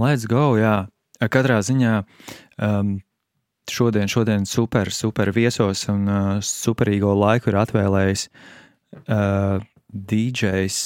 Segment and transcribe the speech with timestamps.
[0.00, 0.88] let's go, jā.
[1.20, 1.94] Katrā ziņā
[2.64, 2.94] um,
[3.70, 8.24] šodien, šodien super, super viesos un uh, superīgo laiku ir atvēlējis
[9.04, 9.60] uh,
[9.92, 10.78] DJs,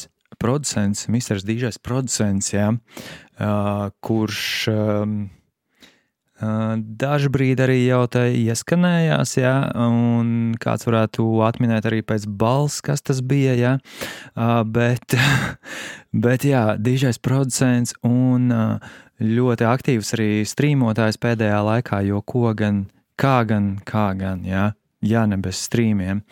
[0.42, 1.38] producents, Mr.
[1.46, 4.42] DJs producents, jā, uh, kurš
[4.72, 5.16] um,
[6.40, 9.54] dažbrīd arī jau te ieskanējās, jā,
[9.86, 15.14] un kāds varētu atminēt arī pēc balss, kas tas bija, uh, bet,
[16.26, 18.50] bet jā, DJs producents un
[19.22, 24.72] ļoti aktīvs arī strīmotājs pēdējā laikā, jo ko gan, kā gan, kā gan, jā,
[25.04, 26.24] ja ne bez strīmiem.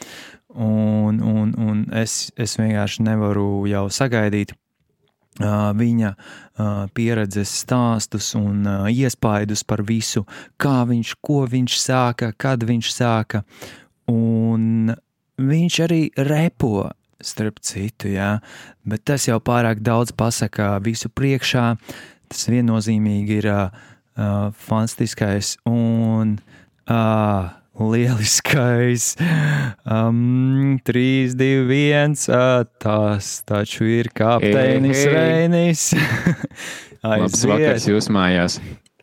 [0.53, 4.53] Un, un, un es, es vienkārši nevaru jau sagaidīt
[5.41, 6.11] viņa
[6.93, 10.27] pieredzes stāstus un iespaidus par visu,
[10.61, 13.43] kā viņš, ko viņš sāka, kad viņš sāka.
[14.13, 14.93] Un
[15.41, 16.91] viņš arī repo,
[17.23, 18.41] starp citu, jā,
[18.85, 21.77] bet tas jau pārāk daudz pasaka visu priekšā.
[22.33, 23.71] Tas viennozīmīgi ir uh,
[24.67, 26.37] fantastiskais un
[26.91, 29.17] uh, lieliskais.
[29.85, 32.17] Um, 3, 2, 1.
[32.29, 35.15] Uh, tas taču ir kapteinis hey, hey.
[35.15, 35.85] Reinis.
[37.03, 38.61] Labs vakars jūs mājās.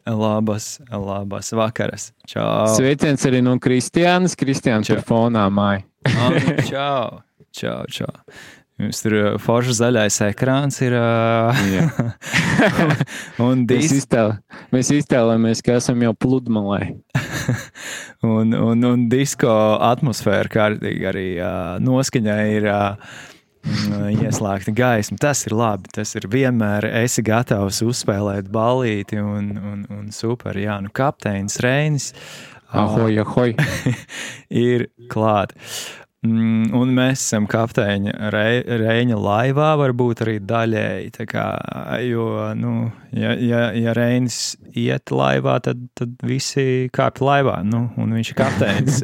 [0.09, 2.11] Labas, labas vakaras.
[2.27, 2.69] Čau.
[2.73, 4.37] Sveiciens arī no Kristiānas.
[4.39, 5.83] Kristiāns ir fonā māja.
[6.71, 7.19] čau,
[7.53, 8.13] čau, čau.
[8.79, 10.93] Jums tur uh, foršs zaļais ekrāns ir.
[10.95, 12.13] Uh,
[13.47, 13.89] un dis...
[13.89, 14.37] mēs, iztēl,
[14.71, 16.85] mēs iztēlamies, ka esam jau pludmalē.
[18.37, 19.51] un, un, un disko
[19.83, 22.71] atmosfēra kārtīgi arī uh, noskaņā ir.
[22.71, 23.27] Uh,
[23.59, 25.17] Ieslēgta gaisma.
[25.19, 25.91] Tas ir labi.
[25.93, 30.55] Tas ir vienmēr esi gatavs uzspēlēt balīti un, un, un super.
[30.57, 32.13] Jā, nu, kapteinis Reinis.
[32.69, 33.55] Ahoj, ahoj.
[34.69, 35.55] ir klāt.
[36.19, 38.47] Mm, un mēs esam kapteiņa Re,
[38.81, 41.13] Reņa laivā, varbūt arī daļēji.
[41.31, 41.45] Kā,
[42.03, 42.25] jo,
[42.59, 42.73] nu,
[43.15, 48.39] ja, ja, ja Reinis iet laivā, tad, tad visi kāpj laivā, nu, un viņš ir
[48.41, 48.99] kapteinis.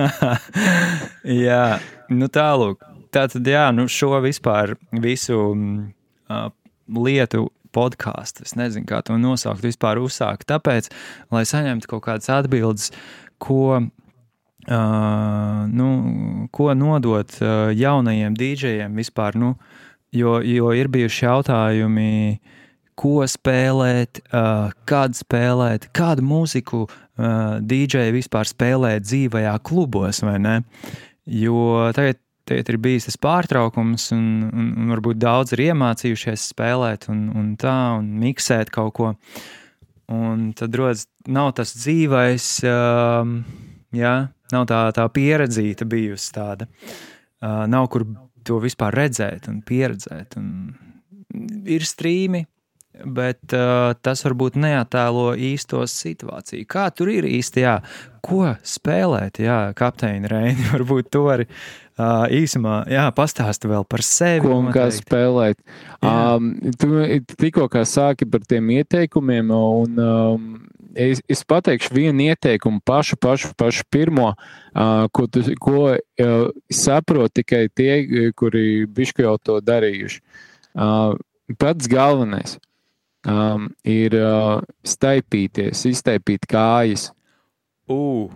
[1.48, 1.66] jā,
[2.16, 2.88] nu tālūk.
[3.12, 4.72] Tā tad, jā, nu, šo vispār
[5.04, 6.48] visu uh,
[6.96, 10.48] lietu podkāstu, es nezinu, kā to nosaukt, vispār uzsākt.
[10.48, 10.88] Tāpēc,
[11.34, 12.88] lai saņemtu kaut kādas atbildes,
[13.42, 13.82] ko
[14.64, 15.88] Uh, nu,
[16.48, 19.50] ko nodot uh, jaunajiem dīdžejiem vispār, nu,
[20.14, 22.12] jo, jo ir bijuši jautājumi,
[22.96, 26.94] ko spēlēt, uh, kad spēlēt, kādu mūziku uh,
[27.60, 30.54] dīdžeji vispār spēlē dzīvajā klubos, vai ne?
[31.28, 37.10] Jo tagad, tagad ir bijis tas pārtraukums, un, un, un varbūt daudz ir iemācījušies spēlēt
[37.12, 39.12] un, un tā, un miksēt kaut ko.
[40.14, 43.28] Un tad rodas, nav tas dzīvais, uh,
[43.96, 44.14] jā,
[44.54, 46.68] Nav tā, tā pieredzīta bijusi tāda.
[47.44, 48.06] Uh, nav kur
[48.46, 50.38] to vispār redzēt un pieredzēt.
[50.40, 50.74] Un
[51.68, 52.44] ir strīmi,
[53.04, 56.66] bet uh, tas varbūt neatēlo īsto situāciju.
[56.70, 57.78] Kā tur ir īsti, jā,
[58.24, 64.44] ko spēlēt, jā, kapteini Reini, varbūt to arī uh, īsumā, jā, pastāsti vēl par sevi.
[64.46, 65.60] Ko un kā spēlēt.
[66.04, 67.02] Um, tu
[67.40, 70.48] tikko sāki par tiem ieteikumiem un um,
[70.96, 77.34] es, es pateikšu vienu ieteikumu, pašu, pašu, pašu pirmo, uh, ko, tu, ko uh, saprot
[77.34, 80.20] tikai tie, kuri bišku jau to darījuši.
[80.74, 81.14] Uh,
[81.60, 82.58] pats galvenais
[83.28, 87.10] um, ir uh, staipīties, iztaipīt kājas.
[87.90, 88.32] Uh.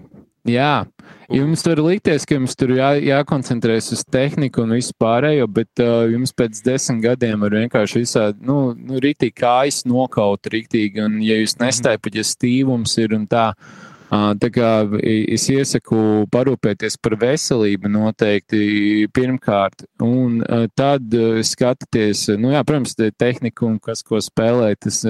[0.47, 0.87] Jā,
[1.33, 6.07] jums tur likties, ka jums tur jā, jākoncentrējas uz tehniku un visu pārējo, bet uh,
[6.09, 11.41] jums pēc desmit gadiem var vienkārši visādi, nu, nu rītīgi kājas nokaut rītīgi, un ja
[11.41, 14.71] jūs nestaipat, ja stīvums ir un tā, uh, tā kā
[15.03, 22.95] es iesaku parūpēties par veselību noteikti pirmkārt, un uh, tad uh, skatīties, nu jā, protams,
[23.19, 25.03] tehniku un kas ko spēlē, tas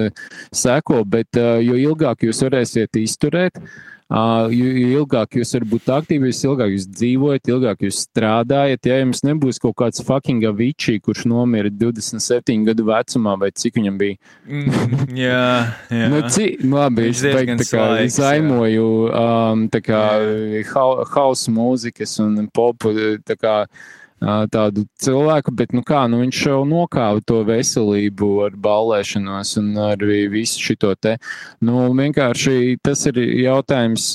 [0.49, 6.31] seko, bet jo ilgāk jūs varēsiet izturēt, Uh, jo, jo ilgāk jūs varat būt aktīvi,
[6.31, 8.89] jo ilgāk jūs dzīvojat, ilgāk jūs strādājat.
[8.89, 13.99] Ja jums nebūs kaut kāds fucking avičī, kurš nomira 27 gadu vecumā, vai cik viņam
[14.01, 14.17] bija.
[14.49, 15.45] mm, jā,
[15.93, 16.09] jā.
[16.09, 20.03] Nu, cik, labi, es beig, kā slaiks, zaimoju um, kā
[21.13, 22.95] hausa mūzikas un popu.
[23.39, 23.61] Kā,
[24.19, 30.03] tādu cilvēku, bet nu kā, nu viņš jau nokāva to veselību ar ballēšanos un ar
[30.31, 31.15] visu šito te.
[31.63, 34.11] Nu, vienkārši tas ir jautājums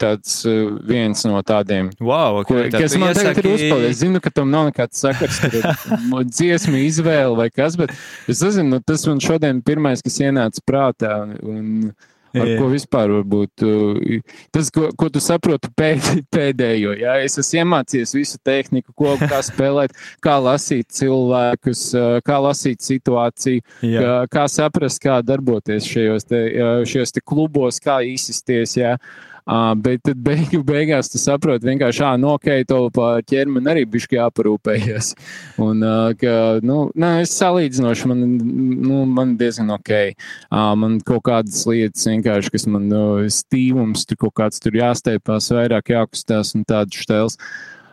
[0.00, 0.38] tāds
[0.86, 3.28] viens no tādiem, wow, okay, ko, kas man iesaki...
[3.32, 3.94] tagad ir uzpildījis.
[3.96, 5.62] Es zinu, ka tam nav nekāds sakars, ka
[6.36, 7.94] dziesmu izvēle vai kas, bet
[8.30, 11.16] es nezinu, nu, tas man šodien pirmais, kas ienāca prātā.
[11.42, 11.90] Un,
[12.36, 12.56] ar Jā.
[12.60, 14.16] ko vispār varbūt uh,
[14.54, 16.96] tas, ko, ko tu saproti pēd, pēdējo.
[17.00, 22.84] Jā, es esmu iemācījies visu tehniku, ko, kā spēlēt, kā lasīt cilvēkus, uh, kā lasīt
[22.86, 24.02] situāciju, Jā.
[24.02, 28.76] kā, kā saprast, kā darboties šajos, te, uh, šajos te klubos, kā izsisties.
[28.80, 28.96] Jā.
[29.46, 34.24] Bet tad beigu, beigās tu saproti, vienkārši, ah, no ok, to par ķermeni arī bija
[34.24, 35.12] jāparūpējas.
[35.66, 35.84] Un,
[36.18, 36.34] ka,
[36.66, 38.24] nu, nē, es salīdzinoši, man,
[38.82, 39.94] nu, man diezgan ok.
[40.50, 45.94] Man kaut kādas lietas vienkārši, kas man uh, stīvums, tur kaut kāds tur jāsteipās, vairāk
[45.94, 47.38] jākustās un tādas štēls.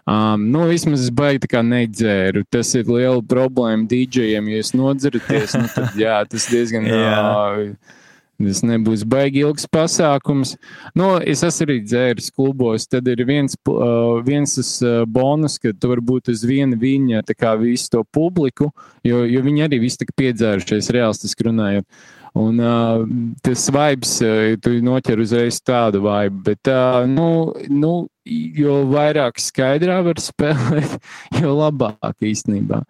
[0.10, 2.44] Um, nu, vismaz es baigi tā nedzēru.
[2.52, 4.50] Tas ir liela problēma DJiem.
[4.52, 6.90] Ja jūs nodzeraties, nu, tad jā, tas diezgan.
[6.92, 7.22] Jā.
[7.22, 8.02] Uh,
[8.48, 10.56] Tas nebūs baigi ilgs pasākums.
[10.98, 12.88] Nu, es esmu arī dzēris klubos.
[12.90, 17.24] Tad ir viens, uh, viens tas uh, bonus, ka tu vari būt uz viena viņa,
[17.62, 18.72] visu to publiku,
[19.04, 21.88] jo, jo viņi arī visi tik piedzērušies, reālistiski runājot.
[22.34, 23.04] Un uh,
[23.46, 27.94] tas vibes, uh, tu noķer uzreiz tādu vibe, bet, uh, nu, nu,
[28.26, 30.98] jo vairāk skaidrā var spēlēt,
[31.42, 32.82] jo labāk īstenībā.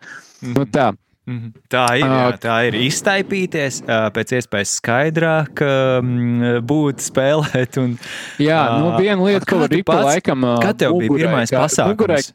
[0.43, 0.55] Mm.
[0.55, 0.93] Nu, tā.
[1.25, 1.53] Mhm.
[1.71, 2.03] Tā ir.
[2.03, 7.77] Jā, Ā, tā ir iztaipīties, pēc iespējas skaidrāk mm, būt, spēlēt.
[7.79, 7.93] Un,
[8.43, 10.43] Jā, nu, viena lieta, kā ko var pats- laikam.
[10.43, 11.93] ā, Kad tev bija mugurai, pirmais kā- pasākums?
[11.95, 12.33] mugurai-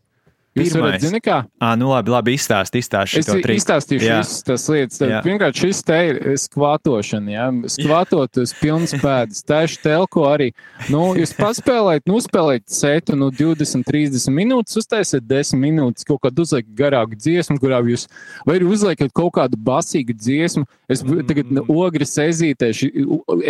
[0.59, 1.39] Jūs varat, zini, kā?
[1.61, 3.57] À, nu labi, labi izstāst, izstāst šo triku.
[3.59, 4.19] izstāstīšu Jā.
[4.23, 5.01] visas tās lietas.
[5.03, 5.21] Jā.
[5.25, 7.33] vienkārši šis te ir skvatošana.
[7.33, 7.47] Ja?
[7.75, 9.45] Skvatot uz pilnas pēdas.
[9.49, 10.51] Tieši telko arī.
[10.93, 16.47] Nu, jūs paspēlējat, nu, spēlējat setu, nu, 20, 30 minūtes, uztaisiet 10 minūtes, kaut kādu
[16.47, 18.09] uzliekat garāku dziesmu, kurā jūs
[18.47, 20.67] vai arī uzliekat kaut kādu basīgu dziesmu.
[20.89, 21.25] Es mm.
[21.29, 22.89] tagad ogres ezītēšu,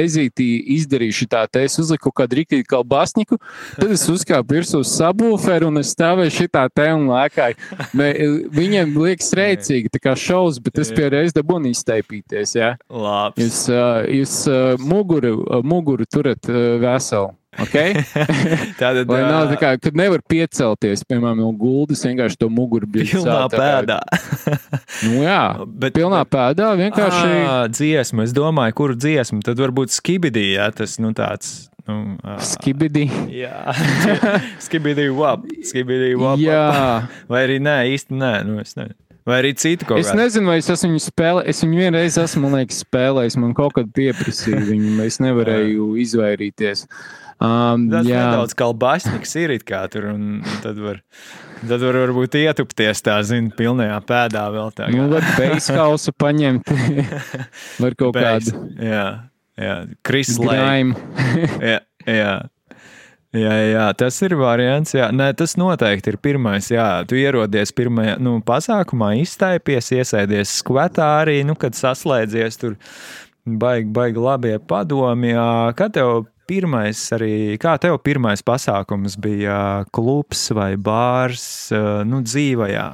[0.02, 3.38] ezītī izdarīšu tā, te es uzliku kaut kādu rīktīgi kalbasniku,
[3.76, 7.58] tad es uzkāpu virsū uz sabūferu un es stāvēju šitā te un lēkāju.
[7.98, 8.08] Ne,
[8.54, 12.52] viņiem liekas rēcīgi, tā kā šaus, bet es pie reizes dabūnu izteipīties.
[12.58, 12.74] Ja?
[13.40, 13.62] Jūs,
[14.12, 14.34] jūs
[14.82, 15.32] muguru,
[15.66, 16.46] muguru turat
[16.82, 17.32] veselu.
[17.64, 17.94] Okay?
[18.80, 22.86] Tātad, Lai nav ā, tā kā, kad nevar piecelties, piemēram, no guldas, vienkārši to muguru
[22.90, 23.98] bija pilnā pēdā.
[25.02, 27.32] Nu, jā, Bet- pilnā pēdā vienkārši.
[27.48, 29.42] Ā, dziesmu, es domāju, kuru dziesmu.
[29.46, 31.66] Tad varbūt skibidī, jā, tas, nu, tāds.
[31.88, 33.06] Nu, ā, Skibidi.
[33.32, 33.72] Jā,
[34.66, 36.36] skibidī, wap, skibidī, wap.
[36.42, 36.64] Jā,
[37.32, 38.98] Vai arī nē, īsti nē, nu, es nezinu.
[39.28, 40.22] Vai arī citu kaut es kādu.
[40.22, 41.48] nezinu, vai es esmu viņu spēlējis.
[41.52, 43.34] Es viņu vienreiz esmu, man liekas, spēlējis.
[43.42, 46.86] Man kaut kad pieprasīja viņu, es nevarēju izvairīties.
[47.38, 50.96] Um, Tas jā, nedaudz kā basņiks ir it kā tur, un tad var,
[51.60, 54.88] tad var varbūt ietupties tā, zini, pilnajā pēdā vēl tā.
[54.90, 56.72] nu, var beiskausu paņemt.
[57.84, 58.50] var kaut Beigas.
[58.50, 59.04] kādu Jā,
[59.54, 60.64] jā, Kris Lēja.
[60.64, 60.96] grājumu.
[61.62, 61.80] Jā,
[62.10, 62.32] jā.
[63.36, 64.94] Jā, jā, tas ir variants.
[64.96, 65.10] Jā.
[65.12, 66.70] Nē, tas noteikti ir pirmais.
[66.72, 72.78] Jā, tu ierodies pirmajā nu, pasākumā, izstaipies, iesēdies skvetā arī, nu, kad saslēdzies tur.
[73.48, 75.34] Baigi, baigi labie padomi.
[75.76, 82.88] Kā tev pirmais, arī, kā tev pirmais pasākums bija klubs vai bārs, ā, nu, dzīvajā?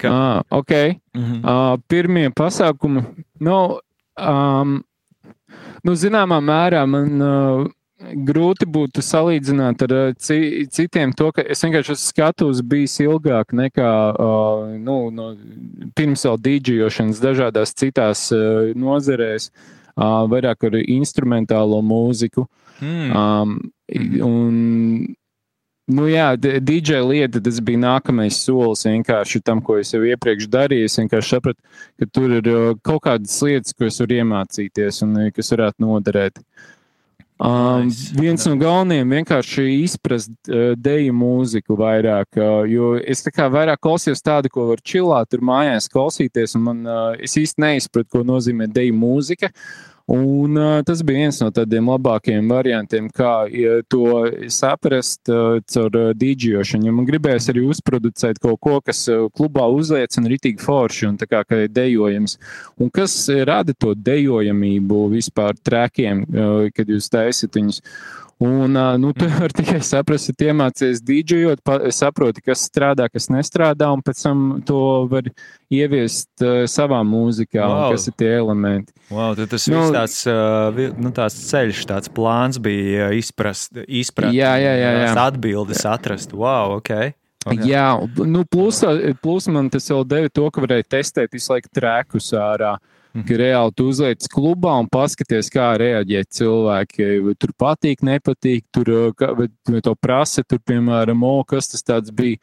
[0.00, 0.10] Ka...
[0.10, 0.74] Ah, ok.
[1.14, 1.38] Mhm.
[1.44, 3.04] Uh, pirmie pasākumi,
[3.44, 3.58] nu,
[4.18, 4.76] um,
[5.84, 7.66] nu zināmā mērā man uh,
[8.28, 13.54] grūti būtu salīdzināt ar uh, ci, citiem to, ka es vienkārši esmu skatus bijis ilgāk
[13.54, 15.30] nekā uh, nu, no,
[15.96, 19.50] pirms vēl dīdžošanas dažādās citās uh, nozerēs,
[19.94, 22.48] uh, vairāk ar instrumentālo mūziku.
[22.84, 23.14] Mm.
[23.16, 23.54] Um,
[24.26, 24.58] un,
[25.96, 30.90] nu jā, DJ lieta, tas bija nākamais solis vienkārši tam, ko es jau iepriekš darīju.
[30.90, 31.60] Es vienkārši sapratu,
[32.00, 35.86] ka tur ir uh, kaut kādas lietas, ko es varu iemācīties un uh, kas varētu
[35.86, 36.42] noderēt.
[37.44, 43.48] Um, viens no galvenajiem vienkārši izprast uh, deju mūziku vairāk, uh, jo es tā kā
[43.50, 48.06] vairāk klausījos tādu, ko var čilāt, tur mājās klausīties, un man, uh, es īsti neizpratu,
[48.14, 49.50] ko nozīmē deju mūzika.
[50.04, 53.46] Un, tas bija viens no tādiem labākajiem variantiem, kā
[53.88, 54.08] to
[54.52, 55.30] saprast
[55.72, 56.90] caur dīdžošanu.
[56.90, 61.28] Ja man gribējās arī uzproducēt kaut ko, kas klubā uzliec un ritīgi forši un tā
[61.30, 62.36] kā ir dejojams.
[62.76, 63.16] Un kas
[63.48, 66.26] rada to dejojamību vispār trēkiem,
[66.76, 67.80] kad jūs taisat viņus.
[68.42, 71.62] Un, uh, nu, tu vari tikai saprast, ja iemācies dīdžojot,
[71.94, 75.28] saproti, kas strādā, kas nestrādā, un pēc tam to var
[75.72, 77.94] ieviest uh, savā mūzikā, wow.
[77.94, 78.94] Kas ir tie elementi.
[79.12, 84.34] Wow, tas Nu, nu, tāds, uh, nu, tāds ceļš, tāds plāns bija uh, izprast, izprast
[84.34, 85.12] Jā, jā, jā, jā.
[85.24, 86.34] atbildes atrast.
[86.34, 86.90] Wow, ok.
[87.46, 87.62] okay.
[87.70, 87.86] Jā,
[88.26, 88.82] nu, plus,
[89.22, 92.74] plus man tas vēl deva to, ka varēja testēt visu laiku trēkus ārā.
[92.80, 92.93] Mhm.
[93.14, 97.10] Ka reāli tu uzliec klubā un paskaties, kā reaģē cilvēki.
[97.22, 99.46] Vai tur patīk, nepatīk, tur, vai,
[99.86, 102.42] to prasa, tur, piemēram, o, kas tas bija.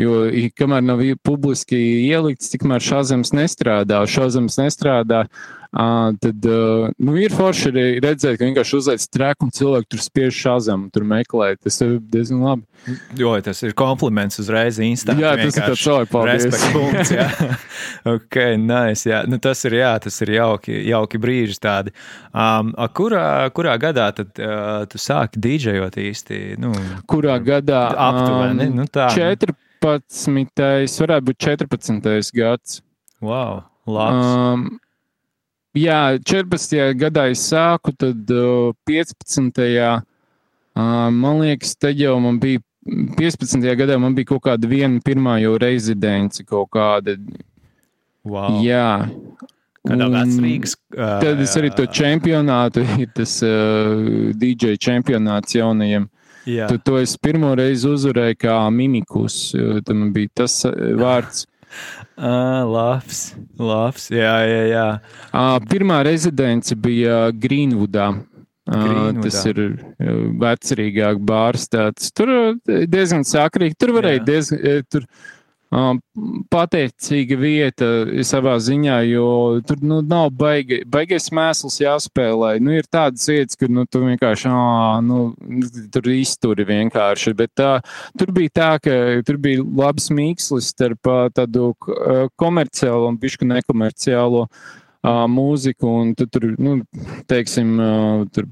[0.00, 0.22] Jo,
[0.56, 1.76] kamēr nav publiski
[2.08, 4.00] ielikts, tikmēr šāzems nestrādā.
[4.08, 5.26] Šāzems nestrādā,
[5.72, 10.02] Uh, tad uh, nu, ir forši arī redzēt, ka vienkārši uzliek trēku un cilvēki tur
[10.04, 11.54] spiež šāzam, tur meklē.
[11.64, 12.98] Tas ir diezgan labi.
[13.16, 15.22] Jo tas ir kompliments uzreiz instantā.
[15.24, 17.56] Jā, tas ir tāds cilvēks, paldies.
[18.12, 19.08] Ok, nice.
[19.08, 19.22] Jā.
[19.24, 21.96] Nu, tas ir, jā, tas ir jauki, jauki brīži tādi.
[22.36, 23.24] Um, kurā,
[23.56, 26.44] kurā gadā tad uh, tu sāki dīdžejot īsti?
[26.60, 26.76] Nu,
[27.08, 27.86] kurā gadā?
[28.10, 29.08] Aptuveni, um, nu tā.
[29.16, 29.61] 14.
[31.02, 32.32] Varētu būt 14.
[32.36, 32.80] gads.
[33.22, 34.32] Wow, labs.
[34.32, 34.80] Um,
[35.72, 36.92] Jā, 14.
[37.00, 39.56] gadā es sāku, tad uh, 15.
[39.72, 40.02] Uh,
[41.16, 42.60] man liekas, tad jau man bija
[43.16, 43.62] 15.
[43.78, 47.16] gadā man bija kaut kāda viena pirmā jau rezidence kaut kāda.
[48.22, 48.60] Wow.
[48.60, 49.08] Jā.
[49.88, 50.76] Kādā vecrīgas?
[50.92, 56.04] Uh, tad es arī to čempionātu, ir tas uh, DJ čempionāts jaunajiem.
[56.48, 56.66] Jā.
[56.70, 59.52] Tad to es pirmo reizi uzvarēju kā mimikus.
[59.86, 60.62] Tam bija tas
[60.98, 61.46] vārds.
[62.12, 64.58] Uh, labs, labs, jā, jā.
[64.68, 64.82] jā.
[65.32, 68.10] Uh, pirmā rezidence bija Greenwoodā.
[68.68, 69.62] Uh, tas ir
[70.42, 71.64] vecrīgāk bārs.
[71.72, 72.12] Tāds.
[72.14, 72.30] Tur
[72.68, 73.78] diezgan sakrīgi.
[73.80, 74.84] Tur varēja diezgan.
[74.92, 75.08] Tur,
[76.52, 77.86] pateicīga vieta
[78.28, 79.28] savā ziņā, jo
[79.64, 82.58] tur nu, nav baigi, baigais mēsls jāspēlē.
[82.60, 85.22] Nu, ir tādas vietas, kur nu, tu vienkārši ā, nu,
[85.94, 87.32] tur izturi vienkārši.
[87.38, 87.72] Bet tā,
[88.20, 91.72] tur bija tā, ka tur bija labs mīkslis starp tādu
[92.40, 95.96] komerciālo un bišku nekomerciālo uh, mūziku.
[96.02, 96.82] Un tu, tur, nu,
[97.32, 98.50] teiksim, uh, tur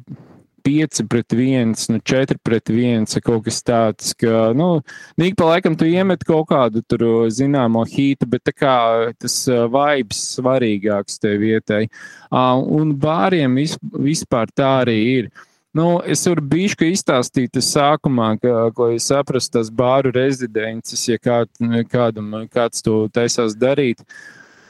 [0.64, 4.81] 5 pret 1, nu 4 pret 1, kaut kas tāds, ka, nu,
[5.21, 8.79] nīgi pa laikam tu iemet kaut kādu tur zināmo hītu, bet tā kā
[9.21, 11.85] tas vibes svarīgāks te vietai.
[12.31, 15.31] Un bāriem vispār tā arī ir.
[15.76, 21.50] Nu, es varu bijuši izstāstīt sākumā, ka, lai saprastu tās bāru rezidences, ja kād,
[21.93, 24.02] kādam, kāds to taisās darīt.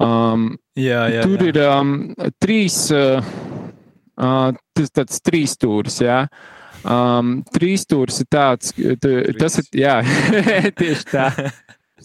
[0.01, 1.49] Um, jā, jā, tur jā.
[1.53, 1.97] ir um,
[2.41, 2.83] trīs.
[2.93, 3.25] Uh,
[4.77, 6.25] tas tāds trīs stūris, jā.
[6.81, 9.99] Um, trīs stūris ir tāds, tu, tas ir, jā,
[10.81, 11.29] tieši tā.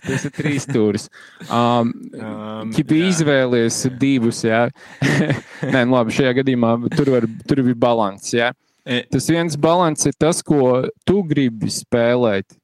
[0.05, 1.07] Tas ir trīs stūris.
[1.47, 4.67] Um, um, ja bija izvēlies divus, jā.
[5.73, 8.51] Nē, nu labi, šajā gadījumā tur, var, tur bija balans, jā.
[8.85, 12.57] E- tas viens balans ir tas, ko tu gribi spēlēt.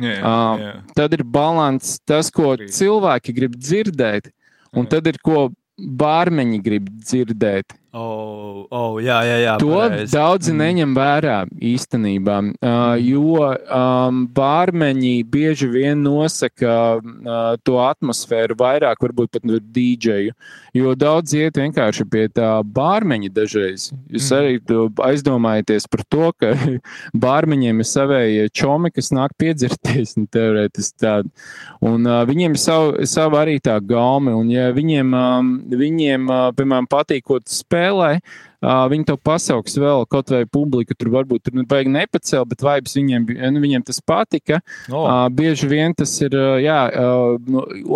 [0.00, 0.72] Jā, um, jā.
[0.96, 4.30] Tad ir balans tas, ko cilvēki grib dzirdēt,
[4.76, 4.90] un jā.
[4.96, 7.76] tad ir ko bārmeņi grib dzirdēt.
[7.96, 10.10] Oh, oh, jā, jā, jā, to pareiz.
[10.12, 10.58] daudzi mm.
[10.60, 19.38] neņem vērā īstenībā, uh, jo um, bārmeņi bieži vien nosaka uh, to atmosfēru vairāk, varbūt
[19.38, 20.34] pat no dīdžeju.
[20.76, 23.86] Jo daudz iet vienkārši pie tā bārmeņa dažreiz.
[24.12, 24.36] Jūs mm.
[24.42, 26.52] arī aizdomājaties par to, ka
[27.24, 31.32] bārmeņiem ir savējie čomi, kas nāk piedzerties, nu, teorētiski tādi.
[31.80, 36.28] Un uh, viņiem ir savu, savu arī tā gaumi, un ja viņiem, um, viņiem
[36.60, 38.20] piemēram, patīk, ko tu spēlē.
[38.66, 42.96] Uh, viņi to pasauks vēl, kaut vai publika tur varbūt tur baigi nepacēla, bet vibes
[42.96, 44.60] viņiem, nu, viņiem tas patika.
[44.90, 45.04] Oh.
[45.04, 47.36] Uh, bieži vien tas ir, uh, jā, uh,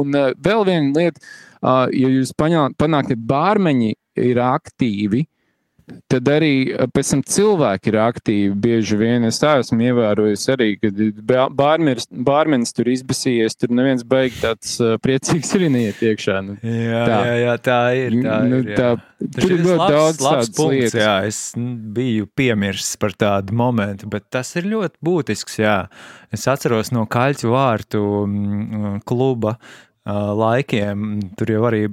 [0.03, 1.21] un vēl viena lieta,
[1.61, 5.25] ja jūs panākat, bārmeņi ir aktīvi,
[6.11, 8.55] Tad arī eh, pēc tam cilvēki ir aktīvi.
[8.65, 11.01] Bieži vien es tā esmu ievērojis arī, kad
[11.57, 16.39] bārmenis, bārmenis tur izbasījies, tur neviens baigi tāds uh, priecīgs arī neiet iekšā.
[16.47, 17.19] Nu, jā, tā.
[17.27, 18.19] jā, jā, tā ir.
[18.25, 18.93] Tā nu, ir tā,
[19.37, 20.71] tur ir ļoti daudz labs punkts.
[20.71, 20.99] Lietas.
[21.01, 21.43] Jā, es
[22.01, 25.61] biju piemirsis par tādu momentu, bet tas ir ļoti būtisks.
[25.63, 25.77] Jā.
[26.35, 29.57] Es atceros no Kaļķu vārtu mm, kluba
[30.41, 31.07] laikiem.
[31.39, 31.85] Tur jau arī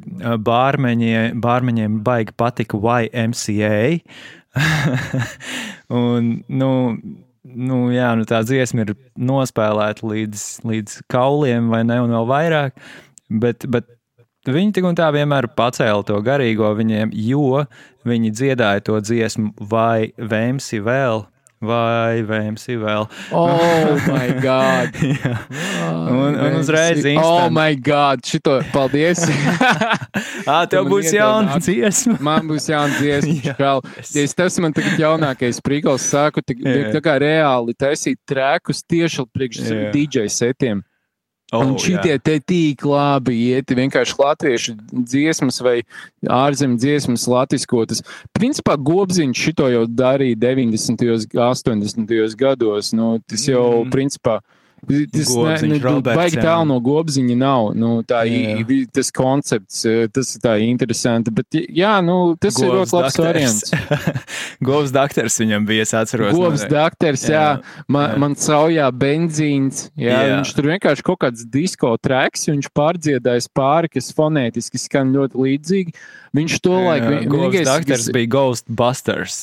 [0.47, 3.79] bārmeņi, bārmeņiem baigi patika YMCA.
[6.01, 6.71] un, nu,
[7.43, 12.83] nu, jā, nu tā dziesma ir nospēlēta līdz, līdz kauliem, vai ne, un vēl vairāk.
[13.27, 13.89] Bet, bet
[14.47, 17.65] viņi tik un tā vienmēr pacēla to garīgo viņiem, jo
[18.07, 21.25] viņi dziedāja to dziesmu vai vēmsi vēl
[21.63, 23.07] vai VMC vēl.
[23.31, 24.97] Oh, my God!
[25.01, 25.33] Jā.
[26.11, 27.23] un, un uzreiz instant.
[27.23, 28.21] Oh, my God!
[28.27, 29.23] Šito, paldies!
[30.45, 32.17] Ā, tev būs jauna dziesma.
[32.23, 33.79] man būs jauna dziesma.
[34.17, 34.35] yes.
[34.37, 36.57] Tas man tagad jaunākais prīkals sāku, tā,
[36.93, 40.85] tā kā reāli taisīt trēkus tieši priekš DJ setiem.
[41.55, 45.77] Oh, un šitie te tik labi iet, vienkārši latviešu dziesmas vai
[46.27, 48.03] ārzemju dziesmas latviskotas.
[48.35, 51.05] Principā Gobziņš šito jau darīja 90.
[51.07, 52.35] un 80.
[52.35, 52.91] gados.
[52.91, 53.93] Nu, tas jau, mm.
[53.95, 54.41] principā,
[54.87, 56.43] Tas ne, ne, Roberts, baigi jā.
[56.45, 57.71] tālu no gobziņa nav.
[57.75, 58.53] Nu, tā Jā.
[58.63, 61.33] ir tas koncepts, eh, tas ir tā interesanti.
[61.35, 63.73] Bet, jā, nu, tas ir ļoti labs variants.
[64.67, 66.31] Govs doktors viņam bija, es atceros.
[66.37, 68.21] Govs nu, doktors, jā, Jā, man, jā.
[68.23, 69.83] man caujā benzīns.
[69.99, 70.23] Jā, jā.
[70.27, 70.39] Jā.
[70.39, 75.95] Viņš tur vienkārši kaut kāds disko treks, viņš pārdziedājis pāri, kas fonētiski skan ļoti līdzīgi.
[76.37, 79.37] Viņš to laiku Jā, Govs doktors kas- bija Ghostbusters.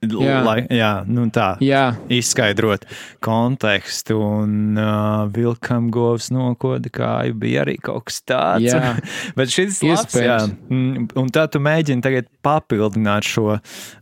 [0.00, 0.38] Jā.
[0.40, 1.58] Lai, jā, nu tā.
[1.60, 2.86] Jā, Izskaidrot
[3.20, 8.64] kontekstu, un uh, vilkam govs nokoda kāju bija arī kaut kas tāds.
[8.64, 8.94] Jā.
[9.36, 9.92] Bet šis ir.
[9.92, 10.56] Iespējams.
[10.72, 13.58] Mm, Un tā tu mēģini tagad papildināt šo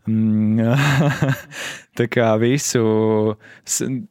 [0.06, 0.76] mm,
[1.98, 2.82] tā kā visu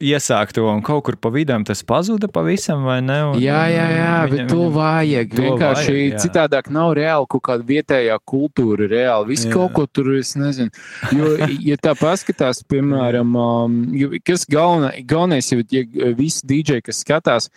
[0.04, 3.18] iesākto, un kaut kur pa vidam tas pazuda pavisam, vai ne?
[3.30, 5.34] Un, jā, jā, jā viņam- bet to vajag.
[5.34, 6.20] to Vienkārši vajag, jā.
[6.26, 9.28] citādāk nav reāli kaut kāda vietējā kultūra, reāli.
[9.32, 9.52] Viss Jā.
[9.52, 10.70] kaut ko tur, es nezinu.
[11.12, 11.34] Jo,
[11.70, 17.48] ja tā paskatās, piemēram, um, kas galvenā, galvenais, ja, ja visi DJ, kas skatās,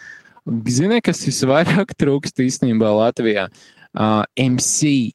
[0.68, 3.50] zini, kas visvairāk trūkst īstenībā Latvijā?
[3.92, 5.12] Uh, MC.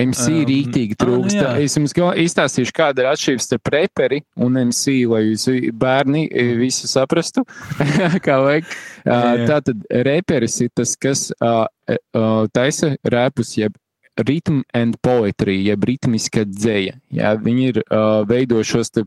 [0.00, 1.40] MC Um, rītīgi ah, nu trūkst.
[1.64, 6.88] es jums izstāstīšu, kāda ir atšķirība starp reperi un MC, lai jūs bērni eh, visu
[6.90, 7.44] saprastu,
[8.26, 8.70] kā vajag.
[8.70, 9.48] Uh, Jā, jā.
[9.50, 13.76] tātad reperis ir tas, kas uh, uh, taisa rēpus, jeb
[14.20, 16.98] rhythm and poetry, jeb ritmiska dzēja.
[17.14, 19.06] Jā, viņi ir uh, veidošos te,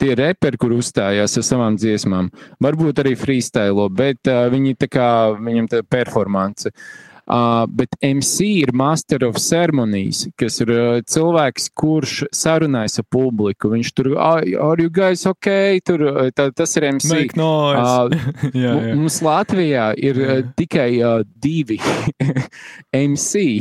[0.00, 2.30] tie reperi, kur uzstājās ar savām dziesmām.
[2.64, 6.72] Varbūt arī freestyle, bet uh, viņi tā kā viņam tā performance.
[6.72, 7.07] Uh,
[7.68, 13.68] bet MC ir Master of Ceremonies, kas ir uh, cilvēks, kurš sarunājas ar publiku.
[13.74, 15.80] Viņš tur, "Ah, are you guys ok?
[15.84, 17.12] Tur, uh, tā, tas ir MC.
[17.12, 17.76] Make noise.
[17.98, 18.10] Uh,
[18.54, 18.94] jā, jā.
[18.96, 21.78] Mums Latvijā ir uh, tikai uh, divi
[23.08, 23.60] MC.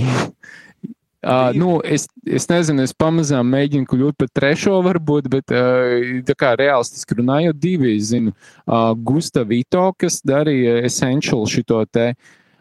[1.27, 1.59] Uh, Divi?
[1.59, 6.53] nu, es, es nezinu, es pamazām mēģinu kļūt par trešo, varbūt, bet uh, tā kā
[6.59, 7.95] realistiski runājot, divi.
[7.97, 8.33] Es zinu,
[8.65, 12.13] uh, Gustavito, kas darīja Essential šito te.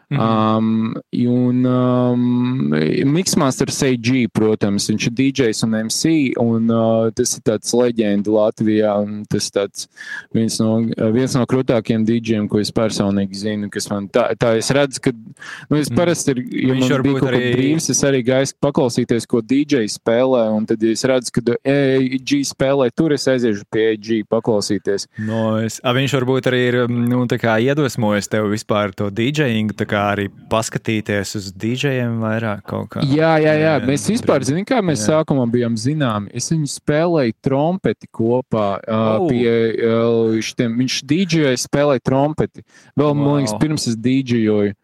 [0.09, 0.21] Mhm.
[0.23, 0.93] Um,
[1.27, 2.69] un um,
[3.11, 8.93] Mixmaster AG, protams, viņš ir DJs un MC, un uh, tas ir tāds leģenda Latvijā,
[9.03, 9.89] un tas tāds
[10.31, 10.77] viens no,
[11.11, 15.11] viens no krūtākajiem DJiem, ko es personīgi zinu, kas man tā, tā es redzu, ka,
[15.11, 15.97] nu, es Mhm.
[15.99, 19.83] parasti ir, ja Viņš man bija kaut arī- brīvs, es arī gaisu paklausīties, ko DJ
[19.91, 25.07] spēlē, un tad ja es redzu, ka AG spēlē tur, es aiziešu pie AG paklausīties.
[25.19, 25.81] Noise.
[25.83, 29.96] A, viņš varbūt arī ir nu, tā kā iedvesmojis tev vispār to DJingu, tā kā
[29.99, 33.03] arī paskatīties uz DJiem vairāk kaut kā.
[33.07, 33.73] Jā, jā, jā.
[33.87, 35.17] Mēs vispār zinām, kā mēs Jā.
[35.17, 36.31] sākumā bijām zināmi.
[36.37, 38.67] Es viņu spēlēju trompeti kopā.
[38.83, 39.49] Uh, pie,
[39.87, 42.65] uh, šitiem, viņš dīdžoja, spēlēja trompeti.
[42.93, 43.17] Vēl, wow.
[43.17, 44.77] man liekas, pirms es dīdžoju.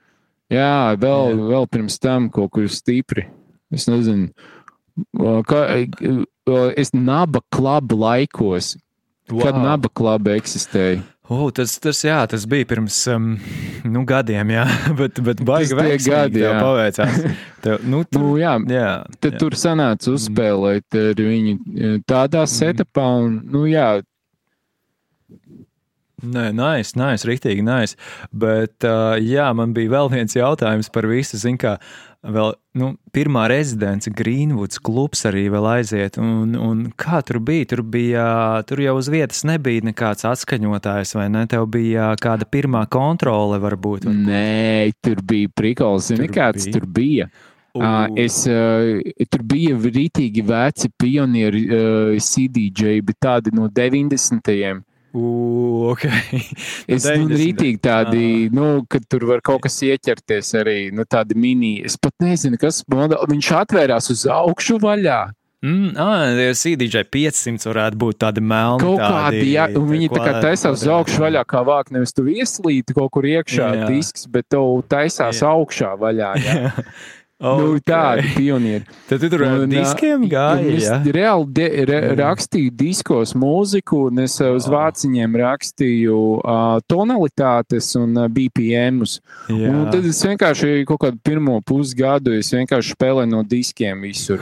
[0.54, 1.48] Jā, vēl, Jā.
[1.54, 3.28] vēl pirms tam kaut kur stipri.
[3.74, 4.30] Es nezinu.
[5.48, 5.64] Kā,
[6.78, 8.76] es naba klubu laikos,
[9.32, 9.48] wow.
[9.48, 11.02] kad naba kluba eksistēja.
[11.34, 13.34] O, tas, tas, jā, tas bija pirms um,
[13.90, 14.68] nu, gadiem, jā,
[15.00, 16.54] bet, bet baigi veiksmīgi gadi, jā.
[16.60, 17.20] paveicās.
[17.64, 19.42] Tev, nu, tu, Nu, jā, jā, Tad jā.
[19.42, 23.96] tur sanāca uzspēlēt ar viņu eh, tādā setupā, un, nu, jā,
[26.24, 27.98] Nē, nice, nice, rīktīgi nice.
[28.32, 31.74] Bet, uh, jā, man bija vēl viens jautājums par visu, zin kā,
[32.24, 37.66] vēl, nu, pirmā rezidence Greenwoods klubs arī vēl aiziet, un, un kā tur bija?
[37.74, 38.26] Tur bija,
[38.68, 41.46] tur jau uz vietas nebija nekāds atskaņotājs, vai ne?
[41.52, 44.06] Tev bija kāda pirmā kontrole varbūt.
[44.08, 46.08] vai- Nē, tur bija prikals.
[46.14, 46.74] Zini, kāds bija?
[46.80, 47.30] tur bija?
[47.74, 49.02] Uh, es, uh,
[49.34, 54.84] tur bija rītīgi veci pionieri uh, CDJ, bet tādi no 90.
[55.14, 56.08] U, ok.
[56.94, 57.38] Es nu, 90.
[57.40, 61.78] rītīgi tādi, nu, kad tur var kaut kas ieķerties arī, nu, tādi mini.
[61.86, 65.22] Es pat nezinu, kas model, viņš atvērās uz augšu vaļā.
[65.64, 66.28] Mm, ah,
[66.60, 68.84] CDJ 500 varētu būt tādi melni.
[68.84, 72.26] Kaut kādi, jā, un viņi tā kā taisās uz augšu vaļā, kā vāk, nevis tu
[72.28, 73.88] ieslīti kaut kur iekšā Jā.
[73.88, 74.60] disks, bet tu
[74.92, 75.54] taisās Jā.
[75.56, 76.34] augšā vaļā.
[76.44, 76.74] Jā.
[77.44, 77.64] Okay.
[77.66, 78.86] Nu, tādi pionieri.
[79.10, 80.78] Tad tu tur ar diskiem gāji.
[80.78, 81.00] Es Ja?
[81.04, 84.72] reāli de, re, rakstīju diskos mūziku, un es uz Oh.
[84.78, 89.18] vāciņiem rakstīju uh, tonalitātes un uh, BPMus.
[89.52, 89.74] Jā.
[89.76, 94.40] Un tad es vienkārši kaut kādu pirmo pusgadu es vienkārši spēlēju no diskiem visur.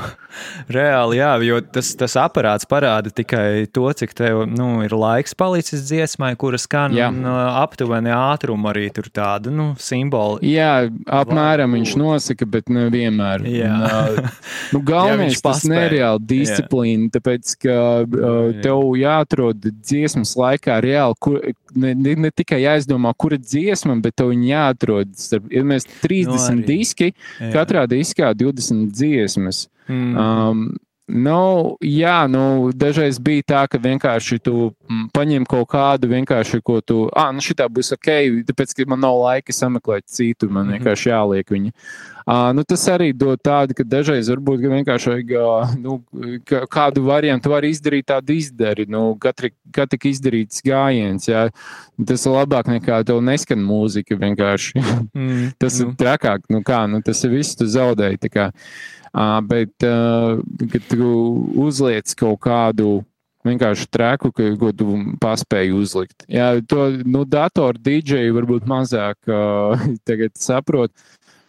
[0.72, 5.84] Reāli, jā, jo tas, tas aparāts parāda tikai to, cik tev nu, ir laiks palicis
[5.90, 7.10] dziesmai, kuras skan Jā.
[7.12, 10.40] un uh, aptuveni ātrumu arī tur tādu nu, simbolu.
[10.46, 10.88] Jā,
[11.22, 13.46] apmēram viņš nosaka, bet ne vienmēr.
[13.52, 13.72] Jā.
[13.72, 18.62] Un, uh, nu, galvenais ir tas nereāli disciplīna, tāpēc, ka uh, Jā.
[18.68, 21.40] tev jāatrod dziesmas laikā reāli, kur,
[21.76, 25.14] ne, ne, ne tikai jāizdomā, kura dziesma, bet tev viņa jāatrod.
[25.20, 26.66] Starp, ja mēs 30 Nu, arī.
[26.68, 27.52] diski, Jā.
[27.56, 29.66] katrā diskā 20 dziesmas.
[29.90, 30.16] Mm.
[30.18, 30.64] Um,
[31.12, 34.70] Nu, jā, nu, dažreiz bija tā, ka vienkārši tu
[35.16, 38.10] paņem kaut kādu vienkārši, ko tu, ah, nu šitā būs ok,
[38.48, 40.80] tāpēc, ka man nav laika sameklēt citu, man mhm.
[40.80, 41.76] vienkārši jāliek viņa.
[42.22, 45.98] Uh, nu, tas arī dod tādu, ka dažreiz varbūt vienkārši vajag uh, nu,
[46.70, 48.86] kādu variantu var izdarīt, tādu izdari.
[48.90, 51.48] Nu, katri, tik izdarīts gājiens, jā.
[52.08, 54.86] tas ir labāk nekā tev neskan mūzika vienkārši.
[55.18, 55.90] Mm, tas nu.
[55.90, 58.22] ir trakāk, nu kā, nu, tas ir viss, tu zaudēji.
[59.12, 60.38] Uh, bet, uh,
[60.72, 61.08] kad tu
[61.66, 63.02] uzliec kaut kādu
[63.48, 66.28] vienkārši treku, ko tu paspēji uzlikt.
[66.32, 69.90] Jā, to nu, datoru dīdžeju varbūt mazāk uh,
[70.50, 70.94] saprot.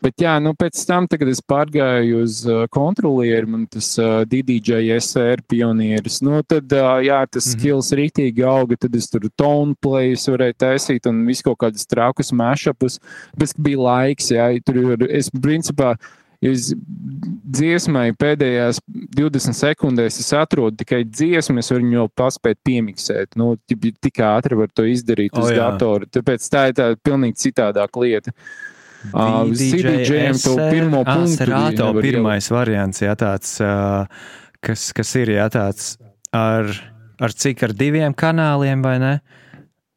[0.02, 4.96] Bet, jā, nu, pēc tam, kad es pārgāju uz uh, kontrolieri, man tas uh, DDJ
[4.96, 7.60] SR pionieris, nu, tad, uh, jā, tas mm -hmm.
[7.60, 12.32] skills rītīgi auga, tad es tur tone plays varēju taisīt un visu kaut kādus traukus
[12.32, 12.98] mashupus,
[13.38, 15.94] bet bija laiks, jā, tur es principā.
[16.42, 16.72] Es
[17.54, 18.80] dziesmai pēdējās
[19.14, 23.36] 20 sekundēs es atrodu tikai dziesmu, es varu viņu paspēt piemiksēt.
[23.38, 26.08] Nu, tik ātri var to izdarīt uz oh, datoru.
[26.10, 28.34] Tāpēc tā ir tā pilnīgi citādāka lieta.
[29.12, 31.36] Uh, CDJM to pirmo punktu.
[31.40, 32.56] Serato pirmais jau.
[32.58, 34.06] variants, jā, tāds, uh,
[34.62, 35.96] kas, kas ir, jā, tāds
[36.34, 36.70] ar,
[37.22, 39.14] ar cik ar diviem kanāliem vai ne?
[39.22, 39.41] Uh,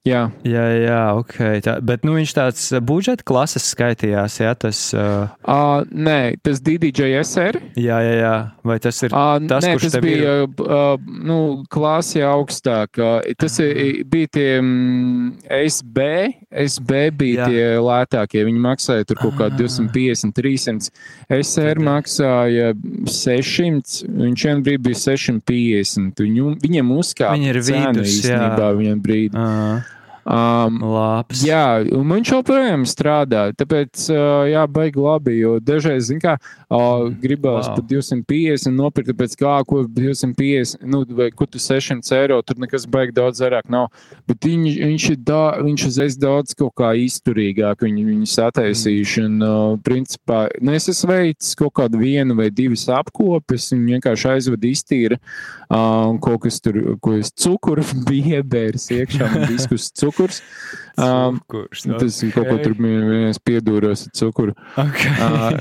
[0.06, 1.36] Jā, jā, jā ok.
[1.66, 4.82] Tā, bet nu, viņš tāds budžeta klases skaitījās, jā, tas.
[4.94, 5.32] Uh...
[5.42, 7.58] Uh, nē, tas DDJSR.
[7.82, 8.36] Jā, jā, jā.
[8.70, 10.62] Vai tas ir uh, tas, nē, tas bija ir?
[10.62, 11.40] uh, nu,
[11.74, 13.02] klasi augstāk.
[13.42, 13.82] Tas uh.
[14.06, 16.06] bija tie um, SB.
[16.54, 17.50] SB bija jā.
[17.50, 18.46] tie lētākie.
[18.46, 20.94] Viņi maksāja tur kaut kā 250, 300.
[21.40, 22.76] SR maksāja
[23.10, 24.06] 600.
[24.22, 26.22] Viņš vienā brīdī bija 650.
[26.22, 27.34] Viņu, viņiem uzkāpa.
[27.34, 28.72] Viņi ir vidus, īstenībā, jā.
[28.84, 29.34] Viņam brīdī.
[29.34, 29.95] Uh.
[30.26, 31.44] Um, Labs.
[31.46, 33.44] Jā, un viņš joprojām strādā.
[33.54, 35.36] Tāpēc, uh, jā, baigi labi.
[35.38, 37.76] Jo dažreiz, zin kā, uh, gribās wow.
[37.78, 42.88] pat 250 nopirkt, tāpēc kā, ko 250, nu, vai ko tu 600 eiro, tur nekas
[42.90, 43.92] baigi daudz vairāk nav.
[44.26, 49.28] Bet viņš, viņš ir da, viņš uzreiz daudz kaut kā izturīgāk, viņi, viņi sataisījuši.
[49.30, 54.32] Un, uh, principā, nu, es esmu veicis kaut kādu vienu vai divas apkopes, un vienkārši
[54.34, 60.15] aizved iztīra uh, kaut kas tur, ko es cukuru bija iebēris iekšā, un diskus cukuru
[60.16, 60.40] cukurs.
[60.96, 62.00] Um, cukurs okay.
[62.00, 64.56] Tas ir kaut ko tur viens piedūros ar cukuru.
[64.80, 65.12] Okay.
[65.20, 65.52] Uh,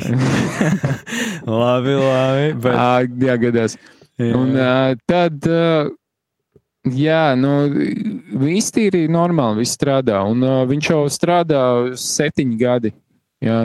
[1.64, 2.48] labi, labi.
[2.62, 2.78] Bet...
[2.78, 3.76] Uh, jā, gadās.
[4.20, 4.32] Jā.
[4.38, 5.42] Un uh, tad.
[5.50, 5.92] Uh,
[6.84, 7.48] Jā, nu,
[8.44, 10.18] iztīrīja normāli, viss strādā.
[10.28, 11.62] Un uh, viņš jau strādā
[11.96, 12.90] septiņi gadi.
[13.40, 13.62] Jā,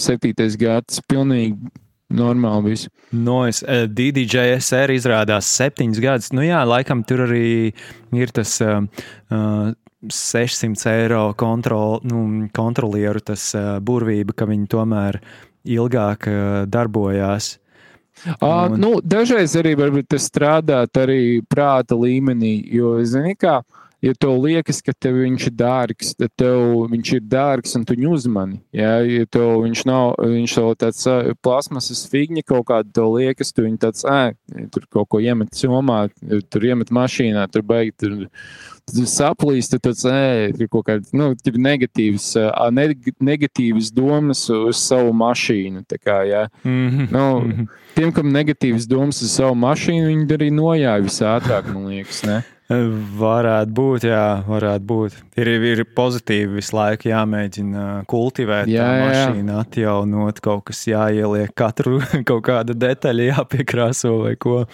[0.00, 1.68] septītais gads, pilnīgi
[2.16, 2.88] normāli viss.
[3.12, 6.32] Nois, DDJSR izrādās septiņus gadus.
[6.36, 7.74] Nu jā, laikam tur arī
[8.16, 8.80] ir tas uh,
[10.02, 15.20] 600 eiro kontrol, nu, kontrolieru tas uh, burvība, ka viņi tomēr
[15.66, 17.56] ilgāk uh, darbojās.
[18.26, 18.78] Uh, un...
[18.80, 19.74] nu, dažreiz arī
[20.08, 23.60] tas strādāt arī prāta līmenī, jo, zini, kā,
[24.06, 27.96] ja tev liekas, ka tev viņš ir dārgs, tad tev viņš ir dārgs un tu
[27.96, 28.60] viņu uzmani.
[28.76, 31.08] Ja, ja tev viņš nav, viņš tev tāds
[31.44, 34.36] plasmasas figņa kaut kāda, tev liekas, tu viņu tāds, ē,
[34.74, 36.06] tur kaut ko iemet somā,
[36.50, 38.26] tur iemet mašīnā, tur beigt, tur
[38.86, 41.32] saplīst, tad tāds ir kaut kāds nu,
[41.66, 42.32] negatīvs,
[42.76, 45.82] neg negatīvs domas uz savu mašīnu.
[45.96, 46.46] Kā, ja.
[46.62, 47.08] mm -hmm.
[47.10, 52.22] nu, tiem, kam negatīvs domas uz savu mašīnu, viņi arī nojāja visātrāk, man liekas.
[52.22, 52.42] Ne?
[52.66, 55.18] Varētu būt, jā, varētu būt.
[55.38, 59.60] Ir, ir pozitīvi visu laiku jāmēģina kultivēt, jā, tā mašīna, jā.
[59.62, 64.64] atjaunot, kaut kas jāieliek, katru kaut kāda detaļa jāpiekrāso vai ko.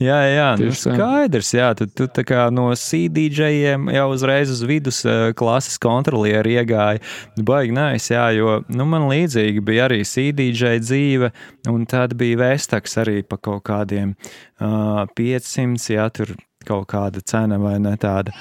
[0.00, 5.04] Jā, jā, nu skaidrs, jā, tu, tu tā kā no CDJiem jau uzreiz uz vidus
[5.36, 7.04] klases kontrolieri iegāja.
[7.36, 11.34] Baigi nais, jā, jo, nu, man līdzīgi bija arī CDJ dzīve,
[11.68, 17.58] un tad bija vēstaks arī pa kaut kādiem uh, 500, jā, tur kaut kāda cena
[17.62, 18.34] vai ne tāda.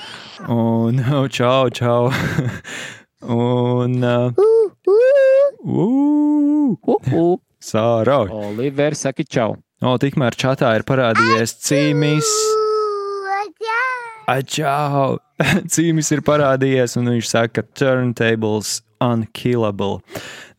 [0.51, 1.01] Un
[1.37, 2.11] čau, čau.
[3.37, 4.03] Un.
[4.03, 4.31] Uh,
[7.57, 8.19] Sāra.
[8.29, 9.57] Oliver, saki čau.
[9.81, 12.29] O, tikmēr čatā ir parādījies cīmis.
[14.27, 15.17] Čau!
[15.73, 20.01] Cīmis ir parādījies, un viņš saka, ka turntables unkillable.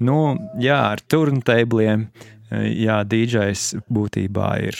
[0.00, 2.06] Nu, jā, ar turntabliem,
[2.48, 4.78] jā, DJs būtībā ir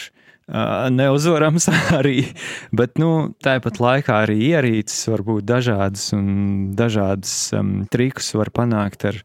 [0.49, 2.23] neuzvarams arī,
[2.75, 9.05] bet nu, tāpat laikā arī ierīces var būt dažādas un dažādas um, trikus var panākt
[9.11, 9.23] ar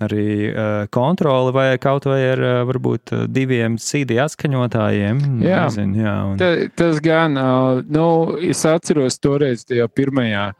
[0.00, 5.20] arī uh, kontroli vai kaut vai ar uh, varbūt diviem CD atskaņotājiem.
[5.44, 6.40] Jā, Nezinu, jā un...
[6.40, 8.06] Ta, tas gan, uh, nu,
[8.40, 10.50] es atceros toreiz tajā pirmajā,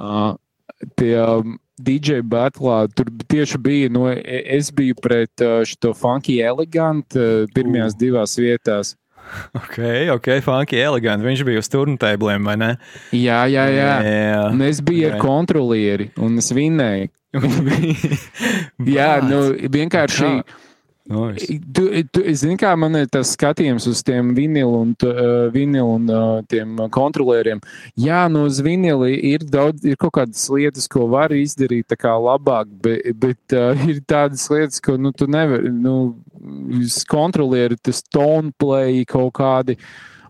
[0.00, 0.30] uh,
[0.96, 1.28] tajā
[1.76, 7.98] DJ batlā, tur tieši bija, no, es biju pret uh, šo funky elegant uh, pirmajās
[8.00, 8.94] divās vietās.
[9.60, 9.78] Ok,
[10.14, 11.26] ok, funky, eleganti.
[11.26, 12.70] Viņš bija uz turntabliem, vai ne?
[13.16, 13.92] Jā, jā, jā.
[14.06, 14.40] Jā.
[14.52, 15.24] Un es biju ar Ok.
[15.26, 17.10] kontrolieri un es vinnēju.
[18.96, 19.40] Jā, nu
[19.72, 20.28] vienkārši.
[21.06, 21.46] Nice.
[21.46, 26.08] Tu, tu, zini, kā man ir tas skatījums uz tiem vinilu un, uh, vinilu un
[26.10, 27.60] uh, tiem kontrolieriem.
[28.02, 33.06] Jā, nu uz vinila ir daudz, ir kaut kādas lietas, ko var izdarīt labāk, bet,
[33.22, 36.16] bet uh, ir tādas lietas, ko nu, tu nevari, nu,
[37.06, 39.78] kontrolieri tas tone play kaut kādi,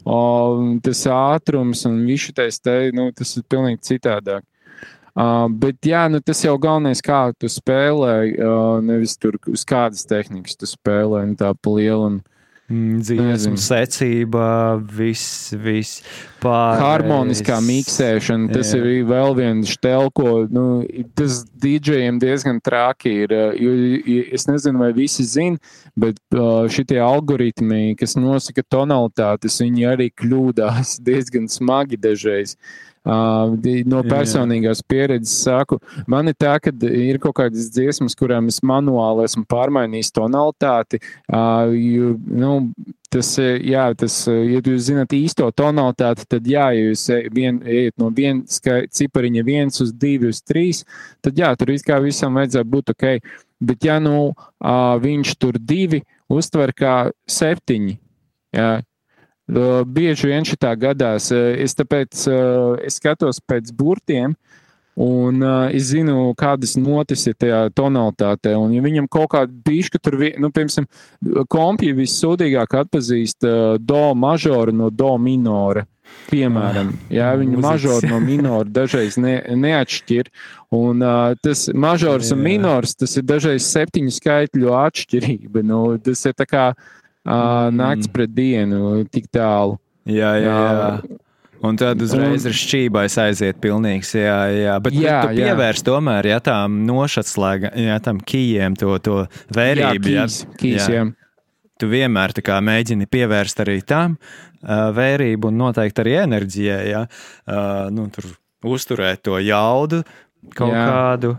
[0.05, 4.45] uh, tas ātrums un visu tais te, nu, tas ir pilnīgi citādāk.
[5.17, 10.05] Uh, bet jā, nu, tas jau galvenais, kā tu spēlē, uh, nevis tur uz kādas
[10.05, 12.11] tehnikas tu spēlē, nu, tā pa lielu.
[12.11, 12.19] Un,
[12.67, 14.47] Mm, Dziesmu secība,
[14.91, 16.01] viss, viss
[16.43, 16.81] pārējais.
[16.83, 18.81] harmoniskā miksēšana, tas Jā.
[18.81, 20.65] ir vēl viens štēl, ko nu,
[21.15, 23.37] tas DJiem diezgan traki ir.
[23.63, 23.77] Jo,
[24.35, 25.63] es nezinu, vai visi zina,
[25.95, 26.19] bet
[26.75, 32.57] šitie algoritmi, kas nosaka tonalitātes, viņi arī kļūdās diezgan smagi dažreiz.
[33.63, 35.79] Di- no personīgās pieredzes saku,
[36.11, 40.99] man ir tā, ka ir kaut kādas dziesmas, kurām es manuāli esmu pārmainījis tonalitāti.
[41.31, 42.57] Uh, jo, nu,
[43.11, 47.29] tas, eh, jā, tas, eh, ja jūs zināt īsto tonalitāti, tad jā, ja jūs e-
[47.33, 48.43] vien, ejat no viena
[48.91, 50.85] cipariņa viens uz divi uz trīs,
[51.23, 53.07] tad jā, tur it kā visam vajadzētu būt ok.
[53.61, 57.99] Bet ja nu uh, viņš tur divi uztver kā septiņi,
[58.53, 58.83] jā,
[59.47, 61.31] Bieži vien šitā gadās.
[61.31, 62.27] Es tāpēc
[62.83, 64.35] es skatos pēc burtiem,
[64.99, 68.57] un es zinu, kādas notis ir tajā tonalitātē.
[68.59, 70.89] Un, ja viņam kaut kāda bišķi tur, nu, piemēram,
[71.53, 73.47] kompija vissūdīgāk atpazīst
[73.87, 75.87] do mažoru no do minora.
[76.27, 77.67] Piemēram, jā, viņa mūzikas.
[77.67, 80.31] mažoru no minora dažreiz ne, neatšķir.
[80.75, 82.45] Un uh, tas mažors un Jā.
[82.47, 85.63] minors, tas ir dažreiz septiņu skaitļu atšķirība.
[85.67, 89.79] Nu, tas ir tā kā uh, nakts pret dienu, tik tālu.
[90.07, 90.89] Jā, jā, jā.
[91.03, 91.23] Jā.
[91.67, 94.11] Un tad uzreiz Un- ir šķībais aiziet pilnīgs.
[94.15, 94.75] Jā, jā.
[94.85, 95.47] Bet Jā, jā, tu jā.
[95.49, 99.23] pievērs tomēr, ja tām nošatslēga, ja tam kijiem to, to
[99.57, 100.13] vērību.
[100.13, 101.07] jā, kīs, kīs, jā.
[101.81, 106.85] tu vienmēr tā kā mēģini pievērst arī tam uh, vērību un noteikti arī enerģijai.
[106.93, 107.03] Ja?
[107.49, 108.29] Uh, nu, tur
[108.63, 110.05] uzturēt to jaudu
[110.55, 110.77] kaut Jā.
[110.77, 110.87] jā.
[110.93, 111.33] kādu,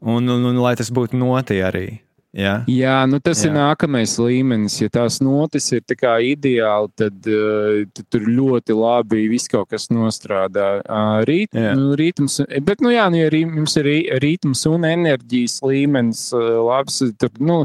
[0.00, 2.00] un, un, un lai tas būtu noti arī.
[2.34, 2.54] Ja?
[2.66, 3.46] Jā, nu tas Jā.
[3.46, 3.62] ir Jā.
[3.62, 4.80] nākamais līmenis.
[4.82, 9.70] Ja tās notis ir tā kā ideāli, tad, uh, tad tur ļoti labi viss kaut
[9.70, 10.80] kas nostrādā.
[11.28, 11.76] Rīt, Jā.
[11.78, 16.98] nu, rītums, bet, nu jā, nu, ja jums ir rī- rītums un enerģijas līmenis labs,
[17.22, 17.62] tad, nu,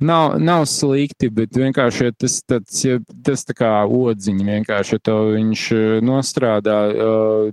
[0.00, 5.04] nav, nav slikti, bet vienkārši ja tas, tāds, ja tas tā kā odziņi vienkārši, ja
[5.08, 5.66] to viņš
[6.04, 6.78] nostrādā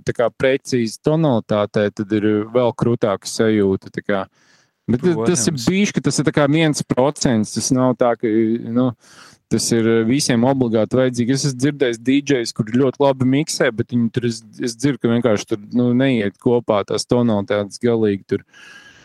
[0.03, 3.93] tā kā precīzi tonalitātē, tad ir vēl krūtāka sajūta.
[4.89, 5.67] Bet tas- tas ir Protams.
[5.69, 7.53] bijis, ka tas ir viens procents.
[7.53, 8.91] Tas nav tā, ka nu,
[9.49, 11.31] tas ir visiem obligāti vajadzīgi.
[11.31, 15.07] Es esmu dzirdējis DJs, kur ļoti labi miksē, bet viņi tur es, es dzirdu, ka
[15.13, 18.25] vienkārši tur nu, neiet kopā tās tonalitātes galīgi.
[18.27, 18.43] Tur.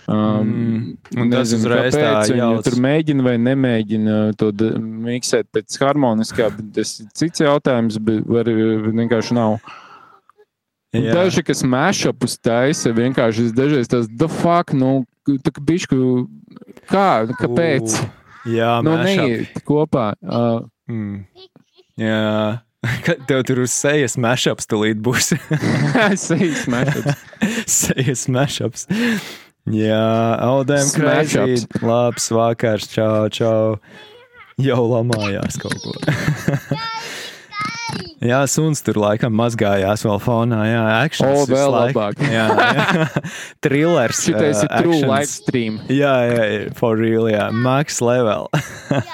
[0.09, 4.49] Um, Mm, un tas nezinu, uzreiz tā kāpēc viņi tur mēģina vai nemēģina to
[4.81, 9.59] miksēt pēc harmoniskā, bet tas ir cits jautājums, bet var, vienkārši nav.
[10.97, 15.05] Daži, kas mēšapus taisa, vienkārši dažreiz tas, the fuck, nu,
[15.45, 15.99] tā kā bišku,
[16.88, 17.99] kā, nu, kāpēc?
[18.01, 18.14] U,
[18.49, 20.14] Jā, Nu, neiet kopā.
[20.25, 21.27] Uh, Mm.
[22.01, 22.61] Jā,
[23.05, 25.35] kad tev tur uz sejas mashups tulīt būs.
[26.29, 27.25] Sejas mēšaps.
[27.81, 28.87] sejas mashups.
[29.69, 30.01] Jā,
[30.64, 31.59] Smash krāšņi.
[31.85, 33.77] Labs vakars, čau, čau.
[34.59, 35.93] Jau lamājās kaut ko.
[38.18, 40.59] Jā, suns tur laikam mazgājās vēl fonā.
[40.66, 41.42] Jā, akcents.
[41.44, 42.18] O, vēl labāk.
[42.35, 43.04] Jā, jā.
[43.64, 44.22] Trillers.
[44.26, 45.12] Šitais ir uh, true actions.
[45.12, 45.76] live stream.
[45.92, 47.46] Jā, jā, for real, jā.
[47.54, 48.50] Max level.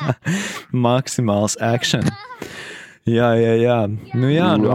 [0.86, 2.08] Maksimāls action.
[3.04, 3.78] Jā, jā, jā.
[4.16, 4.72] Nu, jā, nu.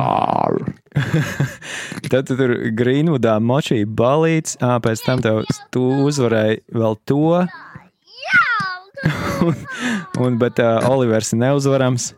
[2.12, 5.42] Tad tu tur Greenwoodā močīja balīts, ā, pēc tam tev
[5.74, 7.42] tu uzvarēji vēl to,
[9.48, 9.56] un,
[10.22, 12.12] un, bet uh, Olivers ir neuzvarams.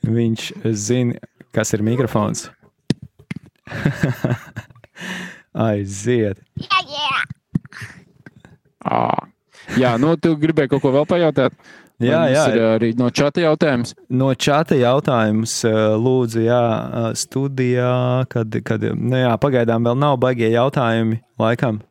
[0.00, 0.44] Viņš
[0.80, 1.18] zina,
[1.54, 2.48] kas ir mikrofons.
[5.66, 6.40] Aiziet.
[8.80, 9.02] Ā.
[9.78, 11.54] Jā, nu, tu gribēji kaut ko vēl pajautāt?
[12.00, 12.44] Jā, jā.
[12.54, 13.92] Ir arī no čata jautājums.
[14.08, 15.58] No čata jautājums,
[16.00, 16.62] lūdzu, jā,
[17.18, 17.92] studijā,
[18.32, 21.82] kad, kad nu jā, pagaidām vēl nav baigie jautājumi, laikam.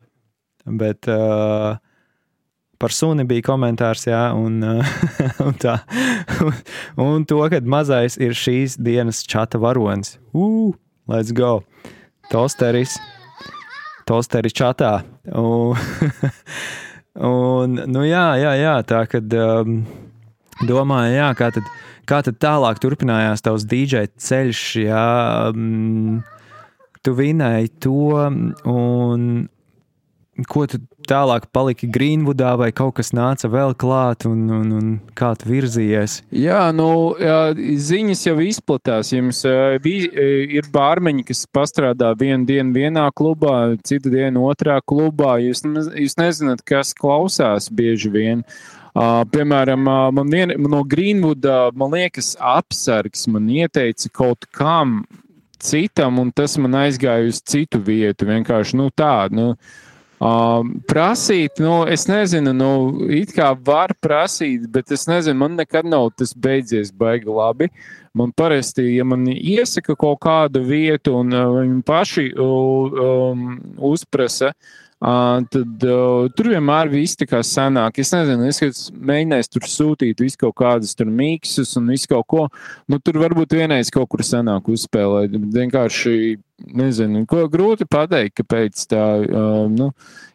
[0.66, 1.78] Bet uh,
[2.80, 4.58] par suni bija komentārs, jā, un,
[5.46, 5.76] un tā.
[6.40, 6.60] Un,
[7.04, 10.16] un to, ka mazais ir šīs dienas čata varonis.
[10.32, 10.72] Uh,
[11.10, 11.60] let's go!
[12.30, 12.96] Tosteris,
[14.08, 15.00] tosteris čatā.
[15.28, 15.76] Un,
[17.30, 19.34] un, nu jā, jā, jā, tā kad.
[19.34, 19.82] Um,
[20.66, 21.68] domāju, jā, kā, tad,
[22.08, 25.06] kā tad tālāk turpinājās tavs DJ ceļš, jā,
[25.54, 26.20] mm,
[27.04, 28.26] tu vinēji to,
[28.68, 29.26] un
[30.48, 35.32] ko tu tālāk paliki Greenwoodā, vai kaut kas nāca vēl klāt, un, un, un kā
[35.38, 36.20] tu virzījies?
[36.34, 36.88] Jā, nu,
[37.90, 39.12] ziņas jau izplatās.
[39.14, 45.38] Jums ir bārmeņi, kas pastrādā vienu dienu vienā klubā, citu dienu otrā klubā.
[45.42, 45.64] Jūs,
[45.98, 48.44] jūs nezināt, kas klausās bieži vien.
[48.90, 55.04] Uh, piemēram, uh, man vien, no Greenwooda, man liekas, apsargs man ieteica kaut kam
[55.62, 58.26] citam, un tas man aizgāja uz citu vietu.
[58.26, 59.36] Vienkārši nu, tādu.
[59.36, 59.46] Nu,
[60.20, 62.72] Um, prasīt, nu, es nezinu, nu,
[63.08, 67.70] it kā var prasīt, bet es nezinu, man nekad nav tas beidzies baigi labi.
[68.12, 73.46] Man parasti, ja man iesaka kaut kādu vietu un uh, viņi paši um,
[73.92, 77.96] uzprasa, uh, Uh, tad uh, tur vienmēr viss tā kā sanāk.
[78.02, 82.42] Es nezinu, es mēģināju tur sūtīt visu kaut kādus tur mīksus un visu kaut ko.
[82.84, 85.38] Nu, tur varbūt vienreiz kaut kur sanāk uzspēlēt.
[85.56, 86.36] Vienkārši
[86.76, 89.06] nezinu, ko grūti pateikt, kāpēc tā.
[89.24, 89.88] Uh, nu,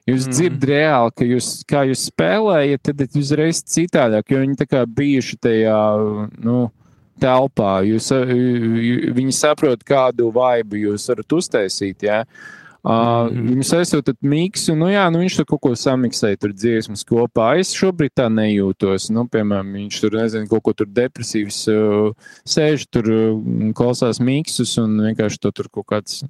[0.06, 0.34] Jūs mm.
[0.38, 5.40] dzirdat reāli, ka jūs, kā jūs spēlējat, tad uzreiz citādāk, jo viņi tā kā bijuši
[5.42, 5.80] tajā,
[6.46, 6.60] nu,
[7.22, 7.80] telpā.
[7.90, 8.12] Jūs,
[9.18, 12.06] viņi saprot, kādu vaibu jūs varat uztaisīt.
[12.06, 12.22] Ja?
[12.22, 13.50] Uh, mm -hmm.
[13.50, 17.58] Viņus aizsūtat miksu, nu jā, nu viņš tur kaut ko samiksēja, tur dziesmas kopā.
[17.60, 19.10] Es šobrīd tā nejūtos.
[19.10, 22.14] Nu, piemēram, viņš tur, nezinu, kaut ko tur depresīvs uh,
[22.46, 26.24] sēž, tur uh, klausās miksus un vienkārši to tur kaut kāds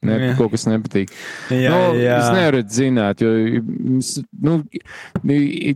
[0.00, 0.28] Ne, jā.
[0.38, 1.10] kaut kas nepatīk.
[1.52, 2.14] Jā, nu, jā.
[2.22, 3.60] Es nevaru zināt, jo
[4.40, 4.54] nu,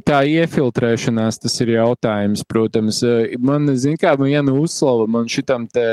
[0.09, 3.03] tā iefiltrēšanās tas ir jautājums, protams.
[3.45, 5.85] Man, zin kā, viena uzslava man šitam te,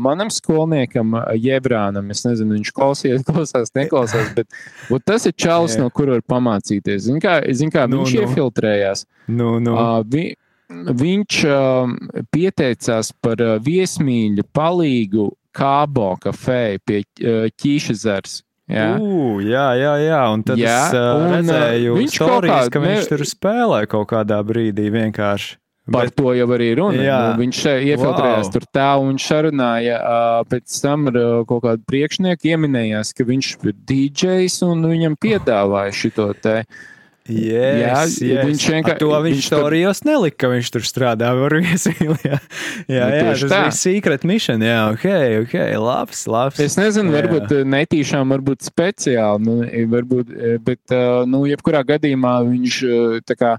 [0.00, 4.48] manam skolniekam, Jebrānam, es nezinu, viņš klausies, klausās, neklausās, bet
[4.88, 5.84] ot, tas ir čalis, jā.
[5.84, 7.10] no kur var pamācīties.
[7.10, 8.24] Zin kā, zin kā nu, viņš nu.
[8.24, 9.04] iefiltrējās.
[9.28, 9.76] Nu, nu.
[9.76, 10.30] Uh, vi,
[10.72, 11.92] viņš uh,
[12.32, 18.40] pieteicās par uh, viesmīļu palīgu Kābo kafejā pie Ķīšezers.
[18.66, 18.96] Jā.
[18.98, 22.98] Uh, jā, jā, jā, un tad jā, es uh, un, redzēju, viņš storijas, ka viņš
[22.98, 23.10] ne...
[23.12, 25.54] tur spēlē kaut kādā brīdī vienkārši.
[25.86, 26.98] Par Bet, to jau arī runa.
[26.98, 27.18] Jā.
[27.30, 28.54] Nu, viņš iefiltrējās wow.
[28.56, 33.28] tur tā, un viņš sarunāja uh, pēc tam ar uh, kaut kādu prieksnieku, ieminējās, ka
[33.28, 36.58] viņš ir DJs un viņam piedāvāja šito te.
[36.66, 36.95] Uh,
[37.26, 38.44] Yes, jā, yes.
[38.46, 40.08] Viņš vienkārši to viņš, viņš storijos tur...
[40.12, 42.18] nelika, ka viņš tur strādā Varviesīlī.
[42.22, 42.38] Jā,
[42.86, 43.62] jā, jā tas tā.
[43.64, 45.06] bija secret mission, jā, ok,
[45.42, 46.60] ok, labs, labs.
[46.62, 47.24] Es nezinu, jā.
[47.24, 49.56] varbūt eh, netīšām, varbūt speciāli, nu,
[49.96, 52.78] varbūt, eh, bet, eh, nu, jebkurā gadījumā viņš
[53.26, 53.56] tā kā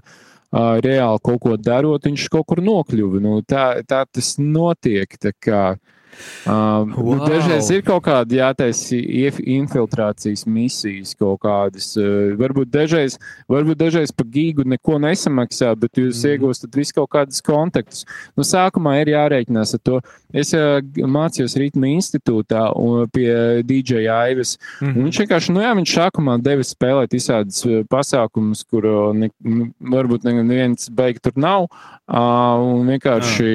[0.48, 3.20] reāli kaut ko darot, viņš kaut kur nokļuva.
[3.20, 5.64] Nu, tā, tā tas notiek, tā kā.
[6.48, 7.16] Um, wow.
[7.18, 8.98] nu, dažreiz ir kaut kāda jātaisa
[9.58, 11.90] infiltrācijas misijas, kaut kādas.
[11.98, 13.18] Uh, varbūt, dažreiz,
[13.50, 16.34] varbūt dažreiz par gīgu neko nesamaksā, bet jūs mm.
[16.34, 18.06] iegūstat visu kaut kādus kontaktus.
[18.38, 20.00] Nu, sākumā ir jārēķinās ar to.
[20.32, 20.78] Es uh,
[21.18, 24.56] mācījos Rītma institūtā un pie DJ Aivas.
[24.80, 25.04] Mm -hmm.
[25.08, 29.70] Viņš vienkārši, nu jā, viņš sākumā deva spēlēt visādas uh, pasākumus, kur uh, ne, nu,
[29.80, 31.68] varbūt neviens beig tur nav.
[32.08, 33.48] Uh, un vienkārši,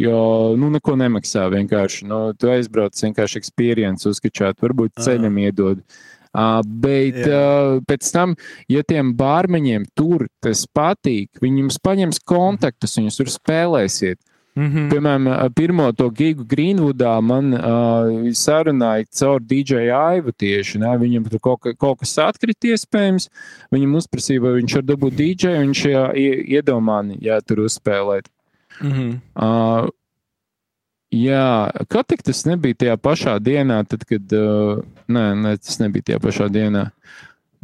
[0.00, 0.20] jo,
[0.56, 5.50] nu, neko nemaksā vienkārši nu, tu aizbrauc vienkārši experience uzskačāt, varbūt ceļam Aha.
[5.50, 5.82] iedod.
[6.28, 7.28] Uh, bet Jā.
[7.34, 8.34] uh, pēc tam,
[8.68, 14.20] ja tiem bārmeņiem tur tas patīk, viņi jums paņems kontaktus, viņus tur spēlēsiet.
[14.58, 14.90] Mm -hmm.
[14.90, 20.78] Piemēram, pirmo to gigu Greenwoodā man uh, sarunāja caur DJ Aivu tieši.
[20.78, 20.98] Ne?
[20.98, 23.28] Viņam tur kaut, kaut kas atkrita iespējams.
[23.70, 26.04] Viņam uzprasīja, vai viņš var dabūt DJ, un viņš jā,
[26.58, 28.26] iedomāja, ja tur uzspēlēt.
[28.82, 29.14] Mm -hmm.
[29.34, 29.88] uh,
[31.14, 34.28] Jā, kā tik tas nebija tajā pašā dienā, tad, kad.
[34.34, 36.90] Uh, nē, nē, tas nebija tajā pašā dienā.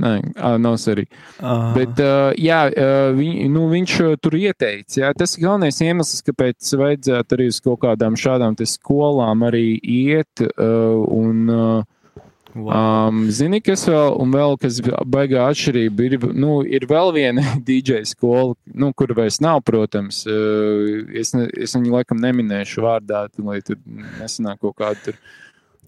[0.01, 0.13] Nē,
[0.59, 1.05] nav arī.
[1.39, 1.69] Uh.
[1.77, 4.97] Bet, uh, jā, uh, viņ, nu, viņš tur ieteica.
[4.97, 10.43] Jā, tas ir galvenais iemesls, kāpēc vajadzētu arī uz kaut kādām šādām skolām arī iet.
[10.57, 11.94] Uh, un, uh,
[12.55, 13.09] Wow.
[13.11, 14.79] Um, zini, kas vēl, un vēl, kas
[15.11, 20.23] baigā atšķirība, ir, nu, ir vēl viena DJ skola, nu, kur vairs nav, protams.
[20.31, 23.81] Uh, es, ne, es viņu laikam neminēšu vārdā, lai tur
[24.21, 25.19] nesanāk kaut kādu tur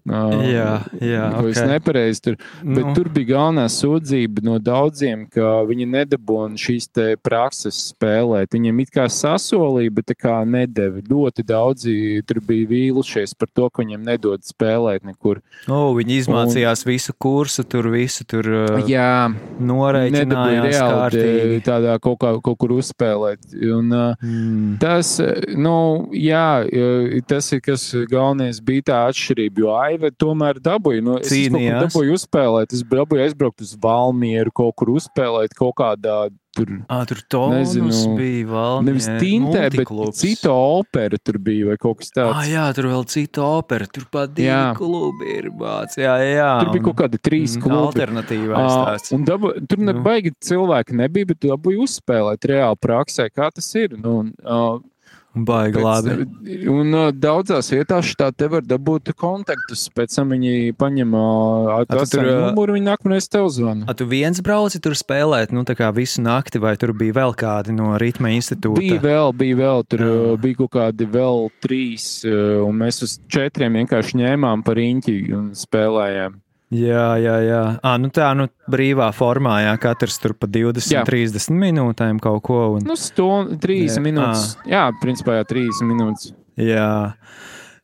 [0.07, 0.69] Uh, jā,
[1.03, 1.23] jā.
[1.35, 1.51] Okay.
[1.51, 2.35] Es nepareizi tur.
[2.63, 2.93] Bet nu.
[2.95, 6.87] tur bija galvenā sūdzība no daudziem, ka viņi nedabūna šīs
[7.23, 8.53] prakses spēlēt.
[8.55, 11.03] Viņiem it kā sasolīja, bet tā kā nedēva.
[11.07, 11.95] Ļoti daudzi
[12.27, 15.41] tur bija vīlušies par to, ka viņiem nedod spēlēt nekur.
[15.67, 18.47] Oh, viņi izmācījās Un, visu kursu, tur visu tur
[18.87, 19.27] jā,
[19.59, 21.59] noreiķinājās kārtīgi.
[21.67, 23.43] Tādā kaut, kā, kaut kur uzspēlēt.
[23.75, 24.77] Un, mm.
[24.79, 25.17] Tas,
[25.57, 25.75] nu,
[26.15, 26.63] jā,
[27.27, 31.01] tas ir kas galvenais bija tā atšķirība, jo Aive tomēr dabūja.
[31.03, 31.87] Nu, es Cīnījās.
[31.87, 36.71] dabūju uzspēlēt, es dabūju aizbraukt uz Valmieru, kaut kur uzspēlēt kaut kādā tur.
[36.89, 37.19] À, tur
[37.53, 38.15] Nezinu.
[38.17, 38.79] bija vēl.
[38.87, 42.49] Nevis tintē, bet cita opera tur bija vai kaut kas Ah, tāds.
[42.49, 44.73] jā, tur vēl cita opera, tur pat divi Jā.
[44.77, 45.93] klubi ir bāc.
[45.97, 46.49] Jā, jā.
[46.63, 48.01] Tur bija kaut kādi trīs mm, klubi.
[48.01, 49.13] Alternatīvais Ā, tāds.
[49.13, 49.91] Un dabu, tur Nu.
[49.93, 53.97] nebaigi cilvēki nebija, bet dabūja uzspēlēt reāli praksē, kā tas ir.
[53.97, 54.79] Nu, un, uh,
[55.45, 56.15] Baigi labi.
[56.71, 59.87] un uh, daudzās vietās tā te var dabūt kontaktus.
[59.93, 63.87] Pēc tam viņi paņem uh, tur, ā, numuru, viņi nākamreiz tev zvana.
[63.89, 67.35] A, tu viens brauci tur spēlēt, nu, tā kā visu nakti, vai tur bija vēl
[67.37, 68.81] kādi no ritma institūta?
[68.81, 70.15] Bija vēl, bija vēl, tur Jā.
[70.15, 75.17] uh, bija kaut kādi vēl trīs, uh, un mēs uz četriem vienkārši ņēmām par riņķi
[75.37, 76.41] un spēlējām.
[76.73, 77.59] Jā, jā, jā.
[77.79, 80.99] À, nu tā, nu, brīvā formā, jā, katrs tur pa 20, Jā.
[80.99, 81.03] jā.
[81.07, 82.57] 30 minūtēm kaut ko.
[82.75, 84.01] Un, Nu, stundu, trīs Jā.
[84.03, 84.57] minūtes.
[84.67, 86.33] Jā, principā jau trīs minūtes.
[86.59, 87.13] jā,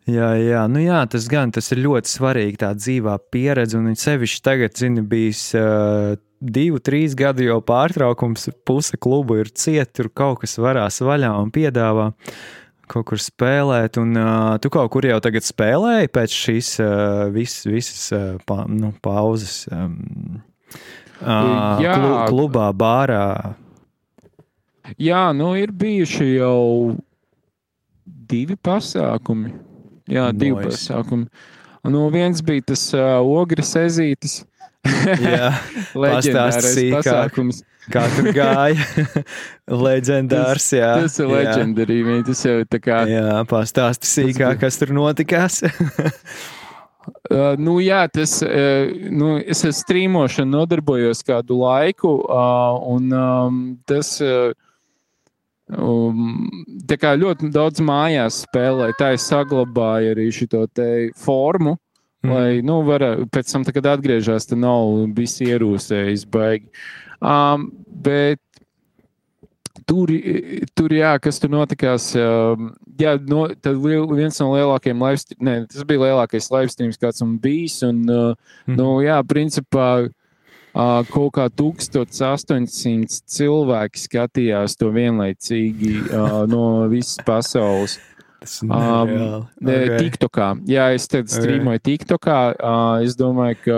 [0.10, 0.66] jā, jā.
[0.68, 3.80] Nu, jā, tas gan tas ir ļoti svarīgi, tā dzīvā pieredze.
[3.80, 9.94] Un sevišķi tagad, zini, bijis uh, divu, trīs gadu jau pārtraukums, puse klubu ir cieta,
[10.04, 12.10] tur kaut kas varās vaļā un piedāvā.
[12.92, 17.62] Kaut kur spēlēt, un uh, tu kaut kur jau tagad spēlēji pēc šīs uh, vis,
[17.64, 19.64] visas uh, pa, nu, pauzes.
[19.72, 20.42] Um,
[21.22, 21.96] uh, Jā.
[21.96, 23.26] klu, klubā, bārā.
[25.00, 26.98] Jā, nu ir bijuši jau
[28.04, 29.54] divi pasākumi.
[30.12, 30.68] Jā, divi Nice.
[30.68, 31.30] pasākumi.
[31.88, 34.42] Nu, viens bija tas uh, ogres ezītis.
[34.84, 35.54] Jā,
[36.04, 37.64] Leģendārais pasākums.
[37.92, 38.88] Kā tur gāja.
[39.86, 40.96] Leģendārs, jā.
[41.04, 42.02] Tas ir leģendārī.
[42.28, 43.04] Tas jau tā kā.
[43.10, 45.64] Jā, pastāsti sīkāk, kas tur notikās.
[47.04, 53.58] Uh, nu, jā, tas, uh, nu, es ar strīmošanu nodarbojos kādu laiku, uh, un um,
[53.90, 54.54] tas uh,
[55.76, 56.48] um,
[56.88, 58.98] ļoti daudz mājās spēlēju.
[59.00, 60.64] Tā es saglabāju arī šo
[61.20, 61.78] formu.
[62.24, 62.32] Mm.
[62.32, 63.04] Lai, nu, var,
[63.36, 66.70] pēc tam, kad atgriežas, tad nav bijis ierūsējis baigi.
[67.24, 67.70] Um,
[68.04, 68.40] bet
[69.88, 70.12] tur,
[70.76, 75.46] tur, jā, kas tur notikās, um, jā, no, tad liel, viens no lielākajiem live streamiem,
[75.48, 77.80] ne, tas bija lielākais live streams, kāds man bijis.
[77.88, 78.36] Un, uh,
[78.68, 78.76] Mhm.
[78.80, 80.10] nu, jā, principā.
[80.74, 88.00] Uh, kaut kā 1800 cilvēki skatījās to vienlaicīgi uh, no visas pasaules.
[88.44, 88.70] Tas Um,
[89.08, 89.42] nereāli.
[89.64, 89.98] Ne, Ok.
[90.04, 90.48] TikTokā.
[90.68, 92.38] Jā, es te strīmoju TikTokā.
[92.60, 93.78] Uh, es domāju, ka.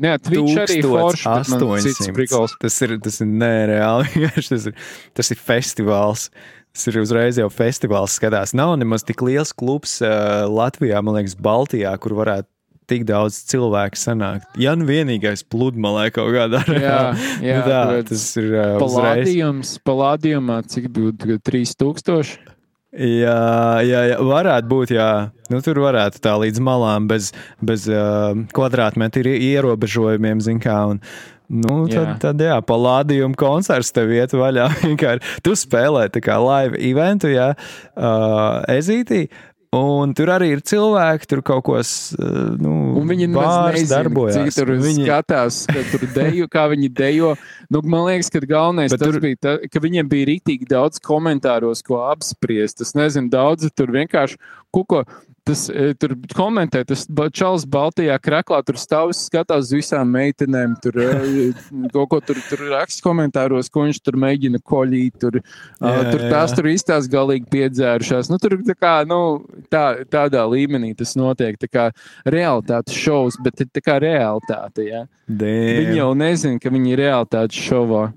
[0.00, 1.24] Nē, Twitch arī forši.
[1.44, 2.14] cits 1800.
[2.16, 2.56] prikals.
[2.60, 4.28] Tas ir, tas ir nereāli.
[4.48, 4.74] Tas ir,
[5.14, 6.28] tas ir festivāls.
[6.72, 8.16] Tas ir uzreiz jau festivāls.
[8.18, 12.48] Skatās, nav nemaz tik liels klubs uh, Latvijā, man liekas, Baltijā, kur varētu
[12.88, 14.46] tik daudz cilvēku sanākt.
[14.56, 17.00] Ja nu vienīgais pludmalē kaut kādā Jā,
[17.44, 18.94] jā, nu tā, tas ir uh, uzreiz.
[18.94, 22.56] Palādījums, palādījumā, cik būtu 3000.
[22.98, 24.92] Jā, jā, jā, varētu būt.
[24.96, 25.30] Jā.
[25.52, 27.30] Nu, tur varētu tā līdz malām, bez,
[27.62, 30.80] bez uh, kvadrātmetru ierobežojumiem, zin kā.
[30.90, 30.98] Un,
[31.46, 32.16] nu, tad, Jā.
[32.24, 34.66] tad, jā, palādījuma koncerts tev iet vaļā.
[35.46, 39.28] Tu spēlē tā kā live eventu, jā, uh, ezītī.
[39.76, 42.70] Un tur arī ir cilvēki, tur kaut ko s- nu,
[43.76, 44.38] viņi darbojas.
[44.38, 44.84] cik tur viņi...
[44.86, 47.34] Viņi, skatās, ka tur dejo, kā viņi dejo.
[47.68, 49.20] Nu, man liekas, ka galvenais Bet tas tur...
[49.20, 52.80] bija, ta, ka viņiem bija rītīgi daudz komentāros, ko apspriest.
[52.80, 54.40] Es nezinu, daudzi tur vienkārši
[54.72, 55.04] kuko.
[55.48, 60.98] Tas, e, tur komentē, tas čalis Baltijā krāklā, tur stāv, skatās uz visām meitenēm, tur
[61.00, 61.08] e,
[61.94, 65.16] kaut ko tur, tur raksta komentāros, ko viņš tur mēģina koļīt.
[65.22, 66.30] Tur, jā, Jā, tur jā.
[66.34, 68.28] tās tur īstās galīgi piedzērušās.
[68.32, 69.20] Nu, tur tā kā, nu,
[69.72, 71.56] tā, tādā līmenī tas notiek.
[71.58, 71.86] Tā kā
[72.28, 74.84] realitātes šovs, bet tā kā realitāte.
[74.84, 75.06] Ja?
[75.28, 75.80] Damn.
[75.80, 78.08] Viņi jau nezina, ka viņi ir realitātes šovā.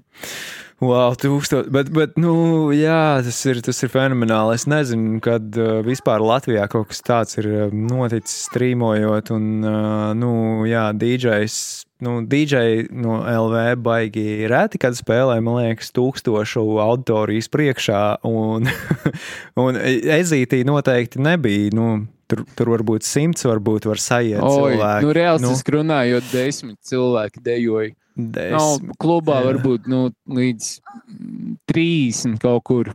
[0.82, 4.56] Wow, tūkstot, bet, bet nu, jā, tas ir, tas ir fenomenāli.
[4.58, 10.32] Es nezinu, kad uh, vispār Latvijā kaut kas tāds ir noticis, strīmojot, un, uh, nu,
[10.66, 11.60] jā, DJs.
[12.02, 18.66] Nu, DJ no LV baigi reti, kad spēlē, man liekas, tūkstošu auditorijas priekšā, un,
[19.62, 21.70] un ezītī noteikti nebija.
[21.78, 21.92] Nu,
[22.26, 25.06] tur, tur varbūt simts, varbūt var sajiet Oi, cilvēki.
[25.06, 25.78] nu, reālistiski Nu.
[25.78, 27.94] nu, runājot, desmit cilvēki dejoja.
[28.16, 29.48] Des, Nav klubā jā.
[29.48, 32.92] varbūt nu, līdz mm, 30 kaut kur.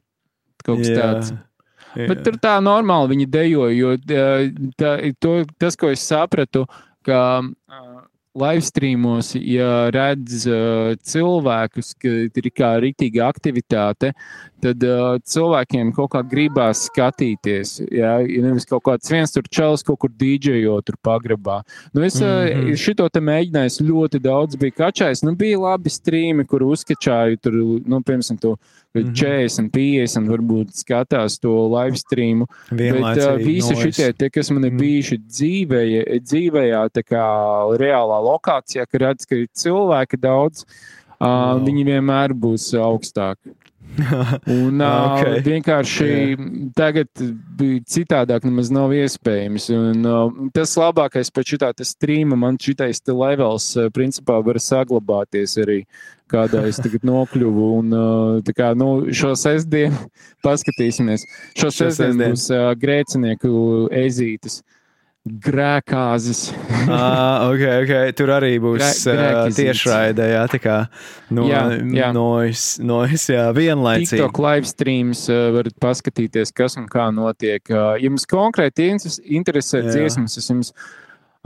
[0.67, 1.31] Kaut kas Jā, tāds.
[1.97, 2.09] jā.
[2.11, 3.95] Bet tur tā normāli viņi dejoja, jo
[4.77, 4.91] tā,
[5.23, 6.67] to, tas, ko es sapratu,
[7.07, 8.03] ka uh,
[8.37, 14.13] live streamos, ja redz uh, cilvēkus, ka ir kā rītīga aktivitāte,
[14.63, 17.77] tad uh, cilvēkiem kaut kā gribās skatīties.
[17.91, 21.61] Jā, ja nevis kaut kāds viens tur čels kaut kur dīdžejo tur pagrabā.
[21.93, 22.27] Nu, es mm.
[22.27, 22.77] -hmm.
[22.77, 25.25] šito te mēģināju ļoti daudz, bija kačājis.
[25.25, 27.53] Nu, bija labi strīmi, kur uzskačāju tur,
[27.87, 28.57] nu, piemēram, to
[28.97, 29.13] Mhm.
[29.13, 32.47] 40, 50, varbūt skatās to live streamu.
[32.71, 33.91] Bet uh, Vienlaicīgi visi noise.
[33.91, 34.79] šitie, tie, kas man ir Mm.
[34.81, 35.83] bijuši dzīvē,
[36.25, 37.25] dzīvējā, tā kā
[37.77, 40.65] reālā lokācijā, ka redz, ka ir cilvēki daudz,
[41.17, 41.61] Uh, wow.
[41.65, 43.55] Viņi vienmēr būs augstāki.
[44.59, 45.39] Un okay.
[45.39, 46.43] uh, vienkārši yeah.
[46.77, 47.09] tagad
[47.57, 49.69] bija citādāk, nemaz nav iespējams.
[49.73, 55.57] Un, uh, tas labākais pēc šitā strīma, man šitais te levels, uh, principā var saglabāties
[55.63, 55.81] arī,
[56.31, 57.69] kādā es tagad nokļuvu.
[57.81, 60.09] Un, uh, kā, nu, šo sestdienu
[60.47, 61.27] paskatīsimies.
[61.57, 63.53] Šo sestdienu būs uh, grēcinieku
[64.05, 64.61] ezītes.
[64.61, 64.76] Uh,
[65.27, 66.53] Grēkāzes.
[66.87, 68.13] ah, okay, okay.
[68.15, 70.77] Tur arī būs uh, tiešraidē, jā, tā kā
[71.35, 72.13] no, jā, jā.
[72.15, 74.21] nois, nois, jā, vienlaicīgi.
[74.21, 77.65] TikTok live streams uh, varat paskatīties, kas un kā notiek.
[77.73, 78.93] Uh, ja jums konkrēti
[79.25, 80.73] interesē dziesmas, es jums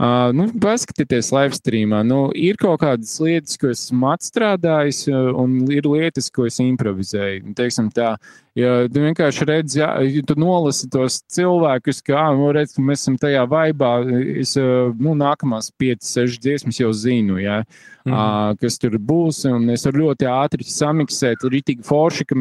[0.01, 1.99] Uh, nu, paskatieties, live streamā.
[2.01, 7.53] Nu, ir kaut kādas lietas, ko esmu atstrādājis, un ir lietas, ko es improvizēju.
[7.53, 8.15] Teiksim, tā,
[8.57, 13.05] Ja tu vienkārši redzi, ja, ja tu nolasi tos cilvēkus, kā nu, redz, ka mēs
[13.05, 13.93] esam tajā vaibā,
[14.41, 17.61] es nu, nākamās 5, 6 dziesmas jau zinu, ja,
[18.03, 18.11] mm.
[18.11, 18.57] -hmm.
[18.59, 19.45] kas tur būs.
[19.47, 22.35] Un es varu ļoti ātri samiksēt, ir tik forši, ka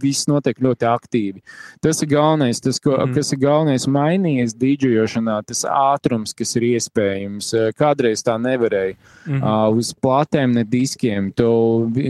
[0.00, 1.42] viss notiek ļoti aktīvi.
[1.82, 3.02] Tas ir galvenais, tas, ko, mm.
[3.02, 3.14] -hmm.
[3.14, 7.50] kas ir galvenais mainījies dīdžojošanā, tas ātrums, kas ir iespējams.
[7.74, 8.94] Kādreiz tā nevarēja.
[9.26, 9.40] Mm.
[9.40, 9.78] -hmm.
[9.78, 11.32] Uz platēm, ne diskiem.
[11.32, 11.50] Tu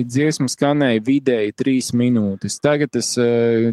[0.05, 2.61] dziesmu skanēja vidēji 3 minūtes.
[2.61, 3.17] Tagad tas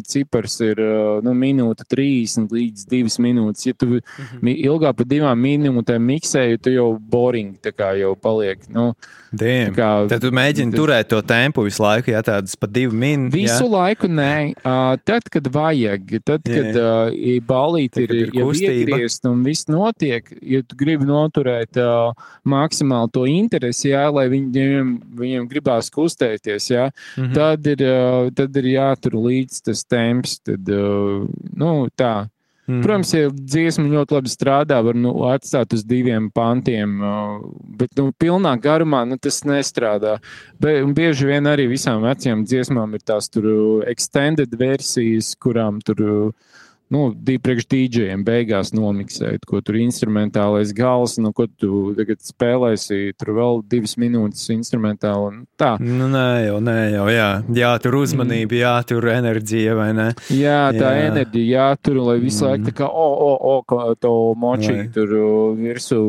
[0.06, 0.80] cipars ir
[1.24, 3.66] nu, minūte 30 līdz 2 minūtes.
[3.66, 4.54] Ja tu mm -hmm.
[4.66, 7.56] ilgāk par divām minūtēm miksēji, tu jau boring
[7.98, 8.58] jau paliek.
[8.68, 8.94] Nu,
[9.32, 9.74] Diem.
[9.76, 10.80] kā, tad tu mēģini tas...
[10.80, 13.34] turēt to tempu visu laiku, ja tādas pat divu minūtes.
[13.36, 13.70] Visu jā.
[13.74, 14.34] laiku nē.
[14.56, 16.62] Uh, tad, kad vajag, tad, jā.
[16.62, 22.12] kad uh, balīti ir jau iegriezt un viss notiek, ja tu gribi noturēt uh,
[22.48, 27.34] maksimāli to interesi, jā, lai viņiem, viņiem gribās kustēties, jā, mm -hmm.
[27.36, 31.24] tad, ir, uh, tad ir jātur līdzi līdz tas temps, tad, uh,
[31.56, 32.28] nu, tā.
[32.68, 32.82] Mm.
[32.84, 37.40] Protams, ja dziesma ļoti labi strādā, var nu, atstāt uz diviem pantiem, uh,
[37.80, 40.18] bet nu, pilnā garumā nu, tas nestrādā.
[40.60, 43.48] Be, bieži vien arī visām vecajām dziesmām ir tās tur
[43.88, 46.58] extended versijas, kurām tur uh,
[46.94, 53.34] nu, priekš dīdžiem beigās nomiksēt, ko tur instrumentālais gals, nu, ko tu tagad spēlēsi, tur
[53.36, 55.74] vēl divas minūtes instrumentāli un tā.
[55.82, 57.28] Nu, nē, jau, nē, jau, jā,
[57.60, 58.60] jā tur uzmanība, mm.
[58.62, 60.08] jā, tur enerģija, vai ne?
[60.32, 61.08] Jā, tā jā.
[61.10, 62.52] enerģija, jā, tur, lai visu mm.
[62.52, 64.86] laiku tā kā, o, o, o, to močī vai.
[64.94, 65.14] tur
[65.58, 66.00] virsū,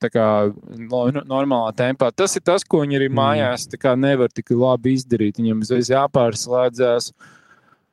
[0.00, 0.28] tā kā
[0.78, 2.12] normālā tempā.
[2.14, 3.18] Tas ir tas, ko viņi arī mm.
[3.18, 5.40] mājās, tā kā nevar tik labi izdarīt.
[5.40, 7.10] Viņam uzreiz jāpārslēdzās.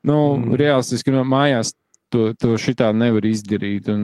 [0.05, 0.53] Nu, mm.
[0.59, 1.73] reālistiski no mājās
[2.13, 3.89] to, to šitā nevar izdarīt.
[3.91, 4.03] Un,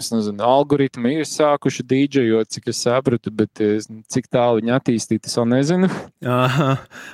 [0.00, 3.60] es nezinu, algoritmi ir sākuši dīdžejot, cik es sapratu, bet
[4.10, 5.90] cik tālu viņi attīstīt, es vēl nezinu.
[6.26, 6.70] Aha,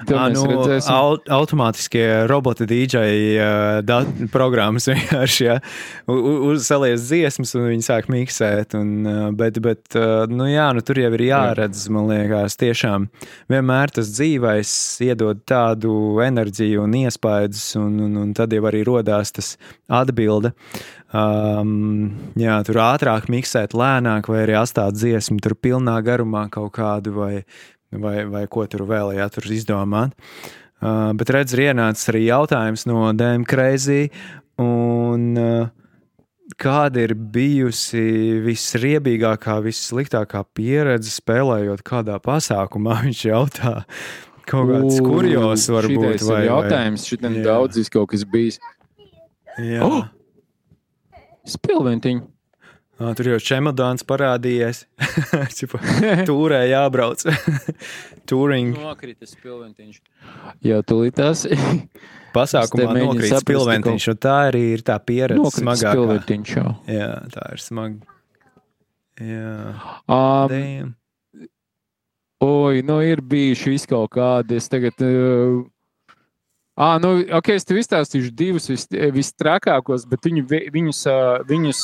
[0.07, 0.45] à, nu,
[0.93, 5.59] au, automātiskie roboti dīdžeji uh, programmas vienkārši ja,
[6.11, 8.77] uzsalies dziesmas un viņi sāk miksēt.
[8.79, 9.99] Un, uh, bet, bet
[10.31, 13.09] nu, jā, nu, tur jau ir jāredz, man liekas, tiešām
[13.53, 14.71] vienmēr tas dzīvais
[15.07, 15.93] iedod tādu
[16.25, 19.55] enerģiju un iespaidus, un, un, un tad jau arī rodās tas
[20.03, 20.53] atbilde.
[21.17, 27.15] Um, jā, tur ātrāk miksēt, lēnāk, vai arī atstāt dziesmu tur pilnā garumā kaut kādu,
[27.17, 27.33] vai,
[27.95, 30.17] vai, vai ko tur vēl, ja tur izdomāt.
[30.83, 33.09] Uh, bet redz, ir ienācis arī jautājums no
[33.49, 34.11] Crazy.
[34.61, 35.73] Un, uh,
[36.55, 43.01] Kāda ir bijusi visriebīgākā, vissliktākā pieredze spēlējot kādā pasākumā?
[43.09, 43.73] Viņš jautā,
[44.47, 46.21] kaut kāds kurjos varbūt.
[46.21, 48.61] Tas ir jautājums, šitam daudz kaut kas bijis.
[49.63, 49.85] Jā.
[49.87, 50.05] Oh!
[51.47, 52.25] Spilventiņi.
[52.97, 54.87] Ah, tur jau čemodāns parādījies.
[56.29, 57.27] Tūrē jābrauc.
[58.29, 58.73] Touring.
[58.81, 59.99] Nokrita spilventiņš.
[60.65, 61.45] Jā, tūlītās.
[62.37, 65.93] Pasākumā nokrita spilventiņš, un tā arī ir tā pieredze nokrita smagākā.
[65.93, 66.71] Spilventiņš jau.
[66.89, 68.17] Jā, tā ir smaga.
[69.21, 69.53] Jā.
[70.09, 70.97] Um, Damn.
[72.45, 74.57] Oi, nu ir bijuši viskaut kādi.
[74.61, 75.05] Es tagad.
[75.05, 75.65] Uh,
[76.77, 78.83] Ah, nu, ok, es tev izstāstīšu divus vis,
[79.17, 80.43] vistrakākos, bet viņu,
[80.75, 80.99] viņus,
[81.49, 81.81] viņus,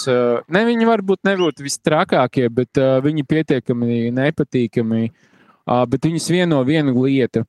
[0.53, 5.07] ne viņi varbūt nebūtu vistrakākie, bet viņi pietiekami nepatīkami,
[5.89, 7.47] bet viņus vieno viena lieta.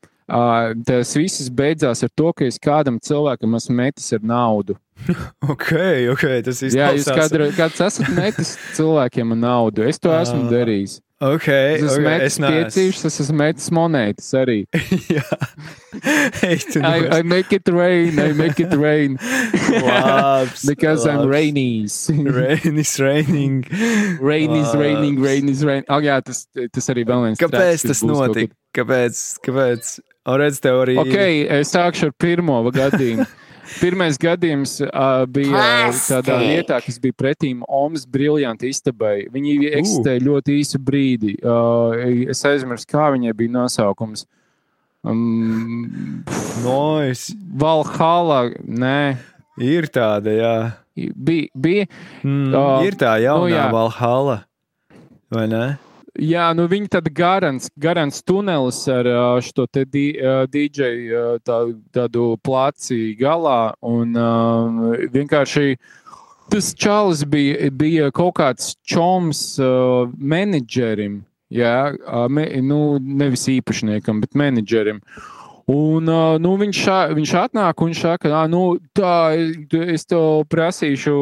[0.87, 4.77] Tas viss beidzās ar to, ka es kādam cilvēkam esmu metis ar naudu.
[5.53, 5.71] ok,
[6.13, 6.77] ok, tas ir.
[6.77, 9.83] Jā, jūs kādreiz esat metis cilvēkiem ar naudu.
[9.83, 11.01] Es to esmu darījis.
[11.23, 14.57] Okay, es esmu okay, metis piecīšus, es esmu metis monētas arī.
[15.15, 15.23] Jā.
[16.43, 19.15] I, I make it rain, I make it rain.
[19.87, 21.23] Labs, Because labs.
[21.23, 21.95] I'm rainies.
[22.11, 23.63] rain is raining.
[24.19, 25.87] Rain is raining, rain is raining.
[25.87, 27.39] Oh, jā, tas, tas arī vēl viens.
[27.39, 28.57] Kāpēc traks, tas notika?
[28.75, 29.23] Kāpēc?
[29.47, 29.93] Kāpēc?
[30.27, 30.97] O, redz, tev arī.
[30.99, 31.17] Ok,
[31.61, 33.29] es sākšu ar pirmo gadījumu.
[33.79, 36.11] Pirmais gadījums uh, bija Plastic.
[36.11, 39.27] tādā vietā, kas bija pretīm Omas briljanti istabai.
[39.33, 40.25] Viņi eksistēja uh.
[40.27, 41.35] ļoti īsu brīdi.
[41.39, 41.95] Uh,
[42.33, 44.25] es aizmirsu, kā viņai bija nosaukums.
[45.03, 46.23] Um,
[46.63, 47.35] Noise.
[47.59, 49.17] Valhalla, nē.
[49.63, 50.55] Ir tāda, jā.
[50.95, 51.87] Bija, bija
[52.23, 53.63] Mm, Ā, ir tā jaunā nu jā.
[53.73, 54.37] Valhalla.
[55.33, 55.63] Vai ne?
[56.21, 59.07] Jā, nu viņi tad garants, garants tunelis ar
[59.41, 60.43] šo te ā,
[61.41, 61.57] tā,
[61.89, 63.73] tādu placi galā.
[63.81, 65.73] Un um, vienkārši
[66.53, 71.23] tas čalis bija, bija kaut kāds čoms uh, menedžerim.
[71.53, 71.93] Jā,
[72.29, 75.01] me, nu, nevis īpašniekam, bet menedžerim.
[75.65, 76.79] Un, uh, nu, viņš,
[77.15, 79.31] viņš atnāk un viņš saka, nu, tā,
[79.93, 81.13] es tev prasīšu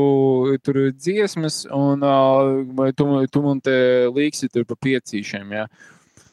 [0.66, 5.52] tur dziesmas, un uh, tu, tu man te līksi tur pa piecīšiem.
[5.54, 5.68] Ja?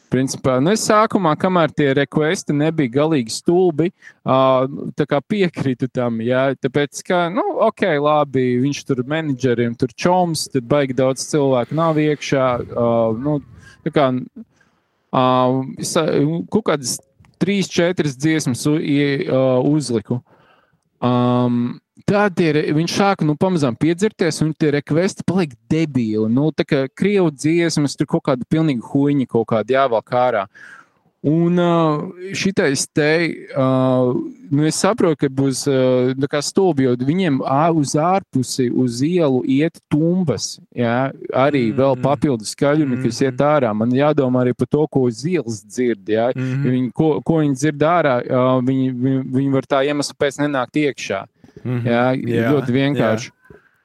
[0.08, 3.90] Principā, nu es sākumā, kamēr tie requesti nebija galīgi stulbi,
[4.24, 4.64] uh,
[4.96, 6.46] tā piekrītu tam, ja?
[6.56, 12.00] tāpēc, ka, nu, ok, labi, viņš tur menedžeriem, tur čoms, tur baigi daudz cilvēku nav
[12.00, 13.36] iekšā, uh, nu,
[13.92, 14.08] kā,
[15.12, 15.60] uh,
[16.48, 16.96] kaut kādas
[17.40, 18.78] trīs, četras dziesmas uh,
[19.64, 20.22] uzliku.
[20.98, 21.78] Um,
[22.08, 26.28] Tad re- viņš sāka nu, pamazām piedzerties, un tie rekvesti paliek debīli.
[26.32, 30.44] Nu, tā kā krievu dziesmas, tur kaut kāda pilnīga huīņa, kaut kāda jāvelk ārā.
[31.26, 31.58] Un
[32.30, 33.10] šitais te,
[34.54, 35.64] nu es saprotu, ka būs
[36.30, 37.40] kā stulbi, jo viņiem
[37.74, 40.60] uz ārpusi, uz ielu iet tumbas.
[40.70, 41.78] Jā, arī mm.
[41.80, 43.48] vēl papildus skaļumi, kas iet Mhm.
[43.48, 43.74] ārā.
[43.74, 46.06] Man jādomā arī par to, ko uz ielas dzird.
[46.06, 46.30] Jā.
[46.32, 46.62] -hmm.
[46.62, 48.14] Viņi, ko, ko viņi dzird ārā,
[48.62, 51.26] viņi, viņi, viņi var tā iemesla pēc nenākt iekšā.
[51.64, 53.30] Jā, jā ļoti vienkārši.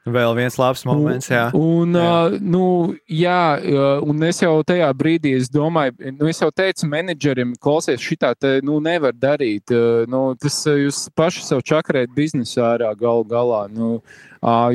[0.04, 1.46] Vēl viens labs moments, jā.
[1.56, 2.08] Un, Jā.
[2.28, 2.66] uh, nu,
[3.08, 3.56] jā,
[4.04, 8.58] un es jau tajā brīdī es domāju, nu, es jau teicu menedžerim, klausies, šitā te
[8.68, 9.72] nu, nevar darīt.
[10.12, 13.64] Nu, tas jūs paši sev čakarēt biznesu ārā galu galā.
[13.72, 14.02] Nu,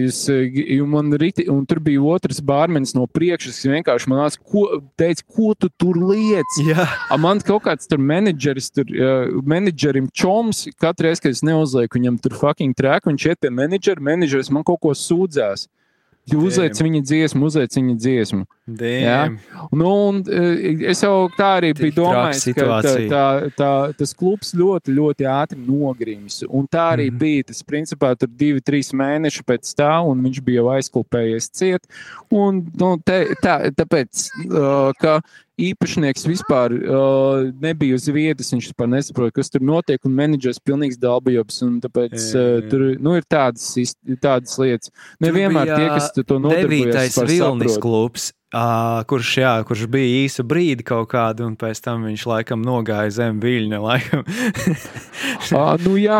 [0.00, 4.22] jūs, uh, ju- man riti, un tur bija otrs bārmenis no priekšas, kas vienkārši man
[4.24, 4.62] nāca, ko,
[4.96, 6.56] teica, ko tu tur liec?
[6.64, 11.44] Jā, A man kaut kāds tur menedžeris, tur uh, menedžerim čoms, katru reizi, kad es
[11.44, 15.66] neuzlieku viņam tur fucking track, viņš iet pie menedžera, menedžeris man kaut ko sūdzās.
[16.28, 18.44] Tu uzliec viņa dziesmu, uzliec viņa dziesmu.
[18.68, 19.38] Damn.
[19.70, 23.24] Nu, un, eh, es jau tā arī Tik biju domājis, ka tā, tā,
[23.56, 26.42] tā, tas klubs ļoti, ļoti ātri nogrims.
[26.44, 27.14] Un tā arī mm.
[27.14, 27.18] -hmm.
[27.18, 27.48] bija.
[27.48, 31.88] Tas principā tur divi, trīs mēneši pēc tā, un viņš bija jau aizklupējies ciet.
[32.30, 35.20] Un, nu, te, tā, tāpēc, uh, ka
[35.58, 41.00] īpašnieks vispār uh, nebija uz vietas, viņš vispār nesaprot, kas tur notiek, un menedžers pilnīgs
[41.00, 41.62] dalbjobs.
[41.66, 42.68] Un tāpēc Jā, uh, jā.
[42.68, 44.92] tur nu, ir tādas, tādas lietas.
[45.24, 47.82] Nevienmēr tie, kas to nodarbojas, Devītais vispār Vilnis saprot.
[47.82, 52.64] klubs, ā, kurš, jā, kurš bija īsu brīdi kaut kādu, un pēc tam viņš laikam
[52.64, 53.80] nogāja zem viļņa.
[53.84, 54.24] Laikam.
[55.48, 56.18] Ah, nu jā,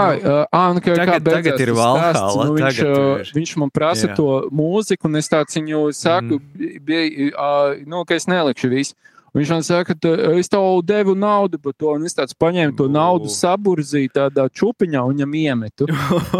[0.52, 3.70] ah, nu, kā, Tagad- kā tagad beidzās ir Valhalla, Nu, viņš, tagad uh, viņš man
[3.70, 4.16] prasa Jā.
[4.16, 6.80] to mūziku, un es tāds viņu saku, mm.
[6.86, 8.96] bija, uh, nu, ka es nelikšu visu.
[9.36, 12.88] Viņš man saka, ka es tev devu naudu par to, un es tāds paņēmu to
[12.90, 15.88] naudu, saburzīju tādā čupiņā un viņam iemetu.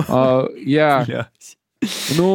[0.09, 1.26] Uh, jā, jā.
[2.18, 2.29] Nu,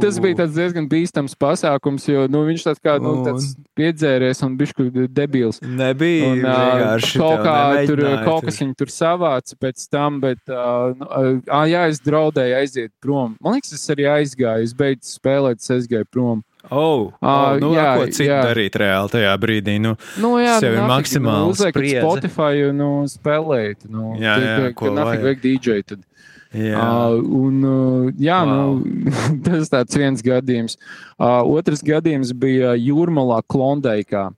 [0.00, 4.88] tas bija diezgan bīstams pasākums, jo nu, viņš tāds kā nu, tāds piedzēries un bišku
[5.12, 5.60] debils.
[5.60, 7.58] Nebija Un, vienkārši kaut kā
[7.90, 12.58] tur, kaut kas viņu tur savāca pēc tam, bet, uh, nu, uh, jā, es draudēju
[12.62, 13.36] aiziet prom.
[13.44, 16.44] Man liekas, es arī aizgāju, es beidzu spēlēt, es aizgāju prom.
[16.66, 18.40] Oh, oh, nu, jā, jā, ko citu jā.
[18.48, 19.76] darīt reāli tajā brīdī?
[19.78, 21.78] Nu, Nu, jā, Sev ir nafig, maksimāls nu, uzliek.
[22.00, 23.86] Spotify nu, spēlēt.
[23.86, 25.22] Nu, Jā, jā, tā, ko vajag.
[25.28, 25.84] vajag DJ.
[25.86, 26.02] Tad.
[26.56, 26.80] Jā.
[26.80, 28.80] Uh, un, uh, jā, Wow.
[28.80, 29.12] nu,
[29.46, 30.78] tas tāds viens gadījums.
[31.18, 34.30] Uh, otrs gadījums bija Jūrmalā, Klondaikā.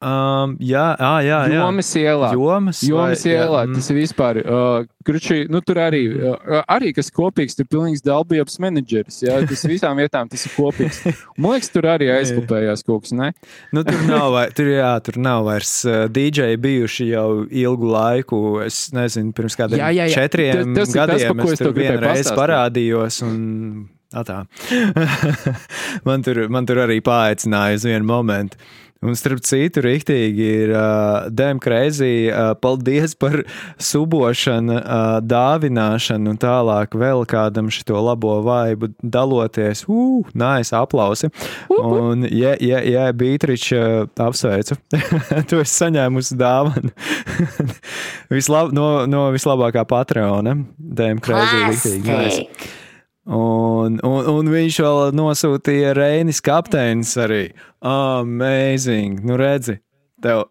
[0.00, 1.56] Um, jā, ā, jā, jā.
[1.58, 2.30] Jomas ielā.
[2.32, 3.74] Jomas, Jomas vai- jā, ielā, mm.
[3.76, 4.38] tas ir vispār.
[4.40, 9.18] Uh, kruči, nu, tur arī, uh, arī kas kopīgs, tur pilnīgs dalībības menedžeris.
[9.26, 11.02] Jā, tas visām vietām tas ir kopīgs.
[11.36, 13.12] Man liekas, tur arī aizklupējās kaut kas.
[13.12, 13.28] Ne?
[13.76, 18.42] Nu, tur, nav, vai, tur, jā, tur nav vairs uh, DJ bijuši jau ilgu laiku.
[18.64, 20.24] Es nezinu, pirms kādiem Jā, jā, jā.
[20.24, 23.20] četriem Tas- tas tas, gadiem par ko es es tur vienreiz parādījos.
[23.28, 23.40] Un...
[24.16, 24.40] A, tā.
[26.08, 28.56] man, tur, man tur arī paaicināja uz vienu momentu.
[29.00, 32.28] Un starp citu, rīktīgi ir uh, Dēmkrēzī.
[32.28, 33.38] Uh, paldies par
[33.80, 39.86] subošanu, uh, dāvināšanu un tālāk vēl kādam šo labo vaibu daloties.
[39.88, 41.30] Uh, nājas aplausi.
[41.78, 44.76] Un, ja, ja, ja Beatriča apsveicu,
[45.48, 46.92] tu esi saņēmusi dāvanu
[48.36, 51.64] Vislab, no, no vislabākā patrona, Dēmkrēzī.
[51.70, 52.20] Rīktīgi.
[52.20, 52.76] Nice.
[53.28, 57.50] Un, un, un viņš vēl nosūtīja Reinis kapteinis arī.
[57.84, 59.20] Amazing!
[59.28, 59.76] Nu, redzi,
[60.24, 60.46] tev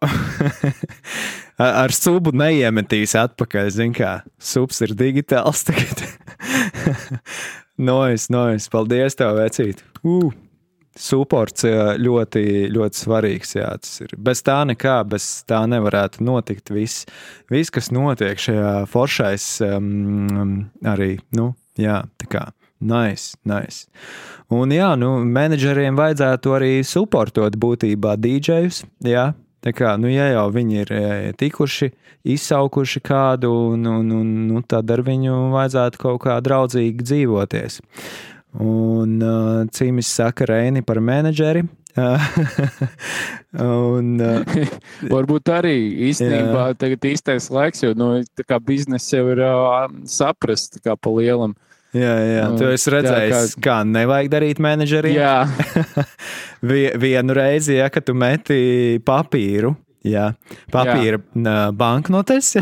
[1.83, 3.71] ar, subu neiemetīs atpakaļ.
[3.73, 6.05] Zini, kā subs ir digitāls tagad.
[7.89, 8.69] nois, nois.
[8.71, 9.81] Paldies, tev, vecīt!
[10.03, 10.29] Uh,
[10.99, 11.63] Suports
[12.01, 12.43] ļoti,
[12.75, 13.53] ļoti svarīgs.
[13.55, 13.71] Jā,
[14.03, 14.13] ir.
[14.19, 16.73] Bez tā nekā, bez tā nevarētu notikt.
[16.75, 17.05] Viss,
[17.51, 22.43] vis, kas notiek šajā foršais, um, arī, nu, jā, tā kā.
[22.79, 23.89] Nice, nice.
[24.49, 28.85] Un jā, nu, menedžeriem vajadzētu arī suportot būtībā DJus.
[29.03, 30.93] Jā, tā kā, nu, ja jau viņi ir
[31.39, 31.91] tikuši,
[32.23, 37.81] izsaukuši kādu, un, un, un nu, tad ar viņu vajadzētu kaut kā draudzīgi dzīvoties.
[38.63, 41.67] Un uh, Cīmis saka Reini par menedžeri.
[43.59, 44.59] un, uh,
[45.13, 45.75] Varbūt arī
[46.09, 46.77] īstenībā jā.
[46.79, 48.11] tagad īstais laiks, jo nu,
[48.65, 51.53] biznesa jau ir uh, saprast kā pa lielam.
[51.95, 53.63] Jā, jā, tu esi redzējis, kā...
[53.65, 55.17] kā nevajag darīt menedžeriem.
[55.17, 56.05] Jā,
[57.05, 59.73] vienu reizi, ja, tu meti papīru
[60.07, 60.29] Jā,
[60.71, 61.55] papīra jā.
[61.75, 62.53] banknotes.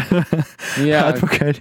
[0.82, 1.60] jā, atpakaļ.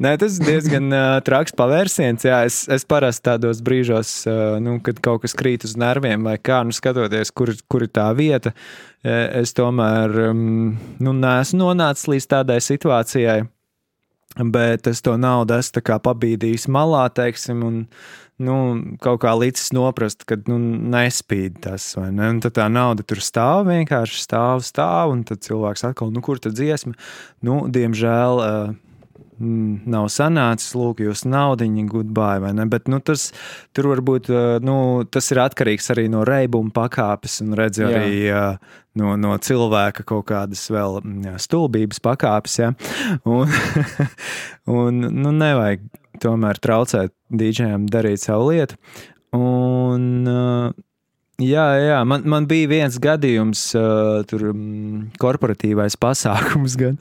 [0.00, 2.24] Nē, tas ir diezgan uh, traks pavērsiens.
[2.24, 6.38] Jā, es, es parasti tādos brīžos, uh, nu, kad kaut kas krīt uz nerviem, vai
[6.40, 8.54] kā, nu, skatoties, kur, kur ir tā vieta,
[9.04, 13.42] es tomēr um, nu, neesmu nonācis līdz tādai situācijai.
[14.38, 17.80] Bet es to naudu esmu pabīdījis malā, teiksim, un
[18.40, 18.56] nu,
[19.02, 20.58] kaut kā līdz noprast, ka nu,
[20.94, 22.28] nespīd tas, ne?
[22.36, 26.38] Un tad tā nauda tur stāv, vienkārši stāv, stāv, un tad cilvēks atkal, nu, kur
[26.38, 26.94] tad dziesma?
[27.42, 28.44] Nu, diemžēl.
[28.44, 28.78] Uh,
[29.40, 32.66] nav sanācis, lūk, jūs naudiņa, goodbye, vai ne?
[32.70, 33.30] Bet nu, tas,
[33.76, 34.28] tur varbūt
[34.66, 34.76] nu,
[35.08, 38.44] tas ir atkarīgs arī no reibuma pakāpes un redz arī jā.
[39.00, 42.58] no, no cilvēka kaut kādas vēl jā, stulbības pakāpes.
[42.60, 42.74] Ja?
[43.24, 43.48] Un,
[44.82, 45.88] un nu, nevajag
[46.20, 48.76] tomēr traucēt dīdžiem darīt savu lietu.
[49.36, 50.26] Un,
[51.40, 53.70] jā, jā man, man bija viens gadījums,
[54.28, 57.00] tur um, korporatīvais pasākums gan.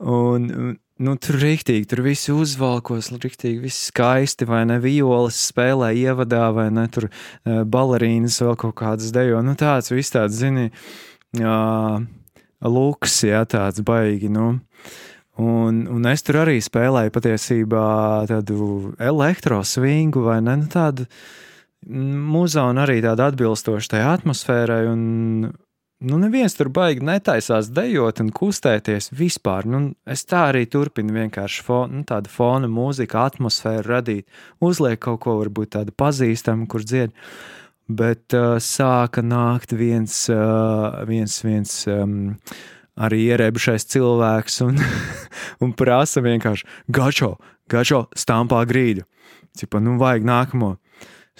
[0.00, 4.78] Un, nu, tur rīktīgi, tur viss uzvalkos, rīktīgi, viss skaisti, vai ne?
[4.82, 6.86] Violas spēlē, ievadā, vai ne?
[6.92, 9.40] Tur uh, balerīnas vēl kaut kādas dejo.
[9.46, 10.68] Nu, tāds viss tāds, zini,
[11.40, 12.00] uh,
[12.66, 14.52] luks, jā, tāds baigi, nu.
[15.40, 17.84] Un, un es tur arī spēlēju patiesībā
[18.28, 21.06] tādu elektrosvingu vai ne, nu, tādu
[21.88, 24.82] muzonu arī tādu atbilstošu tai atmosfērai.
[24.90, 25.52] Un,
[26.00, 29.68] nu, neviens tur baigi netaisās dejot un kustēties vispār.
[29.68, 34.26] Nu, es tā arī turpinu vienkārši fo, nu, tādu fona mūziku, atmosfēru radīt,
[34.64, 37.14] uzliek kaut ko varbūt tādu pazīstamu, kur dzied.
[37.90, 42.36] Bet uh, sāka nākt viens, uh, viens, viens um,
[43.00, 44.78] arī ierēbušais cilvēks un,
[45.64, 47.34] un prasa vienkārši gačo,
[47.70, 49.06] gačo, stampā grīdu.
[49.58, 50.76] Cipa, nu, vajag nākamo.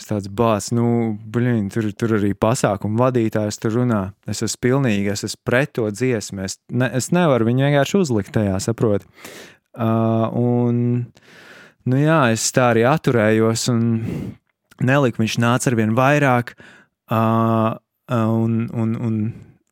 [0.00, 0.84] Es tāds bācis, nu,
[1.28, 4.00] blīn, tur, tur arī pasākumu vadītājs tur runā.
[4.24, 6.46] Es esmu pilnīgi, es esmu pret to dziesmu.
[6.46, 9.04] Es, ne, es nevaru viņu vienkārši uzlikt tajā, saprot.
[9.76, 10.80] Uh, un,
[11.84, 13.84] nu jā, es tā arī atturējos un
[14.80, 16.54] neliku, viņš nāca ar vien vairāk.
[17.12, 17.76] Uh,
[18.08, 19.20] un, un, un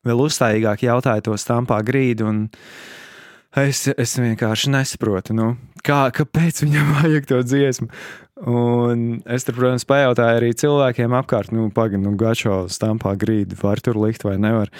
[0.05, 2.29] vēl uzstājīgāk jautāja to stampā grīdu.
[3.59, 7.89] Es, es vienkārši nesaprotu, nu, kā, kāpēc viņam vajag to dziesmu.
[8.47, 13.83] Un es tur, protams, pajautāju arī cilvēkiem apkārt, nu, pagaidi, nu, gačo stampā grīdu, var
[13.83, 14.71] tur likt vai nevar.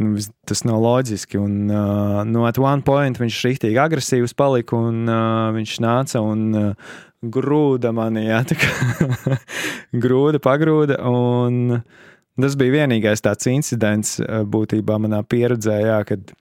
[0.00, 0.14] Nu,
[0.46, 1.40] tas nav loģiski.
[1.40, 6.46] Un, uh, nu, at one point viņš rīktīgi agresīvs palika, un uh, viņš nāca un
[6.54, 9.40] uh, grūda mani, jā, tā kā
[10.06, 11.02] grūda, pagrūda.
[11.10, 12.06] Un, uh,
[12.40, 16.32] Tas bija vienīgais tāds incidents eh, būtībā manā pieredzē, jā, kad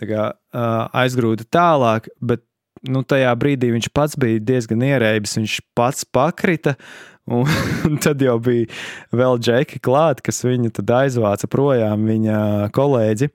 [0.00, 2.44] kā, eh, aizgrūda tālāk, bet
[2.90, 6.76] nu, tajā brīdī viņš pats bija diezgan ierēbis, viņš pats pakrita.
[7.24, 7.48] Un,
[7.88, 8.68] un tad jau bija
[9.16, 12.40] vēl džeki klāt, kas viņu aizvāca projām, viņa
[12.76, 13.30] kolēģi.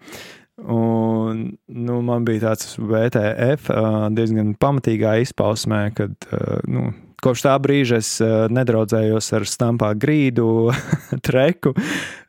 [0.60, 3.70] Un, nu, man bija tāds VTF
[4.12, 6.28] diezgan pamatīgā izpausmē, kad
[6.68, 6.90] nu,
[7.24, 8.12] kopš tā brīža es
[8.52, 10.50] nedraudzējos ar stampā grīdu,
[11.28, 11.74] treku.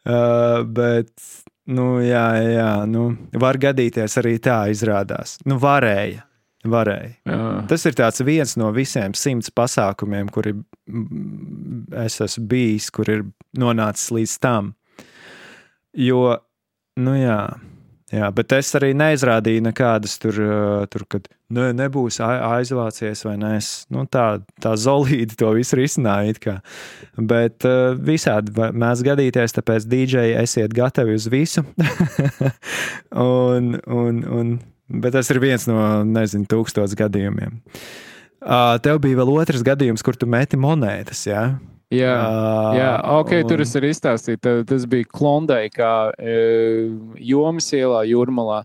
[0.06, 1.12] Bet,
[1.74, 3.10] nu, jā, jā, nu,
[3.42, 5.40] var gadīties arī tā, izrādās.
[5.44, 6.29] Nu, varēja.
[6.60, 7.14] Varēja.
[7.24, 7.44] Jā.
[7.70, 7.96] Tas ir
[8.28, 10.52] viens no visiem simts pasākumiem, kuri
[12.04, 13.24] es esmu bijis, kur ir
[13.56, 14.74] nonācis līdz tam.
[15.96, 16.36] Jo,
[17.00, 17.40] nu jā,
[18.10, 20.34] Jā, bet es arī neizrādīju nekādas tur,
[20.90, 23.52] tur kad ne, nebūs aizvācies vai nē.
[23.94, 24.24] Nu, tā,
[24.62, 26.56] tā zolīdi to visu risināja.
[27.14, 27.66] Bet
[28.02, 31.62] visādi mēs gadīties, tāpēc dīdžeji esiet gatavi uz visu.
[33.30, 34.52] un, un, un,
[34.90, 37.60] bet tas ir viens no, nezinu, tūkstots gadījumiem.
[38.40, 41.26] Uh, tev bija vēl otrs gadījums, kur tu meti monētas?
[41.28, 41.44] Ja?
[41.90, 43.48] Jā, uh, jā ok, un...
[43.50, 44.40] tur es arī izstāstīju.
[44.68, 46.36] Tas bija Klondai, kā e,
[47.30, 48.62] Jomas ielā, Jūrmalā.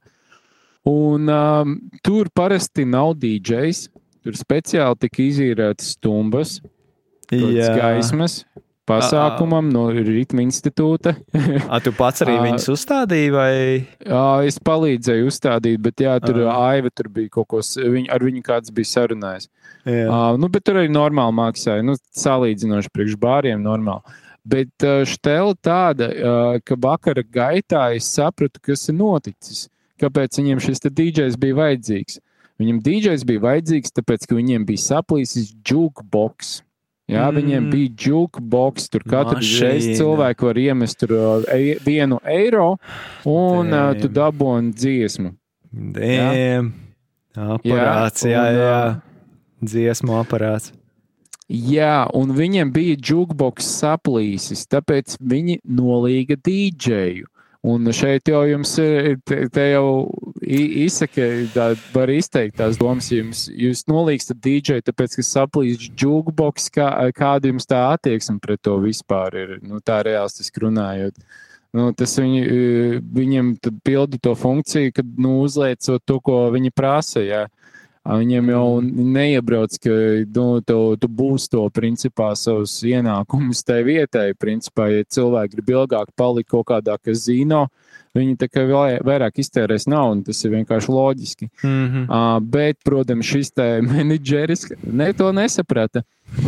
[0.85, 3.87] Un um, tur parasti nav DJs.
[4.25, 6.55] Tur speciāli tika izīrētas stumbas,
[7.29, 8.39] gaismas.
[8.89, 11.15] Pasākumam no Rītma institūta.
[11.73, 13.31] A, tu pats arī viņus uzstādīji?
[13.35, 13.53] Vai?
[14.05, 16.51] Jā, es palīdzēju uzstādīt, bet jā, tur uh.
[16.55, 19.49] Aiva tur bija kaut ko, viņ, ar viņu kāds bija sarunājis.
[19.85, 24.21] Uh, nu, bet tur arī normāli maksāja, nu, salīdzinoši priekš bāriem normāli.
[24.45, 26.11] Bet štela tāda,
[26.61, 29.65] ka vakara gaitā es sapratu, kas ir noticis.
[30.01, 32.19] Kāpēc viņiem šis DJs bija vajadzīgs?
[32.61, 36.59] Viņam DJs bija vajadzīgs, tāpēc, ka viņiem bija saplīsis jukebox.
[37.05, 37.37] Jā, mm.
[37.37, 42.79] viņiem bija jukebox, tur katru reizi cilvēku var iemest tur e, vienu eiro,
[43.29, 43.91] un Damn.
[43.91, 45.35] uh, tu dabūji dziesmu.
[45.95, 46.71] Dēm,
[47.35, 48.81] aparāts, jā, jā, jā.
[49.61, 50.71] dziesmu aparāts.
[51.45, 57.29] Jā, un viņiem bija jukebox saplīsis, tāpēc viņi nolīga dīdžeju.
[57.65, 59.87] Un šeit jau jums ir, te, te jau
[60.45, 61.23] izsaka,
[61.55, 67.49] tā, var izteikt tās domas, jums, jūs nolīgstat DJ, tāpēc, ka saplīst jukebox, kā, kāda
[67.49, 71.17] jums tā attieksme pret to vispār ir, nu, tā reālistiski runājot.
[71.75, 72.43] Nu, tas viņi,
[73.17, 77.23] viņiem pilda to funkciju, kad nu, uzliecot to, ko viņi prasa.
[77.25, 77.41] Jā.
[78.05, 79.93] Viņiem jau neiebrauc, ka
[80.29, 84.27] nu, tu, tu būsi to principā savus ienākumus tajā vietai.
[84.37, 87.63] Principā, ja cilvēki grib ilgāk palikt kaut kādā kazino,
[88.15, 88.65] viņi tā kā
[89.05, 91.49] vairāk iztērēs naudu, tas ir vienkārši loģiski.
[91.63, 92.05] Mm -hmm.
[92.09, 93.51] uh, bet, protams, šis
[93.91, 96.03] menedžeris ne to nesaprata.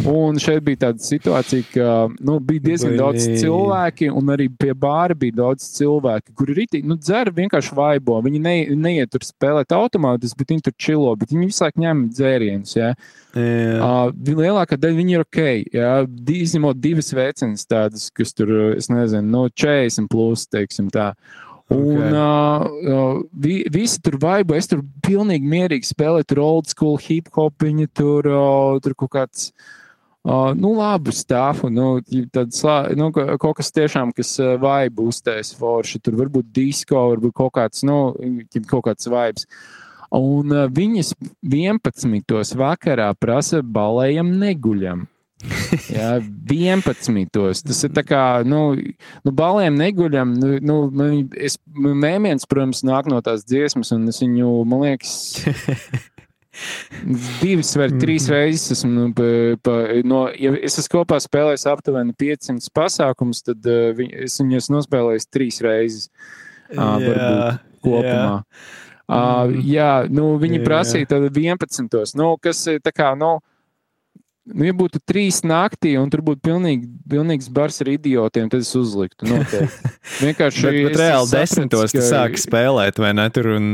[0.07, 1.91] Un šeit bija tāda situācija, ka
[2.25, 2.97] nu, bija diezgan Vai...
[2.97, 8.17] daudz cilvēki, un arī pie bāra bija daudz cilvēki, kuri rītī, nu, dzer vienkārši vaibo.
[8.25, 12.75] Viņi ne, neiet tur spēlēt automātus, bet viņi tur čilo, bet viņi laiku ņem dzērienus.
[12.75, 12.91] Ja?
[13.37, 13.77] Jā.
[13.77, 15.41] Uh, lielākā daļa viņi ir ok.
[15.77, 15.91] Ja?
[16.37, 21.13] Izņemot divas vecenas tādas, kas tur, es nezinu, no 40 plus, teiksim tā.
[21.67, 22.91] Un okay.
[22.93, 27.57] uh, vi, visi tur vaibu, es tur pilnīgi mierīgi spēlēju, tur old school hip hop,
[27.59, 29.49] viņi tur, uh, tur kaut kāds.
[30.27, 31.99] Uh, nu, labu stāvu, nu,
[32.35, 32.63] tāds,
[32.99, 36.01] nu, kaut kas tiešām, kas vaibu uztais forši.
[36.03, 38.15] Tur varbūt disko, varbūt kaut kāds, nu,
[38.67, 39.47] kaut kāds vaibs.
[40.15, 41.13] Un uh, viņas
[41.43, 42.55] 11.
[42.59, 45.07] vakarā prasa balējam neguļam.
[45.93, 46.17] Jā,
[46.49, 47.61] 11.
[47.67, 48.61] Tas ir tā kā, nu,
[49.25, 50.33] nu balēm neguļam.
[50.65, 51.07] Nu, nu,
[51.37, 55.13] es, mēmiens, protams, nāk no tās dziesmas, un es viņu, man liekas,
[57.43, 58.33] divas vai trīs mhm.
[58.33, 59.29] reizes esmu, nu, pa,
[59.61, 59.77] pa,
[60.07, 65.29] no, ja es esmu kopā spēlējis aptuveni 500 pasākumus, tad uh, viņ, es viņus nospēlēju
[65.33, 66.09] trīs reizes.
[66.67, 68.41] Uh, varbūt kopumā.
[68.41, 68.65] Jā.
[69.07, 70.63] Uh, jā, nu, viņi jā.
[70.65, 72.17] prasīja 11.
[72.19, 73.37] Nu, kas tā kā, nu,
[74.47, 78.71] Nu, ja būtu trīs naktī, un tur būtu pilnīgi, pilnīgs bars ar idiotiem, tad es
[78.79, 79.27] uzliktu.
[79.27, 79.91] Noteikti.
[80.23, 80.63] Vienkārši.
[80.63, 82.03] bet, bet reāli desmitos ka...
[82.05, 83.27] sāki spēlēt, vai ne?
[83.35, 83.67] Tur un,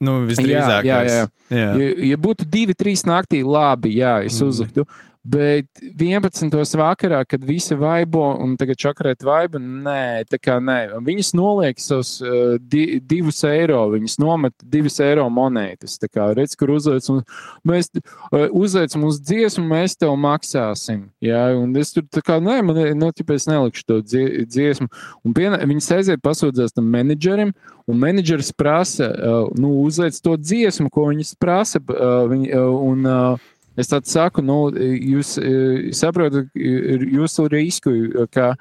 [0.00, 0.88] nu, visdrīzāk.
[0.88, 1.28] Jā, jā, jā.
[1.52, 1.68] jā.
[1.82, 4.48] Ja, ja būtu divi, trīs naktī, labi, jā, es mm.
[4.48, 4.86] uzliktu.
[5.20, 5.66] Bet
[6.00, 6.48] 11.
[6.80, 10.96] vakarā, kad visi vaibo un tagad čakarēt vaibu, nē, tā kā nē.
[11.04, 15.98] Viņas noliek savus uh, di, divus eiro, viņas nomet divas eiro monētas.
[16.00, 17.20] Tā kā redz, kur uzliec, un
[17.68, 21.10] mēs uh, uzliecam uz dziesmu, mēs tev maksāsim.
[21.20, 24.88] Jā, un es tur tā kā, nē, man, nu, tāpēc nelikšu to dziesmu.
[25.20, 27.52] Un piena, viņas aiziet pasūdzēs tam menedžerim,
[27.84, 33.04] un menedžeris prasa, uh, nu, uzliec to dziesmu, ko viņas prasa, uh, viņi, uh, un,
[33.04, 33.48] uh,
[33.80, 35.54] Es tad saku, nu, jūs e,
[35.96, 37.94] saprotat jūsu risku,
[38.34, 38.52] ka,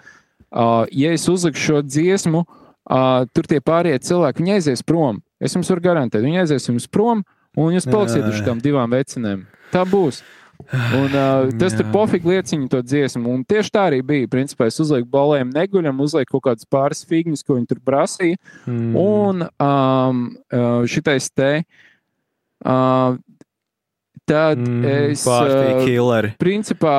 [0.96, 2.46] ja es uzlikšu šo dziesmu,
[3.36, 5.22] tur tie pārējie cilvēki, viņi aizies prom.
[5.40, 7.24] Es jums varu garantēt, viņi aizies jums prom,
[7.60, 9.46] un jūs paliksiet uz tām divām vecinēm.
[9.74, 10.24] Tā būs.
[10.70, 13.32] Un, uh, tas ir pofīgi lieciņa to dziesmu.
[13.32, 14.28] Un tieši tā arī bija.
[14.30, 18.40] Principā es uzlieku balēm neguļam, uzlieku kaut kādas pāris figņas, ko viņi tur prasīja.
[18.68, 18.92] Mm.
[19.00, 20.26] Un um,
[20.92, 21.64] šitais te.
[22.60, 23.16] Uh,
[24.30, 25.24] Tad mm, es.
[25.26, 26.96] Uh, principā,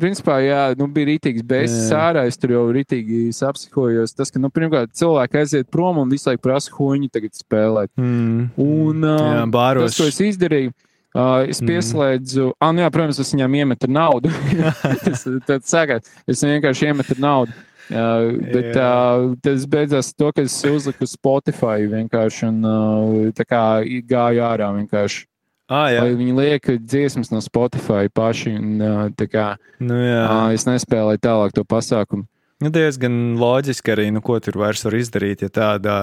[0.00, 2.24] principā, jā, nu, bija rītīgs beigas sārā.
[2.30, 4.14] Es tur jau rītīgi apsikojos.
[4.16, 7.92] Tas, ka, nu, pirmkārt, cilvēki aiziet prom un visu laiku prasa huņi tagad spēlēt.
[8.00, 9.92] Mm, un uh, jā, bāros.
[9.92, 10.72] tas, ko es izdarīju.
[11.12, 11.68] Uh, es mm.
[11.68, 12.56] pieslēdzu, mm.
[12.64, 14.32] ah, nu jā, protams, es viņam iemetu naudu.
[15.04, 16.08] tas tad sākās.
[16.24, 17.52] Es vienkārši iemetu naudu.
[17.92, 23.62] Uh, bet uh, tas beidzās to, ka es uzliku Spotify vienkārši un uh, tā kā
[24.08, 25.26] gāju ārā vienkārši.
[25.70, 26.02] Ah, jā.
[26.04, 28.56] Vai viņi liek dziesmas no Spotify paši.
[28.58, 29.46] Un, kā,
[29.80, 30.24] nu, jā.
[30.56, 32.26] es nespēlēju tālāk to pasākumu.
[32.62, 35.94] Nu, diezgan loģiski arī, nu, ko tur vairs var izdarīt, ja tāda,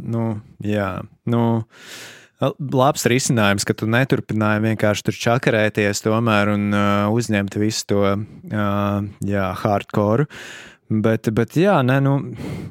[0.00, 0.88] nu, jā,
[1.28, 1.42] nu,
[2.40, 9.10] labs risinājums, ka tu neturpināji vienkārši tur čakarēties tomēr un uh, uzņemt visu to, uh,
[9.28, 10.28] jā, hardcore.
[10.86, 12.12] Bet, bet jā, ne, nu,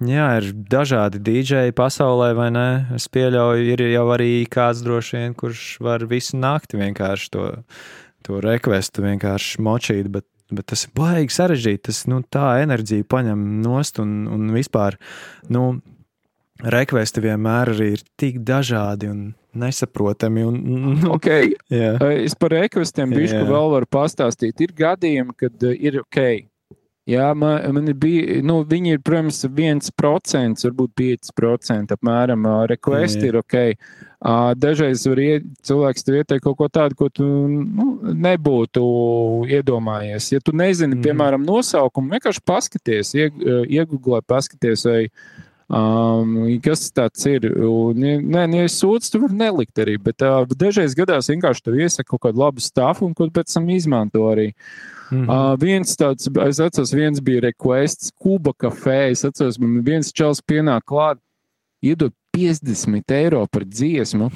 [0.07, 2.68] jā, ir dažādi dīdžeji pasaulē, vai ne?
[2.95, 7.49] Es pieļauju, ir jau arī kāds droši vien, kurš var visu nakti vienkārši to,
[8.24, 11.84] to rekvestu vienkārši močīt, bet bet tas ir baigi sarežģīti.
[11.89, 14.99] Tas nu, tā enerģija paņem nost un, un vispār.
[15.49, 15.76] Nu,
[16.55, 19.24] Rekvesti vienmēr ir tik dažādi un
[19.59, 20.45] nesaprotami.
[20.47, 20.59] Un,
[21.01, 21.49] nu, okay.
[21.68, 21.97] jā.
[22.24, 24.63] Es par rekvestiem bišku vēl varu pastāstīt.
[24.63, 26.22] Ir gadījumi, kad ir ok.
[27.06, 32.47] Jā, man, man bija, nu, viņi ir, protams, 1%, varbūt 5% apmēram.
[32.72, 33.58] Requesti ir ok.
[34.58, 37.91] Dažreiz var iet, cilvēks tev ieteikt kaut ko tādu, ko tu nu,
[38.26, 38.86] nebūtu
[39.53, 40.32] iedomājies.
[40.34, 41.06] Ja tu nezini, mm.
[41.06, 45.03] piemēram, nosaukumu, vienkārši paskaties, iegūlē, paskaties, vai
[45.66, 47.47] Um, kas tas ir?
[47.66, 51.80] Un, nē, ja es sūdzu, tu vari nelikt arī, bet uh, dažreiz gadās vienkārši tev
[51.80, 54.51] iesaka kaut kādu labu stāstu, un ko pēc tam izmanto arī.
[55.09, 55.30] Mm -hmm.
[55.30, 59.11] uh, viens tāds, es atceros, viens bija requests, Kuba kafē.
[59.11, 61.18] Es atceros, man viens čels pienāk klāt,
[61.82, 64.30] iedod 50 eiro par dziesmu.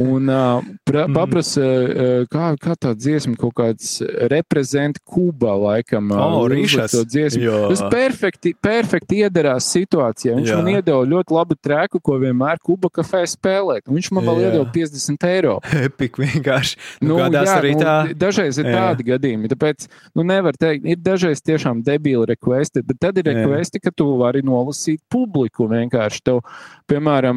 [0.00, 1.16] Un uh, pra, mm.
[1.16, 3.98] paprasa, uh, kā, kā tā dziesma kaut kāds
[4.30, 7.50] reprezent Kubā, laikam, uh, oh, dziesmu.
[7.72, 10.36] Tas perfekti, perfekti iederās situācijā.
[10.38, 10.58] Viņš Jā.
[10.60, 13.88] man iedeva ļoti labu treku, ko vienmēr Kuba kafē spēlēt.
[13.88, 15.58] Un viņš man vēl iedeva 50 eiro.
[15.88, 16.78] Epik vienkārši.
[17.02, 17.96] Nu, nu, jā, arī nu, tā.
[18.18, 18.76] Dažreiz ir jā.
[18.78, 19.50] tādi gadījumi.
[19.52, 24.12] Tāpēc, nu, nevar teikt, ir dažreiz tiešām debīli requesti, bet tad ir requesti, ka tu
[24.20, 26.22] vari nolasīt publiku vienkārši.
[26.26, 26.42] Tev,
[26.90, 27.31] piemēram,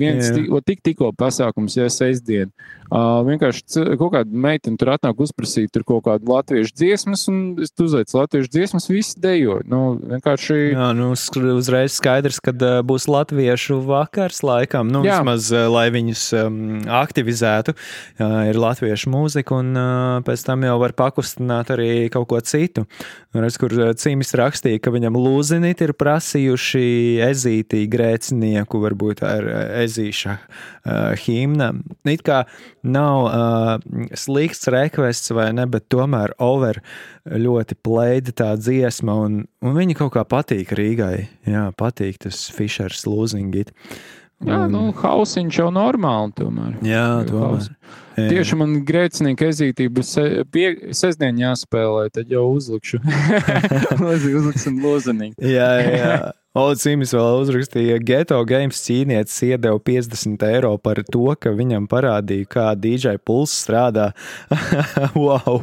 [0.00, 0.32] viens
[0.66, 2.52] tik, tikko pasākums, ja sestdien.
[2.90, 8.16] Vienkārši kaut kāda meitene tur atnāk uzprasīt tur kaut kādu latviešu dziesmas, un es uzveicu
[8.18, 9.60] latviešu dziesmas, visi dejo.
[9.70, 10.56] Nu, vienkārši.
[10.72, 11.12] Jā, nu,
[11.54, 12.54] uzreiz skaidrs, ka
[12.86, 15.20] būs latviešu vakars laikam, nu, Jā.
[15.20, 16.58] vismaz, lai viņus um,
[17.00, 17.76] aktivizētu.
[18.18, 22.88] Uh, ir latviešu mūzika, un uh, pēc tam jau var pakustināt arī kaut ko citu.
[23.30, 29.48] Redz, kur Cīmis rakstīja, ka viņam lūzinīt ir prasījuši ezītī grēcinieku, varbūt ar
[29.82, 31.72] ezīša uh, himna.
[32.08, 32.44] It kā
[32.86, 36.80] nav uh, slikts rekvests vai ne, bet tomēr over
[37.26, 41.28] ļoti pleida tā dziesma, un, un viņa kaut kā patīk Rīgai.
[41.50, 43.74] Jā, patīk tas Fischers losing it.
[44.40, 44.72] Jā, un...
[44.72, 46.78] nu, hausiņš jau normāli tomēr.
[46.86, 47.66] Jā, tomēr.
[48.16, 48.28] Jā.
[48.32, 53.02] Tieši man grēcinieku ezītību se, pie, sestdien jāspēlē, tad jau uzlikšu.
[54.14, 55.36] Uzliksim lozenīgi.
[55.44, 56.14] jā, jā.
[56.58, 62.48] Olcīmis vēl uzrakstīja, ka Geto Games cīnietis iedeva 50 eiro par to, ka viņam parādīja,
[62.50, 64.08] kā DJ pulss strādā.
[65.14, 65.60] wow!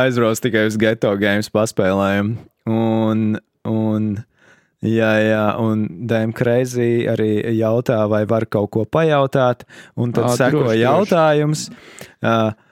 [0.00, 2.42] Aizbrauc tikai uz Geto Games paspēlējumu.
[2.70, 3.38] Un,
[3.70, 4.10] un
[4.80, 10.36] Jā, jā, un Dēmon Kreizī arī jautā, vai var kaut ko pajautāt, un tad à,
[10.40, 11.64] seko droši, jautājums.
[11.68, 12.06] Droši.
[12.24, 12.70] Uh,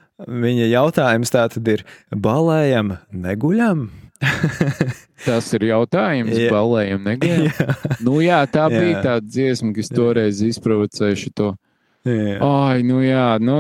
[0.49, 1.85] viņa jautājums tā tad ir:
[2.17, 3.91] balējam, neguļam?
[5.27, 6.53] Tas ir jautājums, yeah.
[6.55, 7.47] balējam, neguļam.
[7.49, 7.97] Yeah.
[8.05, 9.03] Nu jā, tā bija yeah.
[9.05, 11.55] tā dziesma, kas toreiz izprovocēja šo.
[12.09, 12.37] Jā.
[12.41, 13.59] Ai, nu jā, nu,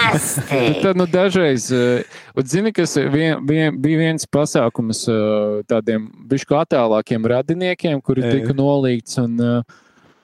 [0.82, 7.24] tad nu, dažreiz, uh, zini, kas vien, vien, bija viens pasākums uh, tādiem bišku attālākiem
[7.30, 8.34] radiniekiem, kuri jā.
[8.34, 9.78] tika nolīgts, un uh,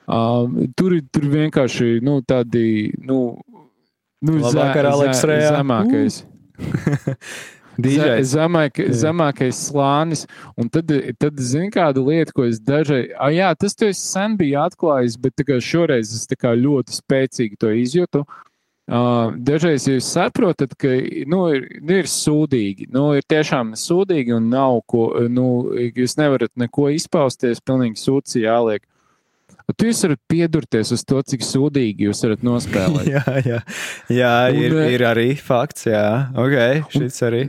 [0.05, 3.23] uh, tur, tur vienkārši, nu, tādi, nu,
[4.21, 5.55] nu Labāk ar Aleksu Rējā.
[5.55, 6.21] Zemākais.
[6.59, 7.15] Uh.
[8.31, 10.25] Zemāk, zemākais slānis.
[10.59, 14.55] Un tad, tad zini, kāda lieta, ko es dažai, ah, jā, tas tu sen biji
[14.61, 18.25] atklājis, bet šoreiz es ļoti spēcīgi to izjūtu.
[18.91, 20.89] Uh, dažreiz jūs saprotat, ka
[21.29, 22.89] nu, ir, nu, ir sūdīgi.
[22.91, 28.83] Nu, ir tiešām sūdīgi un nav ko, nu, jūs nevarat neko izpausties, pilnīgi sūdzi jāliek.
[29.77, 33.09] Tu jūs varat piedurties uz to, cik sūdīgi jūs varat nospēlēt.
[33.09, 33.59] jā, jā,
[34.11, 36.05] jā un, ir, eh, ir arī fakts, jā,
[36.37, 37.41] ok, šis arī.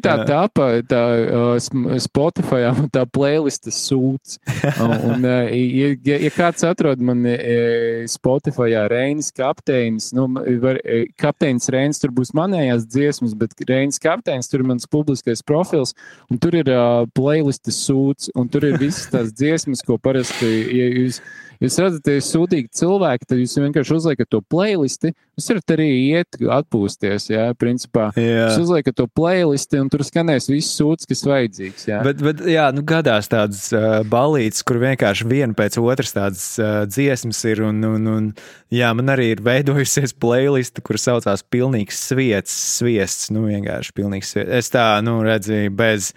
[0.00, 4.38] Tāpa, tā uh, Spotify, tā playlista sūds.
[4.86, 5.92] un, uh, ja,
[6.26, 10.26] ja kāds atrod man uh, Spotify Reinis kapteinis, nu,
[10.62, 10.80] var,
[11.20, 15.94] kapteinis Reinis tur būs manējās dziesmas, bet Reinis kapteinis tur ir mans publiskais profils,
[16.30, 20.90] un tur ir uh, playlista sūds, un tur ir visas tās dziesmas, ko parasti, ja
[20.90, 21.20] jūs
[21.60, 25.12] jūs redzat, ja ir sūdīgi cilvēki, tad jūs vienkārši uzliekat to playlisti.
[25.40, 27.30] Jūs varat arī iet, atpūsties.
[27.32, 28.10] Jā, principā.
[28.18, 28.50] Jā.
[28.50, 31.86] Jūs uzliekat to playlisti, un tur skanēs viss sūds, kas vajadzīgs.
[31.88, 36.44] Jā, bet, bet jā, nu, gadās tādas uh, balītas, kur vienkārši viena pēc otras tādas
[36.60, 37.64] uh, dziesmas ir.
[37.70, 38.28] Un, un, un,
[38.72, 43.30] jā, man arī ir veidojusies playliste, kur saucās Pilnīgs sviests, sviests.
[43.32, 44.52] Nu, vienkārši pilnīgs sviests.
[44.60, 46.12] Es tā, nu, redzēju, bez.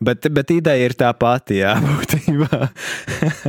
[0.00, 2.62] Bet, bet ideja ir tā pati, jā, būtībā.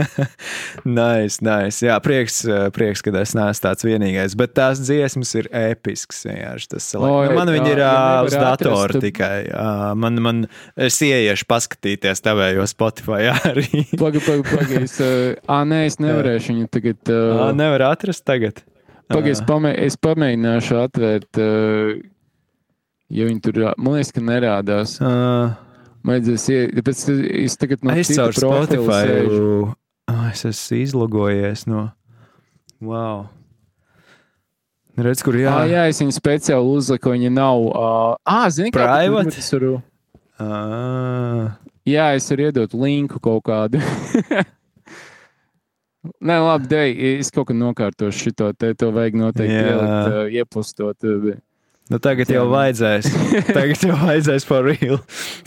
[1.00, 1.31] nice.
[1.32, 1.80] Nice, nice.
[1.86, 4.36] Jā, prieks, eh, prieks, ka es neesmu tāds vienīgais.
[4.36, 6.26] Bet tās dziesmas ir episks.
[6.72, 7.94] Tas, o, nu, man viņi ir ja
[8.26, 9.02] uz datora tu...
[9.06, 9.46] tikai.
[9.96, 10.44] Man, man,
[10.76, 13.86] es ieiešu paskatīties tavējo Spotify arī.
[13.96, 14.88] Pagaid, pagaid, pagaid.
[14.90, 17.02] Es, uh, nē, es nevarēšu viņu tagad.
[17.08, 17.48] Uh...
[17.48, 18.64] À, nevar atrast tagad.
[19.12, 21.40] Pagaid, es, pamē, es pamēģināšu atvērt.
[21.40, 22.02] Uh...
[23.12, 24.96] Ja viņi tur, man liekas, ka nerādās.
[25.04, 25.52] Uh,
[26.08, 27.06] ie- tāpēc
[27.44, 29.80] es tagad no profila Spotify.
[30.32, 31.90] Es esmu izlogojies no.
[32.82, 33.28] Wow.
[35.02, 35.52] Redz, kur jā.
[35.52, 37.66] Jā, jā, es viņu speciāli uzliku, viņa nav.
[37.70, 39.32] Uh, ah, zini, kā Private?
[39.32, 39.76] tur es varu.
[40.42, 41.54] Ah,
[41.88, 43.82] Jā, es varu iedot linku kaut kādu.
[46.28, 48.74] Nē, labi, dei, es kaut kā nokārtošu šo te.
[48.82, 50.98] To vajag noteikti ielikt, uh, iepostot.
[51.06, 51.38] Uh,
[51.92, 52.38] nu tagad Jā.
[52.40, 53.10] jau vajadzēs.
[53.58, 55.02] Tagad jau vajadzēs par real.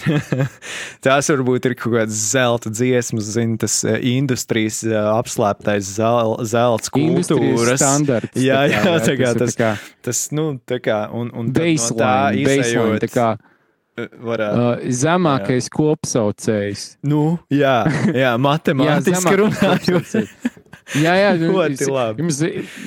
[1.05, 6.93] Tās varbūt ir kaut kādas zelta dziesmas, zina, tas eh, industrijas eh, apslēptais zel, zelts
[6.95, 7.81] kultūras.
[7.81, 8.37] standarts.
[8.41, 9.73] Jā, tā kā, jā, tā kā ir tas- kā
[10.05, 14.65] Tas, nu, tā kā, un, un no tā baseline, baseline, izējot, tā kā eh, varētu.
[14.67, 16.83] uh, zemākais kopsaucējs.
[17.09, 17.79] Nu, jā,
[18.13, 20.53] jā matemātiski zemākais runājot.
[21.01, 22.23] Jā, jā, nu, Ļoti es- labi.
[22.25, 22.41] Jums,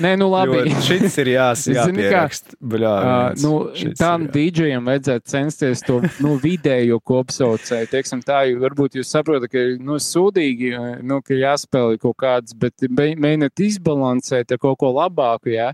[0.04, 0.60] nē, nu labi.
[0.68, 2.56] Ļoti, šis ir jās, jāpierakst.
[2.62, 3.52] Bļā, Uh, nu,
[4.00, 7.90] tām dīdžejiem vajadzētu censties to nu, vidējo kopsaucēju.
[7.92, 10.74] Teiksim, tā, jo varbūt jūs saprotat, ka nu, sūdīgi,
[11.08, 15.72] nu, ka jāspēlē kaut kāds, bet mēģiniet izbalansēt ar kaut ko labāku, jā,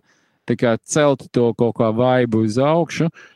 [0.48, 3.08] tā kā celt to kaut kā vaibu uz augšu.
[3.12, 3.30] Uh,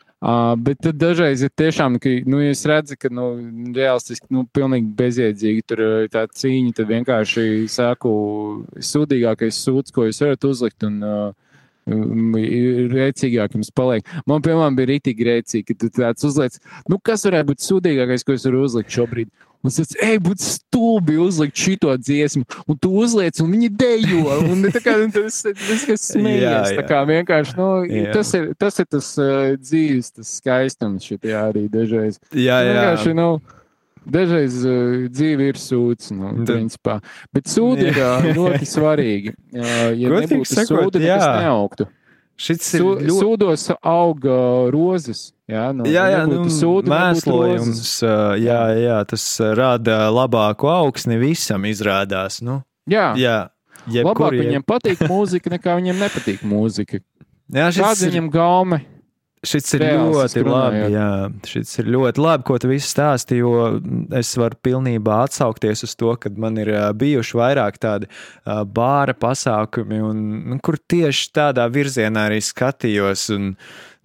[0.57, 3.27] bet tad dažreiz ir tiešām, ka, nu, ja es redzu, ka, nu,
[3.75, 8.13] realistiski, nu, pilnīgi bezjēdzīgi tur ir tā cīņa, tad vienkārši saku,
[8.81, 11.27] sūdīgākais sūds, ko jūs varat uzlikt, un uh,
[11.87, 14.07] rēcīgāk jums paliek.
[14.27, 16.57] Man, piemēram, bija rītīgi rēcīgi, ka tu tāds uzliec,
[16.91, 19.31] nu, kas varētu būt sūdīgākais, ko es varu uzlikt šobrīd.
[19.65, 24.35] Un es teicu, ej, būtu stulbi uzlikt šito dziesmu, un tu uzliec, un viņi dejo.
[24.53, 25.57] Un tā kā tas ir
[26.11, 26.43] smieties.
[26.45, 28.11] Jā, Tā kā vienkārši, nu, Jā.
[28.13, 32.21] tas ir tas, ir tas uh, dzīves, tas skaistums šitie arī dažreiz.
[32.31, 32.69] Jā, jā.
[32.69, 33.29] Vienkārši, nu,
[34.13, 36.97] dažreiz uh, dzīve ir sūds, nu, Tad- principā.
[37.35, 39.35] Bet sūdi ir uh, ļoti svarīgi.
[39.53, 41.19] Uh, ja Godīgi nebūtu sakot, sūdi, jā.
[41.43, 41.89] neaugtu.
[42.37, 43.17] Šis ir Sū, ļoti.
[43.17, 44.37] Sūdos auga
[44.69, 45.21] rozes.
[45.49, 51.17] Jā, nu, Jā, jā, nu, sūdu, mēslojums, uh, jā, jā, tas uh, rada labāku augsni
[51.21, 52.41] visam izrādās.
[52.45, 53.37] Nu, Jā, jā,
[53.87, 56.99] labāk jebkur, viņiem patīk mūzika, nekā viņiem nepatīk mūzika.
[57.49, 58.81] jā, šis ir, viņam gaume?
[59.45, 60.79] Šis ir reālistiski ļoti labi.
[60.81, 60.93] runājot.
[60.95, 63.51] Jā, šis ir ļoti labi, ko tu viss stāsti, jo
[64.17, 68.09] es varu pilnībā atsaukties uz to, ka man ir bijuši vairāk tādi
[68.45, 70.23] bāra pasākumi, un,
[70.53, 73.29] nu, kur tieši tādā virzienā arī skatījos.
[73.35, 73.53] Un,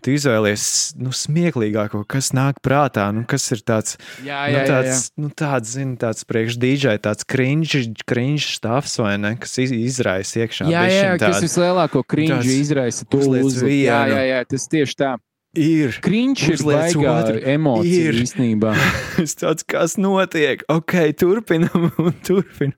[0.02, 0.64] Tu izvēlies
[0.98, 3.94] nu, smieklīgāko, kas nāk prātā, nu, kas ir tāds
[4.24, 4.62] Jā, nu, jā, jā.
[4.62, 4.66] jā.
[4.72, 10.42] tāds, nu, tāds, zini, tāds priekšdīdžai, tāds cringe, cringe stāvs vai ne, kas iz- izraisa
[10.42, 10.66] iekšā.
[10.72, 11.46] Jā, jā, kas tādu.
[11.46, 13.78] vislielāko krīņu tāds izraisa to uzliec uzlikt.
[13.86, 14.16] Jā, vienu.
[14.18, 15.12] jā, jā, tas tieši tā.
[15.52, 15.92] Ir.
[16.00, 17.14] Krīņš ir baigā
[17.52, 18.20] emocija Ir.
[18.24, 18.70] īstenībā.
[19.22, 20.62] Es tāds, kas notiek?
[20.72, 22.72] Ok, turpinam un turpinam.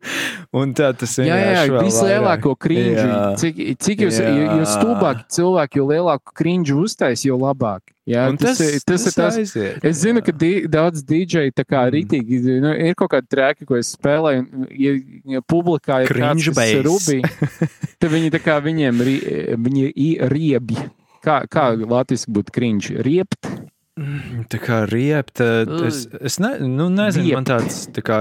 [0.50, 2.54] Un tā tas Jā, jā, vienkārši vēl vislielāko.
[2.74, 3.20] Jā.
[3.38, 4.32] Cik, cik jūs, Jā.
[4.34, 7.84] jo, jo stulbāki cilvēki, jo lielāku krīņu uztais, jo labāk.
[8.10, 9.38] Jā, Un tas, tas, tas ir tas.
[9.40, 9.78] aiziet.
[9.86, 11.94] Es zinu, ka di, daudz dīdžeji tā kā Mm.
[11.94, 14.92] rītīgi, nu, ir kaut kādi trēki, ko es spēlēju, un, ja,
[15.36, 16.82] ja publikā ir kas bass.
[16.84, 17.22] rubī,
[18.02, 19.16] tad viņi tā kā viņiem ri,
[19.56, 19.88] viņi
[20.34, 20.82] riebi.
[21.24, 22.98] Kā, kā Latvijas būtu cringe?
[23.06, 23.48] Riept?
[24.50, 25.38] Tā kā riept,
[25.86, 27.36] es, es ne, nu, nezinu, Riept.
[27.38, 28.16] man tāds tā kā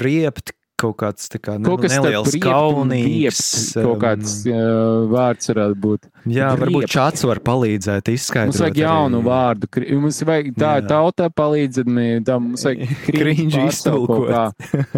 [0.00, 3.42] riept kaut kāds tā kā kas neliels tāds- kaunīgs.
[3.76, 6.08] Kaut kāds uh, vārds varētu būt.
[6.32, 6.94] Jā, varbūt Riept.
[6.96, 8.50] čats var palīdzēt izskaidrot.
[8.56, 9.26] Mums vajag jaunu arī.
[9.28, 9.64] vārdu.
[10.02, 10.86] Mums vajag tā, Jā.
[10.90, 11.86] tauta palīdzēt,
[12.26, 12.80] tā mums vajag
[14.08, 14.44] kaut kā.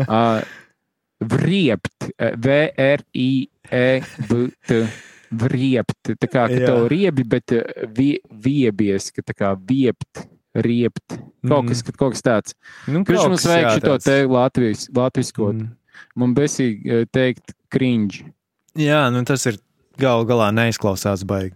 [0.06, 0.40] Uh,
[1.24, 1.98] Vriept,
[3.64, 5.13] V-R-I-E-B-T.
[5.30, 7.64] Vriept, tā kā ka tev riebi, bet uh,
[7.96, 11.16] vie, viebies, ka tā kā viept, riept.
[11.44, 12.58] Kaut kas, kaut kas tāds.
[12.88, 14.06] Nu, Kurš mums vajag tāds.
[14.06, 15.58] te Latvijas, latviskot?
[15.58, 15.72] Mm.
[16.20, 18.26] Man besīgi uh, teikt cringe.
[18.78, 19.60] Jā, nu tas ir
[20.00, 21.54] gal galā neizklausās baigi.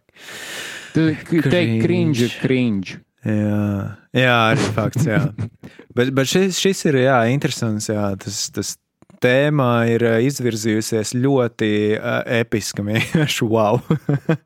[0.95, 2.41] Tu teikt cringe ir Cringe.
[2.43, 2.99] cringe.
[3.27, 5.07] Jā, jā arī fakts.
[5.09, 5.23] Jā.
[5.97, 7.91] bet bet šis, šis ir jā, interesants.
[7.91, 8.77] Jā, tas, tas
[9.23, 12.85] tēma ir ā, izvirzījusies ļoti uh, episka.
[12.87, 13.81] Vienkārši wow!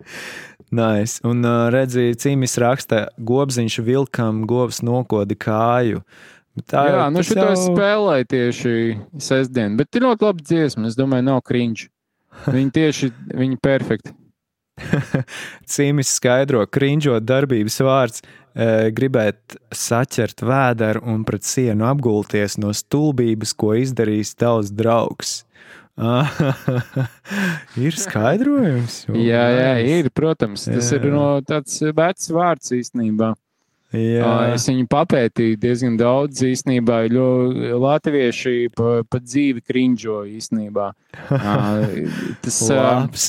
[0.83, 1.21] nice.
[1.29, 6.05] Un uh, redziet, cīmis raksta, gobziņš vilkam, govs nokodi kāju.
[6.69, 7.61] Tā Jā, nu šito jau...
[7.71, 8.73] spēlēju tieši
[9.25, 10.91] sestdien, bet ir ļoti labi dziesma.
[10.91, 11.89] Es domāju, nav cringe.
[12.49, 14.13] Viņi tieši, viņi perfekti.
[15.73, 18.23] Cīmis skaidro, krinžot darbības vārds,
[18.55, 25.43] e, gribēt saķert vēderu un pret sienu apgulties no stulbības, ko izdarīs tavs draugs.
[27.85, 29.03] ir skaidrojums.
[29.31, 30.65] Jā, jā, ir, protams.
[30.65, 30.99] Tas Jā.
[30.99, 33.35] ir no tāds vecs vārds īstenībā.
[33.93, 37.03] Jā, Es viņu papētīju diezgan daudz īstenībā,
[37.77, 40.87] latvieši pa, pa dzīvi krinžo īstenībā.
[41.29, 43.27] Tas, ā, labs.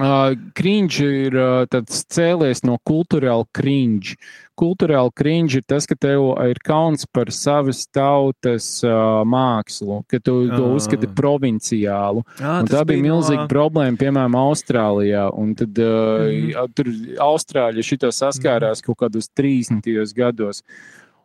[0.00, 4.14] Uh, cringe ir uh, cēlies no kultūrāla cringe.
[4.56, 10.48] Kultūrāla cringe ir tas, ka tev ir kauns par savas tautas uh, mākslu, ka tu
[10.48, 10.72] to Ah.
[10.76, 12.24] uzskati provinciālu.
[12.40, 15.26] Jā, Un tā bija milzīga problēma, piemēram, Austrālijā.
[15.36, 16.72] Un tad uh, Mhm.
[16.74, 16.84] tur
[17.28, 20.14] Austrāļi šito saskārās kaut kādos 30.
[20.16, 20.62] gados.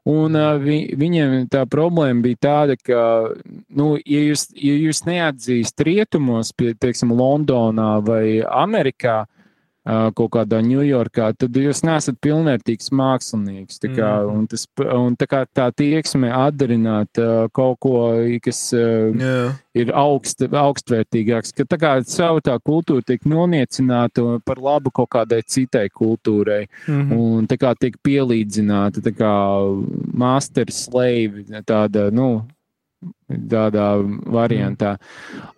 [0.06, 2.99] Un uh, vi, viņiem tā problēma bija tāda, ka,
[3.73, 9.23] nu, ja jūs, ja jūs neatzīstat rietumos, pie, piemēram, Londonā vai Amerikā,
[9.85, 13.77] kaut kādā Ņujorkā, tad jūs neesat pilnvērtīgs mākslinieks.
[13.83, 14.35] Tā kā, Mhm.
[14.35, 19.53] un tas, un tā, kā tā tieksme atdarināt kaut ko, kas Jā.
[19.75, 25.43] ir augst, augstvērtīgāks, ka tā kā savu tā kultūra tiek noniecināta par labu kaut kādai
[25.45, 26.67] citai kultūrai.
[26.87, 27.11] Mhm.
[27.11, 29.33] Un tā kā tiek pielīdzināta tā kā
[30.13, 32.43] master slave, tāda, nu,
[33.49, 33.88] tādā
[34.30, 34.95] variantā.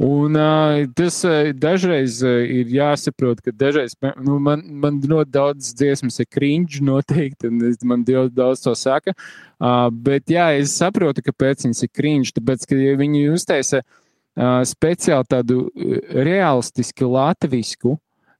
[0.03, 5.73] Un uh, tas uh, dažreiz uh, ir jāsaprot, ka dažreiz nu, man, man ļoti daudz
[5.77, 9.13] dziesmas ir cringe noteikti, un es- man ļoti daudz to saka.
[9.59, 14.61] Uh, bet jā, es saprotu, kāpēc viņas ir cringe, tāpēc, ka ja viņi uztaisa uh,
[14.67, 15.65] speciāli tādu
[16.13, 17.97] realistisku latvisku,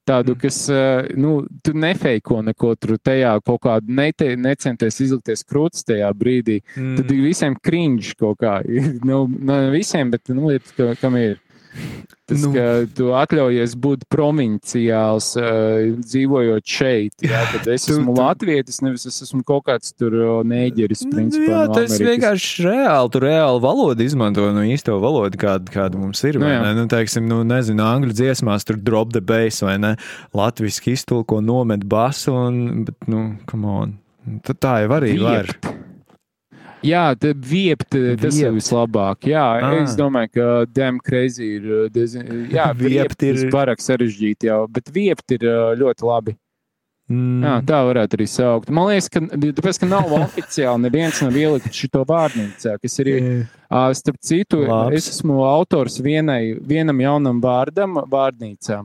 [0.08, 0.40] tādu, Mm.
[0.42, 6.12] kas, uh, nu, tu nefeiko neko tur tajā, kaut kādu nete, necenties izlikties krūtis tajā
[6.18, 6.62] brīdī.
[6.76, 6.96] Mm.
[6.98, 8.62] Tad visiem cringe kaut kā.
[9.08, 11.38] Nu, ne visiem, bet nu, ka, kam ir.
[12.28, 12.50] Tas, Nu.
[12.50, 12.54] nu.
[12.58, 12.64] ka
[12.94, 17.14] tu atļaujies būt provinciāls, uh, dzīvojot šeit.
[17.24, 21.06] Jā, tad es Tu- esmu tu- latvietis, nevis es esmu kaut kāds tur uh, nēģeris.
[21.08, 25.72] Nu, Principā, jā, no tas vienkārši reāli, tu reāli valodu izmanto, nu, īsto valodu, kāda,
[25.72, 26.40] kāda mums ir.
[26.42, 26.74] Nu, ne?
[26.76, 29.96] nu, teiksim, nu, nezinu, angļu dziesmās tur drop the bass vai ne?
[30.36, 33.98] Latviski iztulko nomet basu un, bet, nu, come on.
[34.44, 35.46] Tad tā jau arī var.
[35.48, 35.87] Viept.
[36.88, 37.04] Jā,
[37.36, 37.90] viept,
[38.22, 39.28] tas ir vislabāk.
[39.28, 39.74] Jā, Ah.
[39.84, 40.66] es domāju, ka
[41.04, 41.64] Crazy ir.
[41.84, 46.36] uh, diezgan- Jā, Viept ir pārāk sarežģīti jau, bet viept ir uh, ļoti labi.
[47.10, 47.40] Mm.
[47.40, 48.70] Jā, tā varētu arī saukt.
[48.70, 53.08] Man liekas, ka, tāpēc, ka nav oficiāli neviens nav ielicis šo vārnīcā, kas ir.
[53.72, 54.96] ā, Starp citu, Labs.
[54.98, 58.82] es esmu autors vienai, vienam jaunam vārdam vārnīcā.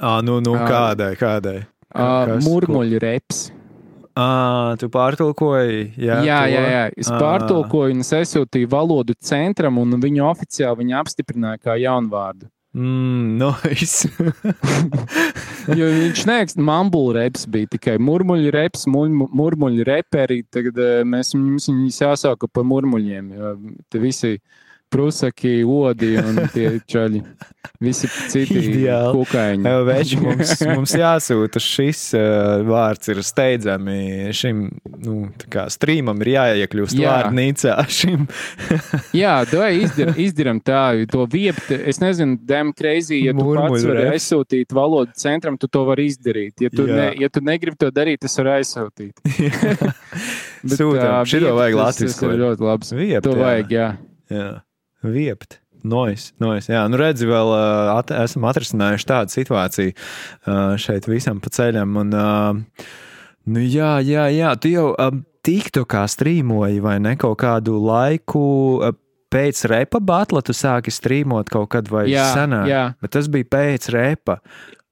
[0.00, 0.68] À, nu, nu, Ā.
[0.70, 1.66] kādai, kādai?
[1.94, 3.50] Ā, Kas, Murmuļu reps.
[4.18, 5.92] À, tu pārtulkoji.
[6.00, 6.52] Jā, Jā, to?
[6.56, 6.84] jā, jā.
[6.98, 7.18] Es Ā.
[7.22, 12.48] pārtulkoju un es aizsūtīju valodu centram, un viņu oficiāli viņi apstiprināja kā jaunvārdu.
[12.78, 14.08] Mm, nice.
[15.78, 20.38] Jo viņš neeks, mumble reps bija tikai murmuļu reps, murmu- murmuļu reperi.
[20.48, 23.26] Tagad mēs viņus jāsauka par murmuļiem.
[23.36, 23.50] Jo
[23.92, 24.38] te visi
[24.90, 27.22] prusaki, odi un tie čaļi.
[27.84, 29.12] Visi citi Ideāli.
[29.14, 29.72] kukaiņi.
[29.86, 33.98] Veči, mums, mums jāsūta šis uh, vārds ir steidzami.
[34.34, 34.64] Šim
[35.04, 37.12] nu, tā kā strīmam ir jāiekļūst Jā.
[37.28, 37.76] vārnīcā.
[37.92, 38.24] Šim.
[39.22, 40.80] Jā, vai izdar, izdarām tā,
[41.12, 41.70] to viept.
[41.78, 44.16] Es nezinu, Dem Crazy, ja tu Murmuļu pats vari reps.
[44.18, 46.56] aizsūtīt valodu centram, tu to vari izdarīt.
[46.64, 46.96] Ja tu, Jā.
[46.98, 49.22] ne, ja tu negribi to darīt, es varu aizsūtīt.
[50.58, 51.12] Bet, Sūtām.
[51.14, 52.90] ā, Šito viept, vajag tas- Tas ir ļoti labs.
[52.98, 53.42] Viept, To jā.
[53.44, 53.88] vajag, jā.
[54.28, 54.48] Jā,
[55.02, 55.60] viept.
[55.86, 56.66] Nois, nois.
[56.66, 57.52] Jā, nu redzi, vēl
[57.94, 59.92] at, esam atrisinājuši tādu situāciju
[60.82, 61.94] šeit visam pa ceļam.
[62.02, 62.16] Un,
[63.46, 68.42] nu, jā, jā, jā, tu jau uh, tiktu kā strīmoji vai ne kaut kādu laiku.
[69.28, 72.66] Pēc repa batla tu sāki strīmot kaut kad vai Jā, senāk.
[72.70, 72.84] jā.
[73.04, 74.38] Bet tas bija pēc repa.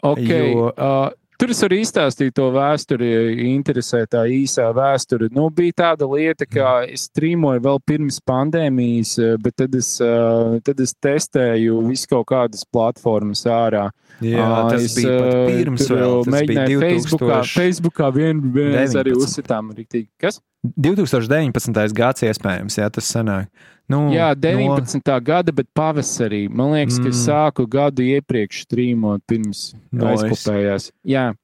[0.05, 0.67] Okay, jo...
[0.71, 1.09] uh,
[1.41, 3.11] tur es varu izstāstīt to vēsturi,
[3.51, 5.29] interesē tā īsā vēsture.
[5.35, 10.57] Nu, bija tāda lieta, ka es strīmoju vēl pirms pandēmijas, eh, bet tad es, uh,
[10.67, 13.89] tad es testēju visu kaut kādas platformas ārā.
[14.25, 16.19] Jā, Ā, tas es, bija uh, pirms vēl.
[16.33, 17.57] Mēģināju Facebookā, 2000.
[17.61, 19.27] Facebookā vien, vienreiz arī 19.
[19.27, 20.09] uzsitām riktīgi.
[20.23, 20.41] Kas?
[20.79, 21.93] 2019.
[21.95, 23.49] gads iespējams, jā, tas sanāk.
[23.89, 25.21] Nu, Jā, no- 19.
[25.23, 26.49] gada, bet pavasarī.
[26.51, 27.27] Man liekas, ka Mm.
[27.27, 30.23] sāku gadu iepriekš strīmot, pirms Nice.
[30.25, 30.91] aizkopējās.
[31.07, 31.35] Jā.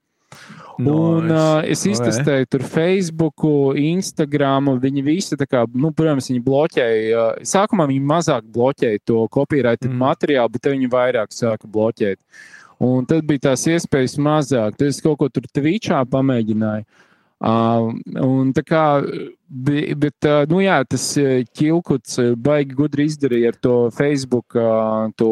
[0.79, 1.33] Un Nice.
[1.33, 3.35] uh, es iztestēju tur Facebook,
[3.77, 4.81] Instagram.
[4.81, 7.37] Viņi visi, tā kā, nu, protams, viņi bloķēja.
[7.37, 9.93] Uh, sākumā viņi mazāk bloķēja to Mhm.
[9.93, 9.99] mm.
[9.99, 12.17] materiālu, bet viņi vairāk sāka bloķēt.
[12.81, 14.77] Un tad bija tās iespējas mazāk.
[14.77, 16.85] Tad es kaut ko tur Twitchā pamēģināju.
[17.43, 18.83] Un tā kā,
[19.51, 21.07] bet, nu jā, tas
[21.59, 24.55] ķilkuts baigi gudri izdarīja ar to Facebook,
[25.19, 25.31] to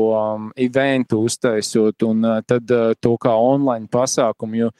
[0.59, 4.73] eventu uztaisot, un tad to kā online pasākumu, jo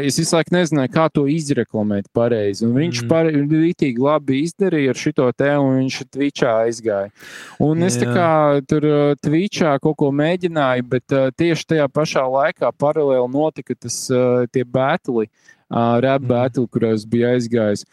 [0.00, 2.64] es visu laiku nezināju, kā to izreklamēt pareizi.
[2.64, 3.52] Un viņš mm.
[3.52, 7.12] rītīgi labi izdarīja ar šito te, un viņš Twitchā aizgāja.
[7.60, 8.16] Un es tā Jā.
[8.16, 8.32] kā
[8.64, 8.88] tur
[9.20, 14.06] Twitchā kaut ko mēģināju, bet tieši tajā pašā laikā paralēli notika tas
[14.56, 15.28] tie batli,
[15.72, 16.28] uh, rap Mhm.
[16.28, 17.84] batli, kuros bija aizgājis.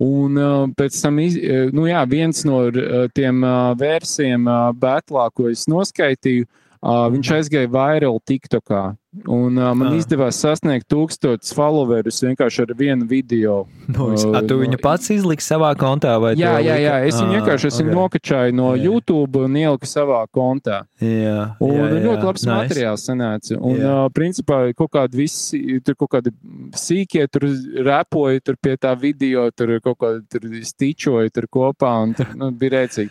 [0.00, 1.36] Un uh, pēc tam, iz,
[1.72, 7.28] nu jā, viens no uh, tiem uh, versiem uh, batlā, ko es noskaitīju, Uh, viņš
[7.36, 8.96] aizgāja viral TikTokā.
[9.26, 9.96] Un uh, man Ah.
[9.98, 13.66] izdevās sasniegt tūkstotis followerus vienkārši ar vienu video.
[13.88, 16.14] Nu, Uh, a, tu no- viņu pats izliksi savā kontā?
[16.38, 17.96] Jā, jā, jā, es viņu Ā, vienkārši esmu ok.
[17.98, 18.84] nokačāju no Jā.
[18.84, 20.84] YouTube un ieliku savā kontā.
[21.02, 22.54] Jā, Un jā, jā, ļoti labs nice.
[22.62, 23.58] materiāls sanāca.
[23.60, 24.04] Un, Jā.
[24.04, 26.30] uh, principā, kaut kādi visi, tur kaut kādi
[26.72, 27.50] sīkie, tur
[27.84, 32.52] repoja tur pie tā video, tur kaut kā tur stičoja tur kopā, un tur nu,
[32.52, 33.10] bija rēcīgi.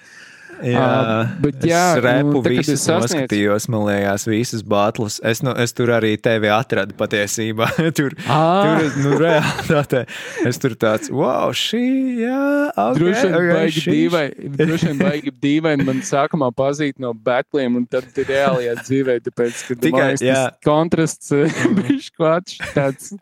[0.59, 5.19] Jā, Ā, bet jā, es repu nu, visus es sasniedzu- noskatījos, man liekas, visas battles.
[5.23, 7.69] Es, nu, es tur arī tevi atradu patiesībā.
[7.97, 8.79] tur, Ah.
[8.79, 10.01] tur, nu, realitātē.
[10.49, 11.83] Es tur tāds, wow, šī,
[12.25, 12.41] jā,
[12.75, 17.13] okay, Droši vien okay, baigi šī- dīvaini, droši vien baigi dīvaini man sākumā pazīt no
[17.13, 20.35] batliem, un tad reālajā dzīvē, tāpēc, ka Tikai, man jā.
[20.49, 21.31] tas kontrasts
[21.79, 23.13] bija škvats tāds.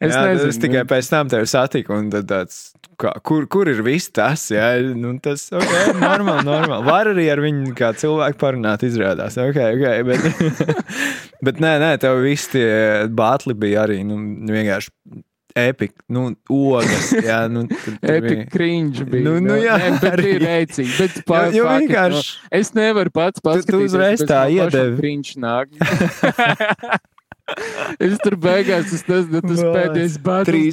[0.00, 0.48] Es jā, nezinu.
[0.54, 2.60] Es tikai pēc tam tevi satiku, un tad tāds,
[3.00, 4.46] kā, kur, kur ir viss tas?
[4.52, 6.90] Jā, nu, tas ir okay, normāli, normāli.
[6.90, 9.36] Var arī ar viņu kā cilvēku parunāt, izrādās.
[9.40, 10.20] Okay, okay, bet,
[11.50, 12.68] bet nē, nē, tev viss tie
[13.10, 14.16] batli bija arī nu,
[14.50, 14.94] vienkārši
[15.60, 17.08] epic, nu, ogas.
[17.26, 17.64] Jā, nu,
[18.06, 19.24] Epic cringe bija.
[19.26, 20.34] Nu, nu jā, Nē, bet arī.
[20.44, 20.92] rēcīgi.
[20.94, 22.22] Bet Jo, pār, jo it, vienkārši.
[22.38, 23.88] nu, es nevaru pats paskatīties.
[23.90, 25.00] uzreiz bet tā man pašam iedevi.
[25.02, 25.74] Cringe nāk.
[28.06, 30.18] es tur beigās, tas, tas, tas pēdējais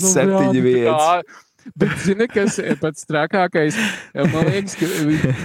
[0.05, 1.01] nu, septiņi bļādi, vietas.
[1.01, 3.77] tā- Bet, zini, kas ir pats trakākais?
[4.15, 4.87] Man liekas, ka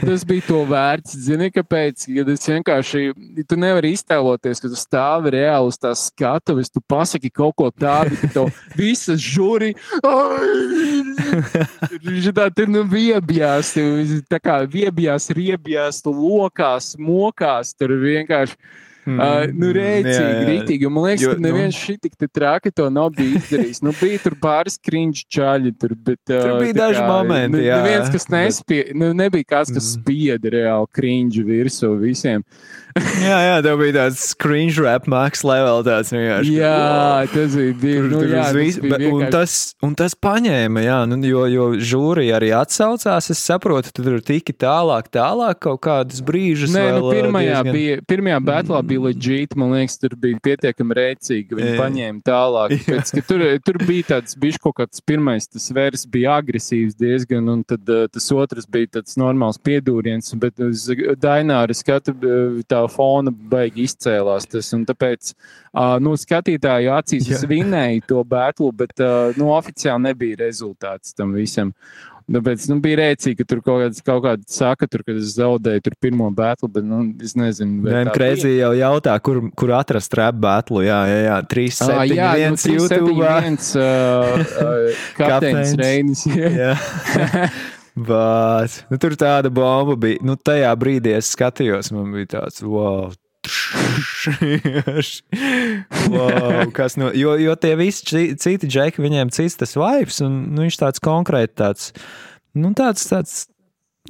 [0.03, 1.17] tas bija to vērts.
[1.27, 2.07] Zini, kāpēc?
[2.19, 3.03] Kad es vienkārši,
[3.49, 8.19] tu nevari iztēloties, ka tu stāvi reāli uz tās skatuves, tu pasaki kaut ko tādu,
[8.21, 9.25] ka tev visas.
[12.33, 13.75] Tā tur nu viebjās,
[14.31, 18.59] tā kā viebjās, riebjās, tu lokās, mokās, tur vienkārši.
[19.03, 20.87] Mm, Uh, nu, rēcīgi, rītīgi.
[20.87, 23.81] Un Man liekas, Jo, ka neviens šī tik traki to nav bijis izdarījis.
[23.83, 26.21] Nu, bija tur pāris krīņš čaļi, tur, bet.
[26.31, 29.45] Tur uh, bija tā daži kā, momenti, nu, jā, Neviens, kas bet- nespie, nu, nebija
[29.57, 29.97] kāds, kas Mm.
[29.99, 32.45] spieda reāli krīņģu virsū visiem.
[33.25, 36.51] Jā, jā, tev bija tāds screen rap max level tāds vienkārši.
[36.59, 37.31] Jā, wow.
[37.33, 38.03] tas bija divi.
[38.05, 39.55] Nu, Tur jā, tas visu- bija bet- un, vienkārši- tas,
[39.89, 43.31] un tas paņēma, jā, nu, jo, jo žūrija arī atsaucās.
[43.33, 46.75] Es saprotu, tu tur tiki tālāk, tālāk kaut kādus brīžus.
[46.77, 49.59] Nē, nu, vēl, ā, pirmajā, diezgan- bija, pirmajā batlā bija leģīta.
[49.61, 51.59] Man liekas, tur bija pietiekami rēcīgi.
[51.59, 51.79] Viņi Jā.
[51.81, 52.75] paņēma tālāk.
[52.87, 57.65] Pēc, tur, tur bija tāds bijis kaut kāds pirmais, tas vērs bija agresīvs diezgan, un
[57.69, 60.35] tad tas otrs bija tāds normāls piedūriens.
[60.43, 60.87] Bet uz
[61.23, 62.15] Daināra skatu
[62.69, 64.49] tā fona baigi izcēlās.
[64.53, 70.43] Tas, tāpēc uh, nu, skatītāju acīs es vinēju to batlu, bet uh, nu, oficiāli nebija
[70.45, 71.75] rezultāts tam visam.
[72.31, 75.85] Tāpēc nu, bija rēcīgi, ka tur kaut kāds, kaut kāds saka, tur, kad es zaudēju
[75.87, 80.39] tur pirmo batlu, bet nu, es nezinu, tā Kreizī jau jautā, kur, kur atrast rap
[80.43, 80.85] batlu.
[80.87, 83.15] Jā, jā, jā 3, Ah, 7, jā, 1, nu, YouTube.
[83.19, 85.77] 371, uh, uh, kapteinis.
[85.81, 86.27] Reinis.
[86.29, 86.75] Jā.
[88.09, 90.23] Bet, nu, tur tāda bomba bija.
[90.25, 93.13] Nu, tajā brīdī es skatījos, man bija tāds, wow.
[96.13, 100.55] Wow kas no, jo, jo tie visi ci- citi džeki, viņiem cits tas vibes, un
[100.55, 101.91] nu, viņš tāds konkrēti tāds,
[102.55, 103.35] nu, tāds, tāds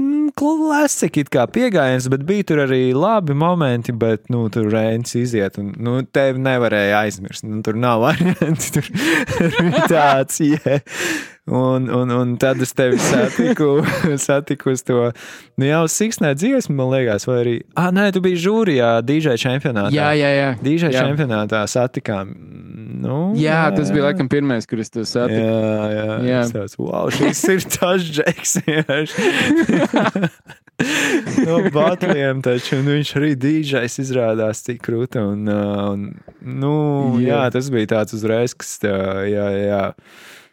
[0.01, 5.17] mm, klasika, it kā piegājiens, bet bija tur arī labi momenti, bet, nu, tur rēns
[5.19, 8.93] iziet, un, nu, tevi nevarēja aizmirst, nu, tur nav varianti, tur
[9.63, 10.85] bija tāds, yeah.
[11.51, 13.81] Un, un, un tad es tevi satiku,
[14.29, 15.09] satiku uz to,
[15.59, 19.91] nu, jau siksnē dziesmu, man liekas, vai arī, ah, nē, tu biji žūrijā, DJ čempionātā.
[19.91, 20.53] jā, jā, jā.
[20.63, 21.03] DJ Jā.
[21.03, 22.31] čempionātā satikām.
[23.03, 25.43] Nu, Jā, tas bija laikam pirmais, kur es to satiku.
[25.43, 26.23] Jā, jā, Jā.
[26.29, 26.43] jā.
[26.55, 28.63] Tāds, wow, šis ir tas džeks.
[31.47, 35.19] no batliem taču, un viņš arī DJs izrādās tik krūti.
[35.23, 36.01] Un, uh, un,
[36.39, 36.75] nu,
[37.19, 37.27] jā.
[37.27, 37.33] Jā.
[37.33, 38.95] jā, tas bija tāds uzreiz, kas, tā,
[39.27, 39.83] jā, jā.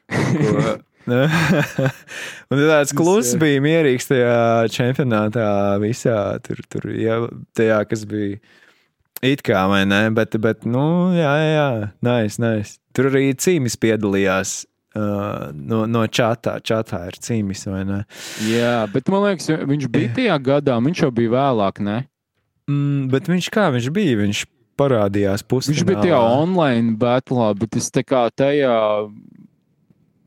[2.49, 5.49] Un tāds kluss bija mierīgs tajā čempionātā
[5.81, 7.21] visā, tur, tur jā,
[7.57, 8.39] tajā, kas bija.
[9.25, 10.05] It kā, vai ne?
[10.15, 11.69] Bet, bet nu, jā, jā.
[12.05, 12.77] Nice, nice.
[12.95, 14.53] Tur arī cīmis piedalījās
[14.95, 16.55] uh, no, no čatā.
[16.63, 17.99] Čatā ir cīmis, vai ne?
[18.47, 21.97] Jā, bet man liekas, viņš bija tajā gadā, viņš jau bija vēlāk, ne?
[22.69, 24.21] Mm, bet viņš kā viņš bija?
[24.21, 24.45] Viņš
[24.79, 25.73] parādījās pusē.
[25.73, 28.77] Viņš bija tajā online batlā, bet es tā kā tajā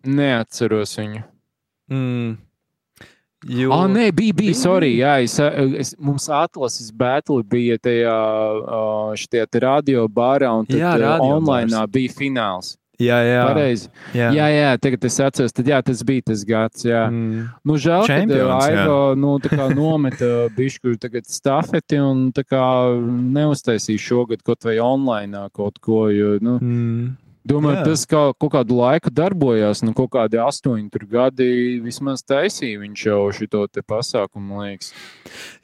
[0.05, 1.23] neatceros viņu.
[1.93, 2.37] Mm.
[3.43, 5.35] Jo, Ah, nē, bija, bija, sorry, jā, es,
[5.83, 8.13] es, mums atlases battle bija tajā,
[9.51, 12.77] te radio barā, un tad Jā, online bija fināls.
[13.03, 13.41] jā, jā.
[13.49, 13.89] Pareizi.
[14.15, 14.29] jā.
[14.37, 17.09] Jā, jā, tagad es atceros, tad jā, tas bija tas gads, jā.
[17.11, 17.49] Mm.
[17.67, 18.85] Nu, žēl, ka Čempions, jā.
[18.85, 19.33] Aivo, nu,
[19.75, 22.63] nometa bišku tagad stafeti un tā kā
[23.35, 27.17] neuztaisīja šogad kaut vai online kaut ko, jo, nu, Mm.
[27.43, 27.85] Domāju, Jā.
[27.91, 33.03] tas kā, kaut kādu laiku darbojās, nu, kaut kādi astoņi tur gadi vismaz taisīja viņš
[33.09, 34.93] jau šo te pasākumu, liekas.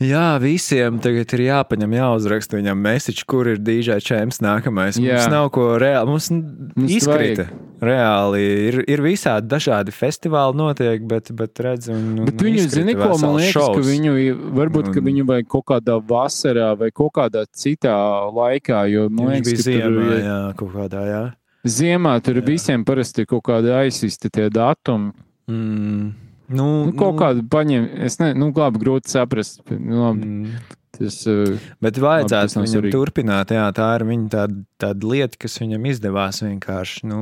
[0.02, 4.98] Jā, visiem tagad ir jāpaņem, jāuzraksta viņam mesiķis, kur ir DJ čemps nākamais.
[4.98, 5.20] Jā.
[5.22, 7.46] Mums nav ko reāli, mums, Mums izkrita.
[7.78, 12.96] Reāli ir, ir visādi dažādi festivāli notiek, bet, bet redz, un, un Bet viņu zini,
[12.98, 13.86] ko man liekas, ka šovs.
[13.86, 17.94] viņu ir- varbūt, ka viņu vajag kaut kādā vasarā vai kaut kādā citā
[18.34, 21.22] laikā, jo man liekas, ka tur ziemā, ir- jā, kaut kādā, jā.
[21.66, 25.12] Ziemā tur visiem parasti ir kaut kādi aizsisti tie datumi.
[25.48, 26.14] Mm.
[26.48, 29.60] Nu, Nu, kaut kādu paņem, es nezinu, nu, labi, grūti saprast.
[29.68, 30.54] Nu, labi, Mm.
[30.98, 32.92] tas, uh, Bet vajadzētu nav viņam svarīgi.
[32.94, 37.20] turpināt, jā, tā ir viņa tāda, tāda lieta, kas viņam izdevās vienkārši, nu,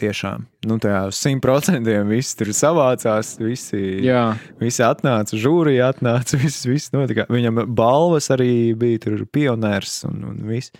[0.00, 6.64] tiešām, nu, tajā simt procentiem viss tur savācās, visi, jā, visi atnāca, žūrija atnāca, viss,
[6.66, 7.26] viss notika.
[7.28, 10.72] Viņam balvas arī bija tur pionērs un, un viss.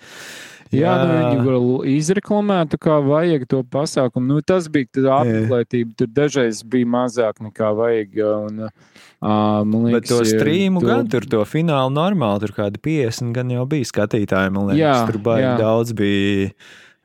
[0.72, 4.26] Jā, nu, viņi var izreklamēt, kā vajag to pasākumu.
[4.34, 4.86] Nu, tas bija
[5.18, 8.18] apmeklētība, tur dažreiz bija mazāk nekā vajag.
[8.48, 12.54] Un, uh, man Bet liekas, to ja strīmu to- gan tur, to finālu normāli, tur
[12.58, 15.54] kādi 50 gan jau bija skatītāji, man liekas, Jā, tur baigi jā.
[15.58, 16.50] daudz bija,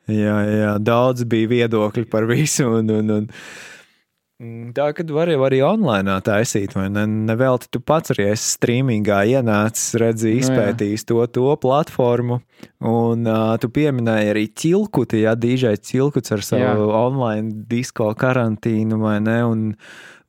[0.08, 3.28] jā, jā, daudz bija viedokļi par visu, un, un, un
[4.76, 9.22] tā, kad var jau arī online taisīt, vai ne, nevelti tu pats arī esi streamingā
[9.34, 10.44] ienācis, redzi, Nu, jā.
[10.44, 12.40] izpētījis to, to platformu,
[12.84, 16.76] un uh, tu pieminēji arī ķilkuti, jā, DJ ķilkuts ar savu Jā.
[17.00, 19.66] online disko karantīnu, vai ne, un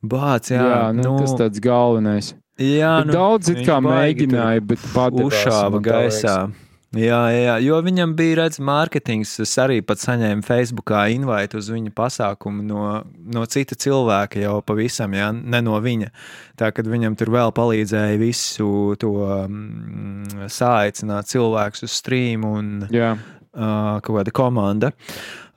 [0.05, 2.33] bāc, jā, jā nu, nu, tas tāds galvenais.
[2.55, 6.35] Jā, Bet daudz it kā mēģināja, bet padevās, tā gaisā.
[6.47, 6.64] Jā,
[6.99, 9.33] jā, jā, jo viņam bija redzams, mārketings.
[9.43, 12.87] Es arī pat saņēmu Facebookā invaitu uz viņa pasākumu no,
[13.35, 16.11] no cita cilvēka, jau pavisam, jā, ne no viņa.
[16.59, 18.69] Tā kad viņam tur vēl palīdzēja visu
[19.01, 24.93] to mm, sāicināt cilvēkus uz streamu un Jā, uh, kaut kāda komanda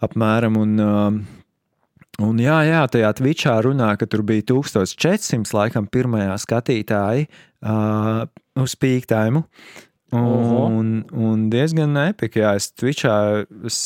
[0.05, 0.61] apmēram.
[0.63, 1.35] Un, uh,
[2.19, 7.29] Un jā, jā, tajā Twitchā runā, ka tur bija 1400 laikam pirmajā skatītāji
[7.63, 8.25] uh,
[8.59, 9.45] uz pīktaimu.
[9.45, 9.88] Oho.
[10.09, 13.15] Un, un diezgan epika, jā, es Twitchā
[13.69, 13.81] es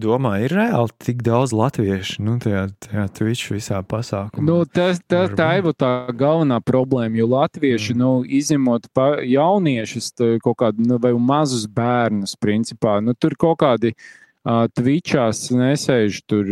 [0.00, 4.46] domāju, ir reāli tik daudz latviešu, nu, tajā, tajā Twitch visā pasākumā.
[4.48, 8.00] Nu, tas, tas, tā ir tā galvenā problēma, jo latvieši, mm.
[8.00, 8.88] nu, izņemot
[9.28, 14.08] jauniešus, kaut kādu nu, vai mazus bērnus, principā, nu, tur kaut kādi uh,
[14.48, 16.48] Twitchās nesēž tur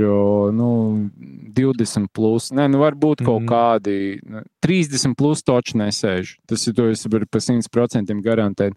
[0.53, 0.71] nu,
[1.57, 3.49] 20 plus, ne, nu, varbūt kaut mm.
[3.49, 6.37] kādi nu, 30 plus toči nesēž.
[6.49, 8.77] Tas ir, to es varu pa 100% garantēt.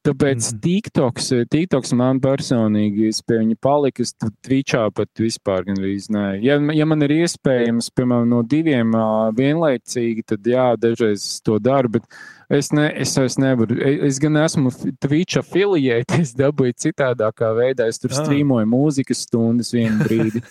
[0.00, 0.60] Tāpēc Mhm.
[0.64, 6.42] TikToks, TikToks man personīgi, es pie viņa paliku, es Twitchā pat vispār gandrīz nē.
[6.42, 8.92] Ja, ja man ir iespējams, piemēram, no diviem
[9.36, 12.02] vienlaicīgi, tad jā, dažreiz es to daru, bet
[12.48, 13.76] es, ne, es, es nevaru.
[13.78, 18.24] E- Es gan esmu Twitch affiliate, es dabūju citādākā veidā, es tur Ah.
[18.24, 20.42] strīmoju mūzikas stundas vienu brīdi.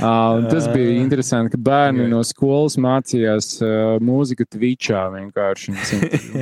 [0.00, 1.00] Uh, tas bija Ah.
[1.04, 2.08] interesanti, ka bērni Jā.
[2.12, 5.74] no skolas mācījās uh, mūziku Twitchā vienkārši.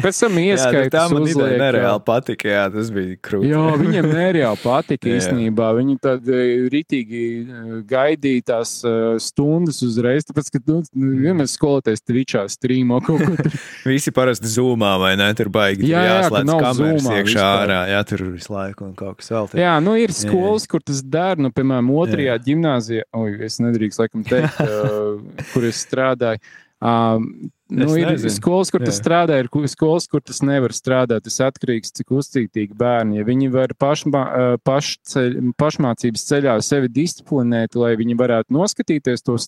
[0.03, 3.51] Pēc tam jā, ieskaitot, tā man ideja nereāli patika, jā, tas bija krūti.
[3.53, 5.19] Jā, viņiem nereāli patika Jā.
[5.21, 5.69] īstenībā.
[5.79, 12.03] Viņi tad eh, ritīgi eh, gaidīja tās eh, stundas uzreiz, tāpēc, ka nu, vienmēr skoloties
[12.07, 13.59] Twitchā strīmo kaut ko tur.
[13.89, 15.29] Visi parasti zūmā, vai ne?
[15.39, 17.63] Tur baigi Jā, jā, jāslēdz kameras iekšā vispār.
[17.67, 17.81] ārā.
[17.93, 19.49] Jā, tur visu laiku un kaut kas vēl.
[19.53, 24.03] te- Jā, nu ir skolas, kur tas dara, nu, piemēram, otrajā gimnāzijā, oi, es nedrīkst
[24.03, 26.43] laikam teikt, uh, kur es strādāju.
[26.83, 27.29] Um,
[27.71, 28.33] nu, ir nezinu.
[28.35, 29.05] skolas, kur tas Jā.
[29.05, 31.23] strādā, ir skolas, kur tas nevar strādāt.
[31.29, 33.21] Tas atkarīgs, cik uzcītīgi bērni.
[33.21, 39.39] Ja viņi var pašmā, uh, pašceļ, pašmācības ceļā sevi disciplinēt, lai viņi varētu noskatīties to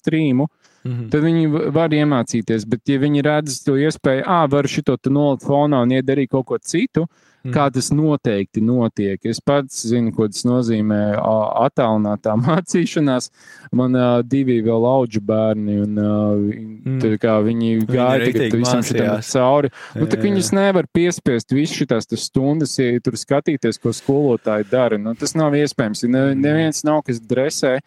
[0.85, 1.11] strīmu, Mhm.
[1.11, 2.69] tad viņi var iemācīties.
[2.69, 6.28] Bet, ja viņi redz to iespēju, ah, varu šito te nolikt fonā un iet darīt
[6.31, 7.06] kaut ko citu,
[7.44, 7.52] Mhm.
[7.52, 9.19] kā tas noteikti notiek.
[9.24, 13.31] Es pats zinu, ko tas nozīmē attālinātā mācīšanās.
[13.73, 17.01] Man ā, divi vēl auģu bērni, un ā, Mm.
[17.01, 17.19] mm.
[17.19, 19.70] kā, viņi gāja tagad visam šitam cauri.
[19.94, 24.98] Nu, tā viņus nevar piespiest visu šitās tas stundas, ja tur skatīties, ko skolotāji dara.
[24.98, 26.02] Nu, tas nav iespējams.
[26.02, 26.12] Ja Mm.
[26.12, 27.81] Ne, neviens nav, kas dresē.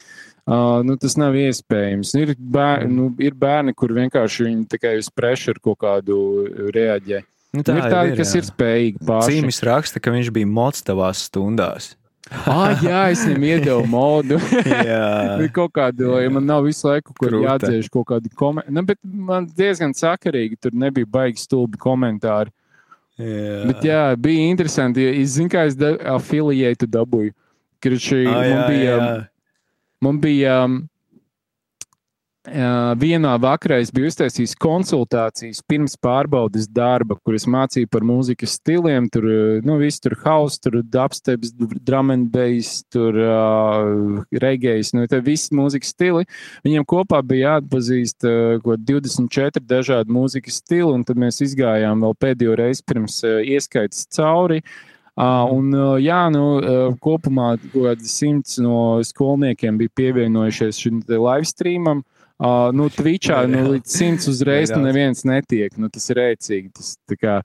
[0.48, 2.14] Uh, nu, tas nav iespējams.
[2.22, 6.16] Ir bērni, nu, ir bērni kur vienkārši viņi tikai uz pressure kaut kādu
[6.72, 7.20] reaģē.
[7.58, 9.34] Nu, Tā ir tādi, kas ir spējīgi paši.
[9.34, 11.94] Cīmis raksta, ka viņš bija mots tavās stundās.
[12.48, 14.38] Ah, jā, es viņam iedevu modu.
[14.68, 15.04] Jā,
[15.40, 17.46] Bija kaut kāda, lai man nav visu laiku, kur Krūta.
[17.68, 18.76] jādziež kaut kādi komentāri.
[18.76, 22.52] Nu, bet man diezgan sakarīgi, tur nebija baigi stulbi komentāri.
[23.20, 23.64] jā.
[23.72, 25.08] Bet jā, bija interesanti.
[25.08, 27.32] Ja, es zinu, kā es da- affiliētu dabūju.
[27.84, 29.10] Kad šī man jā, bija, jā.
[30.04, 30.82] Man bija um,
[32.48, 38.54] Uh, vienā vakarā es biju uztaisījis konsultācijas pirms pārbaudas darba, kur es mācīju par mūzikas
[38.56, 39.10] stiliem.
[39.12, 39.28] Tur
[39.68, 41.52] nu, viss tur house, tur dubsteps,
[41.84, 46.24] drum and bass, tur uh, reggaejas, nu, tā visi mūzikas stili.
[46.64, 52.56] Viņiem kopā bija jāatpazīst uh, 24 dažādi mūzikas stili, un tad mēs izgājām vēl pēdējo
[52.62, 54.64] reizi pirms uh, ieskaitas cauri.
[55.18, 61.00] Uh, un, uh, jā, nu, uh, kopumā kaut kādi simts no skolniekiem bija pievienojušies šim
[61.10, 62.04] live streamam.
[62.38, 65.74] Uh, nu, Twitchā nu, līdz simts uzreiz nu, neviens netiek.
[65.82, 66.70] Nu, tas ir rēcīgi.
[66.78, 67.40] Tas, kā,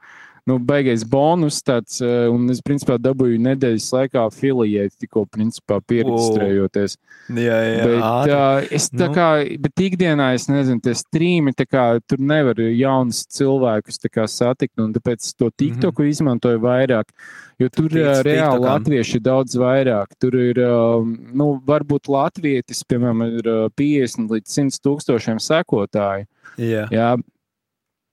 [0.49, 6.97] nu, beigais bonus tāds, uh, un es principā dabūju nedēļas laikā afiliēt, tikko principā pierakstējoties.
[7.31, 9.15] Jā, jā, bet, uh, es tā nu.
[9.15, 9.29] kā,
[9.63, 14.93] bet ikdienā es nezinu, tie strīmi, tā kā tur nevar jaunus cilvēkus kā satikt, un
[14.97, 16.11] tāpēc to TikToku mm -hmm.
[16.11, 17.15] izmantoju vairāk.
[17.61, 18.65] Jo tur Tic, reāli TikTokam.
[18.67, 20.07] latvieši ir daudz vairāk.
[20.19, 20.59] Tur ir,
[21.33, 26.27] nu, varbūt latvietis, piemēram, ir 50 līdz 100 tūkstošiem sekotāju.
[26.59, 26.87] Jā.
[26.91, 27.17] Jā,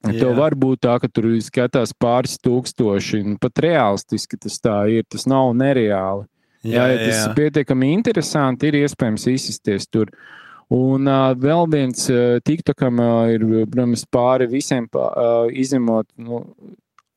[0.07, 3.23] Tev var būt tā, ka tur skatās pāris tūkstoši.
[3.43, 5.07] Pat realistiski tas tā ir.
[5.11, 6.25] Tas nav nereāli.
[6.63, 10.11] Jā, ja tas ir pietiekami interesanti, ir iespējams izsisties tur.
[10.75, 16.43] Un uh, vēl viens uh, TikTokam uh, ir, protams, pāri visiem uh, izņemot nu,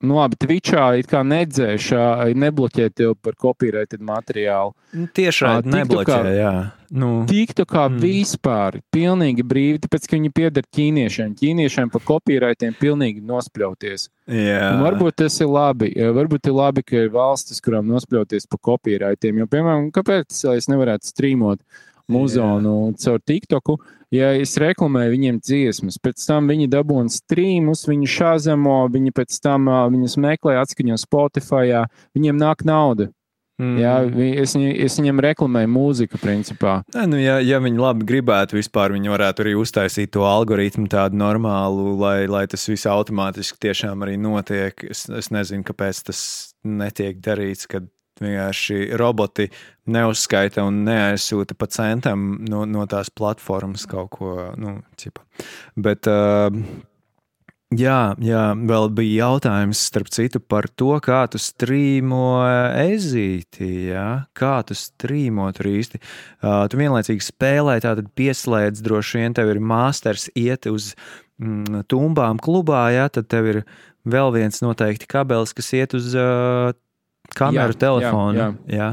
[0.03, 1.93] Nu, labi, Twitchā it kā nedzēš,
[2.35, 4.73] nebloķē tev par copyrighted materiālu.
[4.99, 6.55] Nu, Tiešām nebloķē, jā.
[6.93, 7.11] Nu.
[7.29, 8.01] Tiktu kā mm.
[8.03, 11.37] vispār, pilnīgi brīvi, tāpēc, ka viņi pieder ķīniešiem.
[11.39, 14.09] Ķīniešiem par copyrightiem pilnīgi nospļauties.
[14.27, 14.75] Jā.
[14.75, 15.95] Un varbūt tas ir labi.
[16.19, 19.41] Varbūt ir labi, ka ir valstis, kurām nospļauties par copyrightiem.
[19.41, 21.63] Jo, piemēram, kāpēc es nevarētu streamot?
[22.13, 23.79] muzonu caur TikToku.
[24.13, 29.71] Ja es reklamēju viņiem dziesmas, pēc tam viņi dabūna streamus, viņi šāzamo, viņi pēc tam
[29.95, 33.09] viņus meklē, atskaņo Spotify, viņiem nāk nauda.
[33.63, 33.77] Mm.
[33.79, 33.95] Jā,
[34.43, 36.81] es, es viņam reklamēju mūziku, principā.
[36.95, 41.21] Nē, nu, ja, ja viņi labi gribētu, vispār viņi varētu arī uztaisīt to algoritmu tādu
[41.21, 44.87] normālu, lai, lai tas viss automātiski tiešām arī notiek.
[44.89, 46.23] Es, es nezinu, kāpēc tas
[46.65, 47.87] netiek darīts, kad
[48.23, 49.49] vienkārši roboti
[49.93, 54.33] neuzskaita un neaizsūta pa centam no, no tās platformas kaut ko.
[54.61, 55.27] Nu, cipa.
[55.77, 56.51] Bet, uh,
[57.73, 62.43] Jā, jā, vēl bija jautājums, starp citu, par to, kā tu strīmo
[62.83, 63.69] ezīti.
[63.89, 64.27] Jā?
[64.37, 66.01] Kā tu strīmo tur īsti?
[66.43, 70.91] Uh, tu vienlaicīgi spēlē, tātad pieslēdz, droši vien tev ir masters, iet uz
[71.41, 73.63] mm, tumbām klubā, jā, tad tev ir
[74.05, 76.75] vēl viens noteikti kabelis, kas iet uz uh,
[77.37, 78.39] kameru, jā, telefonu.
[78.39, 78.77] Jā, jā.
[78.79, 78.93] Jā.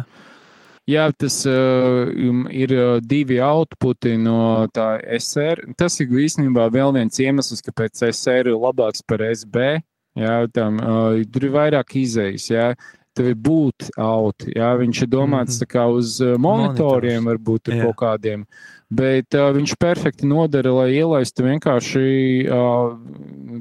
[0.89, 2.09] Jā, tas uh,
[2.49, 5.61] ir uh, divi outputi no tā SR.
[5.77, 9.83] Tas ir īstenībā vēl viens iemesls, kāpēc SR ir labāks par SB.
[10.17, 12.49] Jā, tam, uh, tur ir vairāk izējas.
[12.49, 12.71] Jā.
[13.17, 14.47] Tev ir būt out.
[14.55, 15.95] Jā, viņš ir domāts mm -hmm.
[15.99, 17.29] uz uh, monitoriem, Monitors.
[17.29, 17.85] varbūt yeah.
[17.85, 18.45] kaut kādiem.
[18.89, 22.97] Bet uh, viņš perfekti nodara, lai ielaistu vienkārši uh,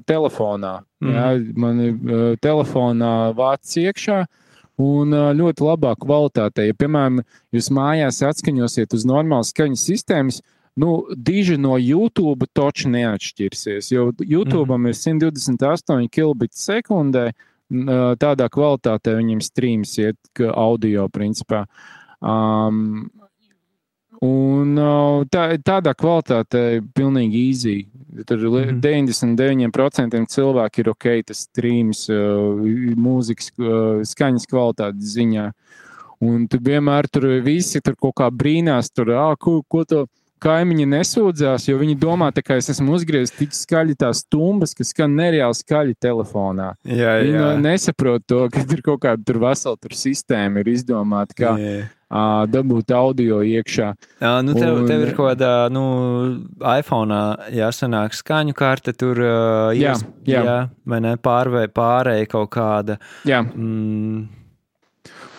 [0.06, 0.80] telefonā.
[1.00, 1.14] Mm -hmm.
[1.14, 4.24] Jā, man ir uh, telefonā vācis iekšā.
[4.78, 6.68] Un ļoti labā kvalitātē.
[6.68, 7.22] Ja, piemēram,
[7.54, 10.40] jūs mājās atskaņosiet uz normālas skaņas sistēmas,
[10.78, 14.86] nu, diži no YouTube toču neatšķirsies, jo YouTube mm.
[14.86, 17.32] ir 128 kilobits sekundē,
[18.22, 21.64] tādā kvalitātē viņam streams iet audio principā.
[22.22, 23.10] Um,
[24.24, 24.74] Un
[25.30, 27.76] tā, tādā kvalitātē ir pilnīgi easy.
[28.26, 29.70] Tur mm -hmm.
[29.70, 32.08] 99% cilvēki ir ok, tas streams,
[32.98, 33.52] mūzikas,
[34.02, 35.52] skaņas kvalitātes ziņā.
[36.20, 40.06] Un tu vienmēr tur visi tur kaut kā brīnās, tur, ah, ko, ko tu
[40.42, 45.14] kaimiņi nesūdzās, jo viņi domā, ka es esmu uzgriezis tik skaļi tās stumbas, kas skan
[45.14, 46.74] nereāli skaļi telefonā.
[46.82, 47.52] Jā, viņi jā.
[47.62, 51.34] nesaprot to, ka tur kaut kāda tur vesela tur sistēma ir izdomāta.
[51.34, 53.90] Kā, jā uh, dabūt audio iekšā.
[54.22, 55.84] Jā, nu tev, un, tev ir kaut kāda nu,
[56.64, 57.20] iPhone,
[57.52, 60.42] jāsanāk skaņu karte, tur jā, ies, jā.
[60.42, 60.58] jā,
[60.88, 62.98] vai ne pārvēj, pārēj kaut kāda.
[63.28, 63.42] Jā.
[63.44, 64.26] Mm,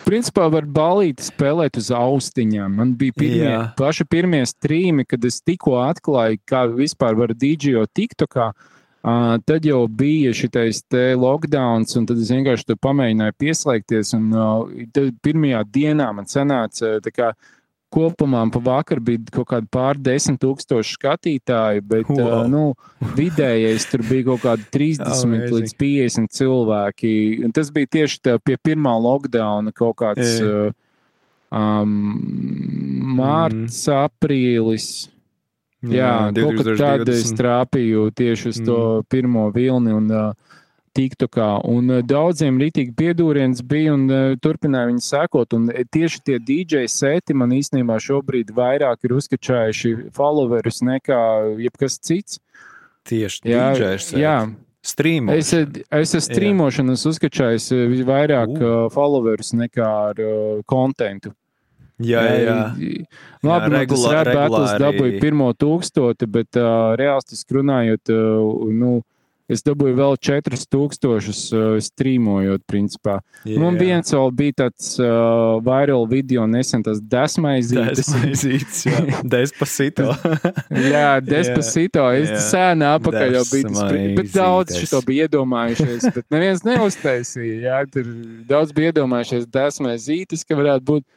[0.06, 2.78] principā var balīti spēlēt uz austiņām.
[2.78, 3.62] Man bija pirmie, Jā.
[3.78, 8.50] paši pirmie strīmi, kad es tikko atklāju, kā vispār var DJO TikTokā.
[8.50, 10.82] Uh, tad jau bija šis
[11.16, 14.12] lockdown, un tad es vienkārši pamēģināju pieslēgties.
[14.18, 17.30] Un, uh, pirmajā dienā man sanāca, kā,
[17.90, 22.42] kopumā pa vakar bija kaut kādi pārdesmit tūkstoši skatītāji, bet wow.
[22.42, 22.64] uh, nu,
[23.16, 27.14] vidējais tur bija kaut kādi 30 oh, līdz 50 cilvēki.
[27.46, 30.70] Un tas bija tieši tā, pie pirmā lockdowna kaut kāds uh,
[31.50, 31.96] um,
[33.16, 34.04] mārts, mm.
[34.04, 34.90] aprīlis.
[35.80, 39.06] Jā, kaut kā tad es trāpīju tieši uz to mm.
[39.08, 39.94] pirmo vilni.
[39.96, 40.50] Un, uh,
[40.96, 41.48] TikTokā.
[41.70, 45.54] Un uh, daudziem rītīgi piedūriens bija un uh, turpināja viņu sekot.
[45.56, 51.20] Un tieši tie DJ seti man īstenībā šobrīd vairāk ir uzskačājuši followerus nekā
[51.62, 52.40] jebkas cits.
[53.08, 54.10] Tieši Jā, DJs.
[54.20, 54.40] jā.
[54.80, 55.34] Streamo.
[55.36, 56.66] Es, es esmu
[56.96, 61.34] uzskačājis uh, vairāk uh, followerus nekā ar uh, kontentu.
[62.00, 62.56] Jā, jā.
[62.80, 63.04] jā.
[63.44, 64.82] Labi, Jā, jā, tas regulā- battles regulāri.
[64.86, 69.00] dabūja pirmo tūkstoti, bet uh, reālistiski runājot, uh, nu,
[69.50, 73.16] es dabūju vēl 4000 uh, streamojot, principā.
[73.44, 73.58] jā.
[73.58, 77.98] Man viens vēl bija tāds uh, viral video nesen, tas desmais zīmes.
[77.98, 79.00] Desmaizīts, jā.
[79.34, 80.12] Despacito.
[80.92, 82.04] Jā, despacito.
[82.14, 82.40] Es Jā.
[82.52, 87.58] sēnā apakaļ jau biju tas, bet daudz šito bija iedomājušies, bet neviens neuztaisīja.
[87.66, 88.06] Jā, tur
[88.48, 91.08] daudz bija iedomājušies desmais zītes, ka varētu būt.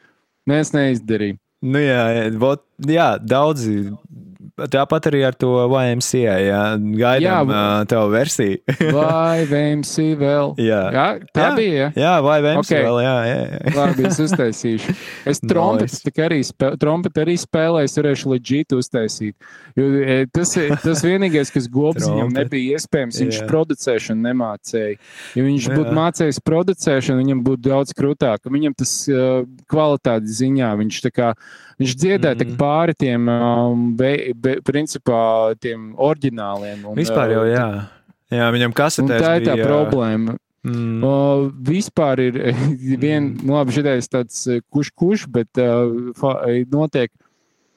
[0.49, 1.37] Neviens neizdarīja.
[1.63, 3.77] nu, jā, jā, vot, jā, daudzi.
[4.53, 6.33] Tāpat arī ar to YMCA.
[6.45, 8.59] Jā, gaidām Jā, jā, tev versiju.
[8.93, 10.51] Vai VMC vēl?
[10.69, 10.81] jā.
[10.93, 11.55] Jā, tā Jā.
[11.57, 11.87] bija.
[11.97, 12.11] Jā.
[12.21, 12.73] vai YMCA Ok.
[12.85, 13.39] vēl, jā, jā.
[13.49, 13.73] jā.
[13.79, 14.93] Labi, es uztaisīšu.
[15.33, 15.55] Es nice.
[16.27, 19.49] arī, spē, trompeti arī spēlēju, es varēšu leģīt uztaisīt.
[19.73, 23.49] Jo, e, tas, ir- tas vienīgais, kas gobs viņam nebija iespējams, viņš Jā.
[23.49, 25.01] producēšanu nemācēja.
[25.33, 25.79] Ja viņš Jā.
[25.81, 28.45] būtu mācījis producēšanu, viņam būtu daudz krūtāk.
[28.53, 31.33] Viņam tas uh, kvalitātes ziņā, viņš tā kā,
[31.81, 32.45] viņš dziedāja mm.
[32.45, 32.59] Mhm.
[32.59, 35.23] pāri tiem, um, be, be, principā,
[35.61, 36.85] tiem oriģināliem.
[36.85, 37.67] Un, Vispār jau, uh, jā.
[38.33, 40.37] Jā, viņam Un kasetēs tā ir tā bija, problēma.
[40.63, 42.37] Mm, Uh, vispār ir
[43.03, 45.91] viena, nu, labi, šitais tāds uh, kurš kurš, bet uh,
[46.71, 47.11] notiek,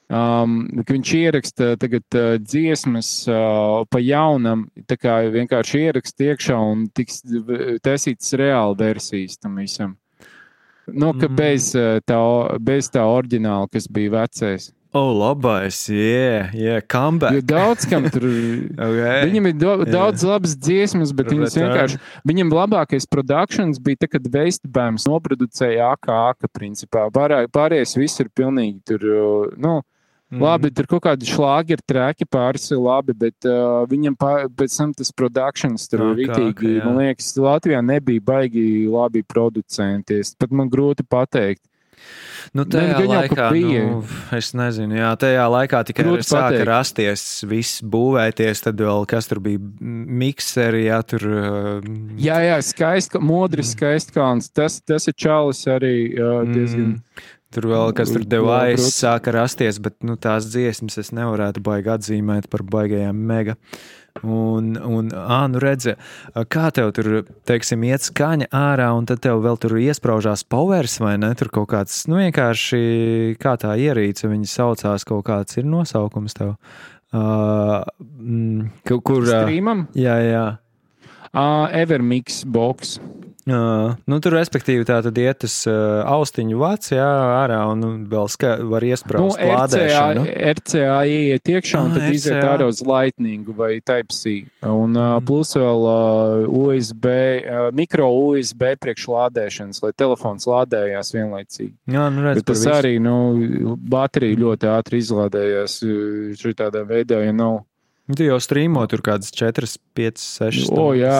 [0.07, 6.61] um, ka viņš ieraksta tagad uh, dziesmas uh, pa jaunam, tā kā vienkārši ieraksta iekšā
[6.71, 7.19] un tiks
[7.83, 9.97] taisītas reāli versijas tam visam.
[10.87, 11.35] Nu, ka Mhm.
[11.35, 14.71] bez, uh, tā, bez tā oriģināla, kas bija vecais.
[14.93, 17.43] oh, labais, jā, Jo comeback.
[17.45, 18.21] daudz kam tur
[18.87, 19.29] Okay.
[19.29, 21.99] Viņam ir do, daudz labas dziesmas, bet viņas vienkārši.
[22.25, 27.11] Viņam labākais produkcijas bija tad, kad Veistbēns noproducēja AKA, principā.
[27.11, 28.99] Pārā- Pārējais viss ir pilnīgi tur.
[29.05, 29.81] uh, Nu,
[30.27, 30.41] Mm.
[30.43, 34.73] Labi, tur kaut kādi šlāgi ir traki, pāris ir labi, bet uh, viņam pā- pēc
[34.75, 36.73] tam tas produkcijas tur ir rītīgi.
[36.81, 36.83] jā.
[36.83, 40.33] Man liekas, Latvijā nebija baigi labi producenties.
[40.35, 41.63] Pat man grūti pateikt.
[42.53, 43.79] Nu, tajā jau, ka laikā, bija.
[43.87, 44.03] nu,
[44.37, 49.59] es nezinu, jā, tajā laikā tikai sāka rasties, viss būvēties, tad vēl kas tur bija
[49.59, 51.25] mikseri, jā, tur.
[51.27, 51.89] uh,
[52.21, 54.51] Jā, jā, skaisti, modri skaistkāns.
[54.53, 56.97] Tas, tas ir čalis arī uh, diezgan.
[56.99, 57.25] Mm.
[57.55, 58.97] Tur vēl kas tur protams.
[58.97, 63.55] sāka rasties, bet nu, tās dziesmas es nevarētu baigi atzīmēt par baigajām mega.
[64.25, 65.93] Un, un ā, nu redzi,
[66.51, 67.09] kā tev tur,
[67.47, 71.29] teiksim, iet skaņa ārā, un tad tev vēl tur iesprāžās powers vai ne?
[71.37, 76.55] Tur kaut kāds, nu vienkārši kā tā ierīce, viņi saucās, kaut kāds ir nosaukums tev.
[77.15, 77.85] Uh,
[78.89, 80.47] kur, Streamam, jā, jā.
[81.31, 82.97] uh, Evermix box.
[83.47, 87.05] Uh, nu, tur, respektīvi, tā tad iet uz uh, austiņu vats, jā,
[87.39, 90.25] ārā, un nu, vēl ska, var Nu, iesprāst RCA, lādēšanu.
[90.51, 92.49] RCA ieiet iekšā un Ah, tad iziet RCA.
[92.57, 94.33] ārā uz Lightning vai Type-C.
[94.67, 101.71] Un uh, plus vēl uh, USB, uh, mikro USB priekšlādēšanas, lai telefons lādējās vienlaicīgi.
[101.95, 103.15] Jā, nu, redz, Bet tas arī, nu,
[103.87, 107.61] baterija ļoti ātri izlādējās uh, šitādā veidā, ja nav.
[108.07, 109.67] Nu, Tu jau strīmo tur kādas 4,
[109.97, 111.17] 5, 6 O, jā,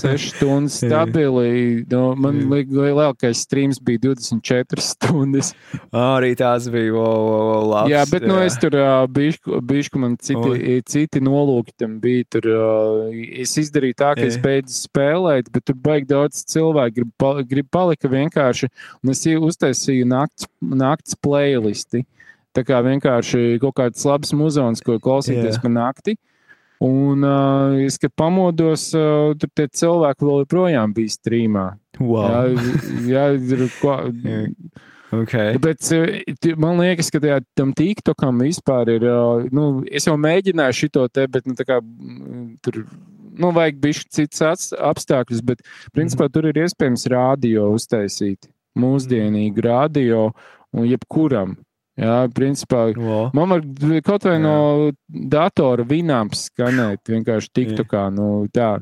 [0.00, 1.82] 6 stundas stabili.
[1.90, 2.46] Nu, man Jā.
[2.54, 5.50] liekas, lielākais streams bija 24 stundas.
[5.92, 7.92] Arī tās bija o, o, o, labs.
[7.92, 8.78] jā, bet nu, es tur
[9.12, 12.24] biju, man citi, citi nolūki tam bija.
[12.32, 12.48] Tur,
[13.12, 14.44] es izdarīju tā, ka es Jā.
[14.46, 18.72] beidzu spēlēt, bet tur baigi daudz cilvēku grib, grib palika vienkārši.
[19.04, 22.06] Un es uztaisīju nakts, nakts playlisti.
[22.52, 25.62] Tā kā vienkārši kaut kāds labs muzons, ko klausīties Jā.
[25.62, 26.16] pa nakti.
[26.82, 31.66] Un uh, es, kad pamodos, uh, tur tie cilvēki vēl joprojām bija strīmā.
[32.02, 32.56] Wow.
[33.06, 34.48] Jā, jā, tur, ko, Jā.
[35.12, 35.58] Okay.
[35.60, 35.84] Bet
[36.56, 39.04] man liekas, ka tajā, tam TikTokam vispār ir.
[39.52, 42.78] Nu, es jau mēģināju šo te, bet nu, kā, mm, tur
[43.36, 45.42] nu, vajag bišķi cits apstākļus.
[45.44, 45.60] Bet
[45.92, 48.48] principā tur ir iespējams rādio uztaisīt.
[48.80, 50.30] Mūsdienīgu rādio
[50.72, 51.58] un jebkuram.
[52.02, 52.86] Jā, principā.
[52.98, 53.30] Wow.
[53.36, 53.66] Man var
[54.06, 54.44] kaut vai Jā.
[54.44, 54.56] no
[55.08, 58.08] datora vinām skanēt, vienkārši TikTokā.
[58.14, 58.78] Nu, tā.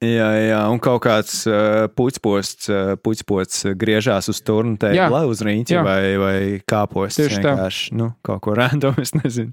[0.00, 5.10] Jā, jā, un kaut kāds uh, puķposts, uh, puķposts griežās uz turnu Jā.
[5.10, 7.20] tēkla, uz rīņķa vai, vai kāposts.
[7.20, 7.52] Tieši tā.
[7.92, 9.52] Nu, kaut ko random, es nezinu.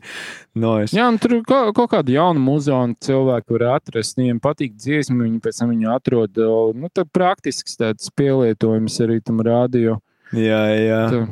[0.55, 0.95] No, es...
[0.95, 4.15] Jā, un tur kaut, kaut kādu jaunu muzeju cilvēku var atrast.
[4.21, 6.39] Viņiem patīk dziesma, viņi pēc tam viņu atrod.
[6.79, 9.99] Nu, tad praktisks tāds pielietojums arī tam rādio.
[10.31, 11.03] jā, jā.
[11.11, 11.25] Tā.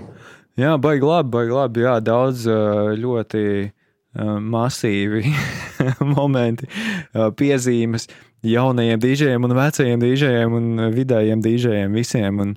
[0.55, 1.83] Jā, baigi labi, baigi labi.
[1.83, 2.45] Jā, daudz
[2.99, 3.41] ļoti
[4.23, 5.25] masīvi
[6.15, 6.69] momenti,
[7.11, 8.07] piezīmes.
[8.45, 12.39] jaunajiem dīdžejiem un vecajiem dīdžejiem un vidējiem dīdžejiem visiem.
[12.39, 12.53] Un,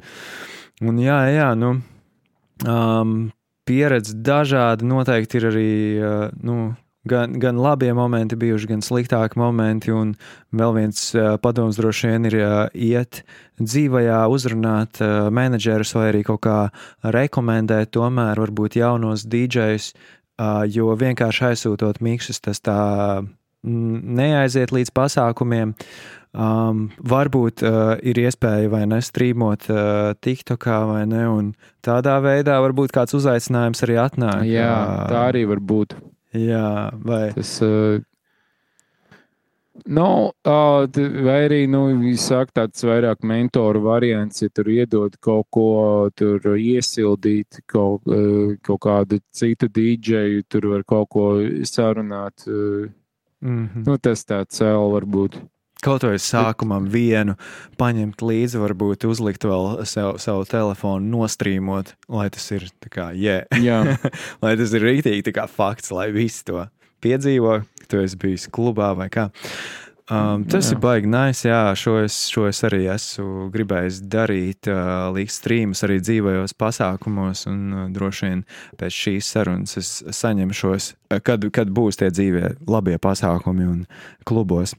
[0.84, 1.72] un jā, jā, nu,
[2.68, 3.14] um,
[3.66, 6.74] pieredze dažāda noteikti ir arī, uh, nu,
[7.08, 9.92] gan, gan labie momenti bijuši, gan sliktāki momenti.
[9.94, 10.14] Un
[10.54, 11.00] vēl viens
[11.42, 12.38] padoms droši vien ir
[12.74, 13.22] iet
[13.58, 15.02] dzīvajā, uzrunāt
[15.34, 16.58] menedžerus vai arī kaut kā
[17.16, 19.90] rekomendēt tomēr varbūt jaunos dīdžejus,
[20.74, 22.78] jo vienkārši aizsūtot miksus tas tā
[23.66, 25.74] neaiziet līdz pasākumiem.
[26.38, 31.48] Um, varbūt uh, ir iespēja vai ne strīmot uh, TikTokā vai ne, un
[31.82, 34.44] tādā veidā varbūt kāds uzaicinājums arī atnāk.
[34.46, 34.74] Jā,
[35.08, 35.96] tā arī var būt.
[36.36, 37.56] Jā, vai tas.
[37.64, 38.02] Uh,
[39.86, 40.88] Nu, uh,
[41.22, 41.84] vai arī nu,
[42.18, 45.66] saka, tāds vairāk mentoru variants, ja tur iedod kaut ko,
[46.18, 51.28] tur iesildīt kaut, uh, kaut kādu citu dīdžeju, tur var kaut ko
[51.62, 52.46] sarunāt.
[52.46, 52.90] Uh,
[53.40, 53.86] mm -hmm.
[53.86, 55.40] nu, tas tāds vēl var būt.
[55.78, 57.36] Kaut vai sākumam vienu
[57.78, 63.46] paņemt līdzi, varbūt uzlikt vēl sev, savu telefonu, nostrīmot, lai tas ir tā kā, yeah.
[63.62, 63.84] Jā,
[64.42, 66.64] lai tas ir rītīgi tā kā fakts, lai visi to
[67.04, 69.28] piedzīvo, ka tu esi bijis klubā vai kā.
[70.08, 70.72] Um, tas jā.
[70.72, 75.84] ir baigi nice, jā, šo es, šo es arī esmu gribējis darīt, uh, līdz strīmus
[75.84, 78.40] arī dzīvajos pasākumos, un uh, droši vien
[78.80, 83.84] pēc šīs sarunas es saņemšos, uh, kad, kad būs tie dzīvie labie pasākumi un
[84.24, 84.72] klubos.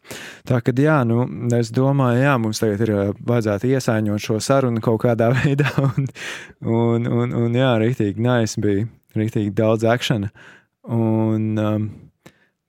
[0.49, 1.27] Tā kad jā, nu,
[1.59, 6.09] es domāju, jā, mums tagad ir uh, vajadzētu iesaiņot šo sarunu kaut kādā veidā, un,
[6.65, 10.33] un, un, un jā, rītīgi nice bija, rītīgi daudz akšana,
[10.89, 11.91] un um,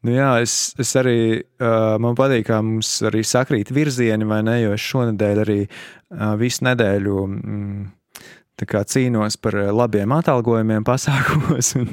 [0.06, 4.56] Nu jā, es, es arī uh, man patīk, kā mums arī sakrīt virzieni, vai ne?
[4.62, 7.82] Jo es šonadēļ arī uh, visu nedēļu mm,
[8.64, 11.74] cīnos par labiem atalgojumiem, pasākumos.
[11.80, 11.92] Un,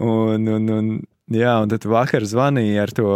[0.00, 0.88] un, un, un,
[1.32, 3.12] jā, un tad vakar zvanīja ar to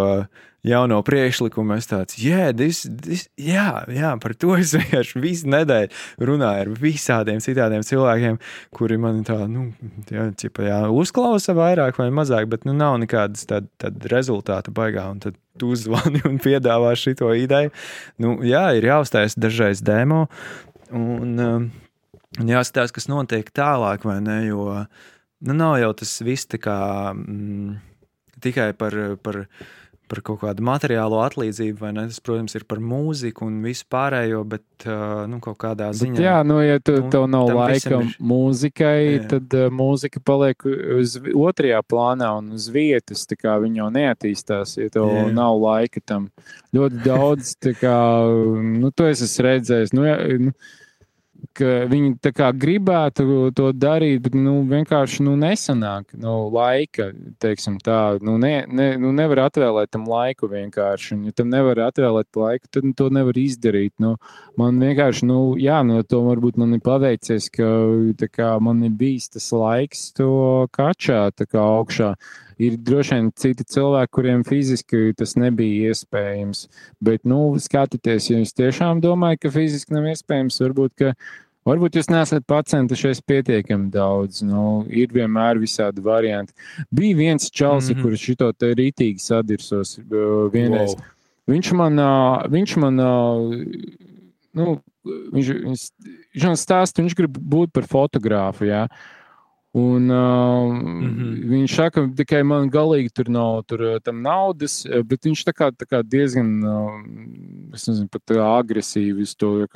[0.67, 1.77] jauno priekšlikumu.
[1.79, 6.73] Es tāds, yeah, this, this, jā, jā, par to es vienkārši visu nedēļu runāju ar
[6.83, 8.39] visādiem citādiem cilvēkiem,
[8.75, 9.71] kuri man tā, nu,
[10.11, 15.09] jā, ķipa, jā, uzklausa vairāk vai mazāk, bet nu, nav nekādas tāda tād rezultāta baigā.
[15.23, 17.75] Tad tu zvani un piedāvā šo ideju.
[18.23, 20.27] Nu, jā, ir jāuztais dažreiz demo.
[20.95, 21.69] Un, um,
[22.39, 24.41] jāskatās, kas notiek tālāk, vai ne?
[24.49, 24.71] Jo
[25.41, 26.79] nu, nav jau tas viss kā,
[27.15, 27.77] mm,
[28.43, 29.45] tikai par, par
[30.09, 32.07] par kaut kādu materiālo atlīdzību, vai ne?
[32.11, 34.87] Tas, protams, ir par mūziku un visu pārējo, bet
[35.31, 36.17] nu, kaut kādā ziņā.
[36.17, 38.15] Bet, jā, nu, ja tu, nu, tev nav laika ir...
[38.33, 39.23] mūzikai, jā.
[39.35, 40.67] tad uh, mūzika paliek
[40.99, 43.27] uz otrajā plānā un uz vietas.
[43.29, 45.29] Viņa jau neattīstās, ja tev jā.
[45.37, 46.29] nav laika tam.
[46.77, 47.99] Ļoti daudz, kā,
[48.81, 49.95] nu, to es esmu redzējis.
[49.97, 50.19] Nu, jā,
[50.49, 50.55] nu,
[51.57, 52.17] ka viņi
[52.59, 57.11] gribētu to darīt, nu, vienkārši nu, nesanāk nu, laika.
[57.39, 61.15] Tā, nu, ne, ne, nu, nevar atvēlēt tam laiku vienkārši.
[61.17, 63.95] Un, ja tam nevar atvēlēt laiku, tad nu, to nevar izdarīt.
[64.03, 64.17] Nu,
[64.59, 67.71] man vienkārši, nu, jā, no to varbūt man ir paveicies, ka
[68.33, 72.15] kā, man ir bijis tas laiks to kačāt augšā.
[72.59, 76.65] Ir droši vien citi cilvēki, kuriem fiziski tas nebija iespējams.
[77.05, 81.13] Bet, nu, skatoties, ja jūs tiešām domājat, ka fiziski nav iespējams, varbūt, ka,
[81.69, 84.43] varbūt jūs neesat pacentušies pietiekami daudz.
[84.47, 86.57] Nu, ir vienmēr visādi varianti.
[86.91, 88.03] Bija viens čels, mm -hmm.
[88.03, 89.99] kurš šito te rītīgi sadirsos
[90.53, 90.97] vienreiz.
[90.97, 91.15] Wow.
[91.49, 92.01] Viņš man,
[92.53, 92.99] viņš man,
[94.59, 94.73] nu,
[95.07, 98.69] viņš, viņš, man stāsta, viņš grib būt par fotografu.
[98.69, 98.87] Jā.
[99.77, 101.49] Un, uh, mm -hmm.
[101.49, 105.85] Viņš saka, ka tikai man galīgi tur nav tur, naudas, bet viņš tā kā, tā
[105.85, 106.93] kā diezgan, uh,
[107.73, 109.67] nezinu, pat agresīvi to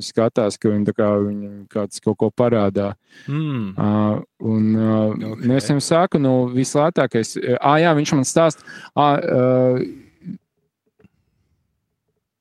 [0.00, 2.94] skatās, ka viņam, kā, viņam kāds kaut ko parādā.
[3.28, 3.74] Mm.
[3.78, 5.56] Uh, un uh, okay.
[5.56, 8.62] es viņam saku, nu, vislētākais, ah, jā, viņš man stāsta,
[8.96, 9.80] ah, uh,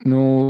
[0.06, 0.49] nu,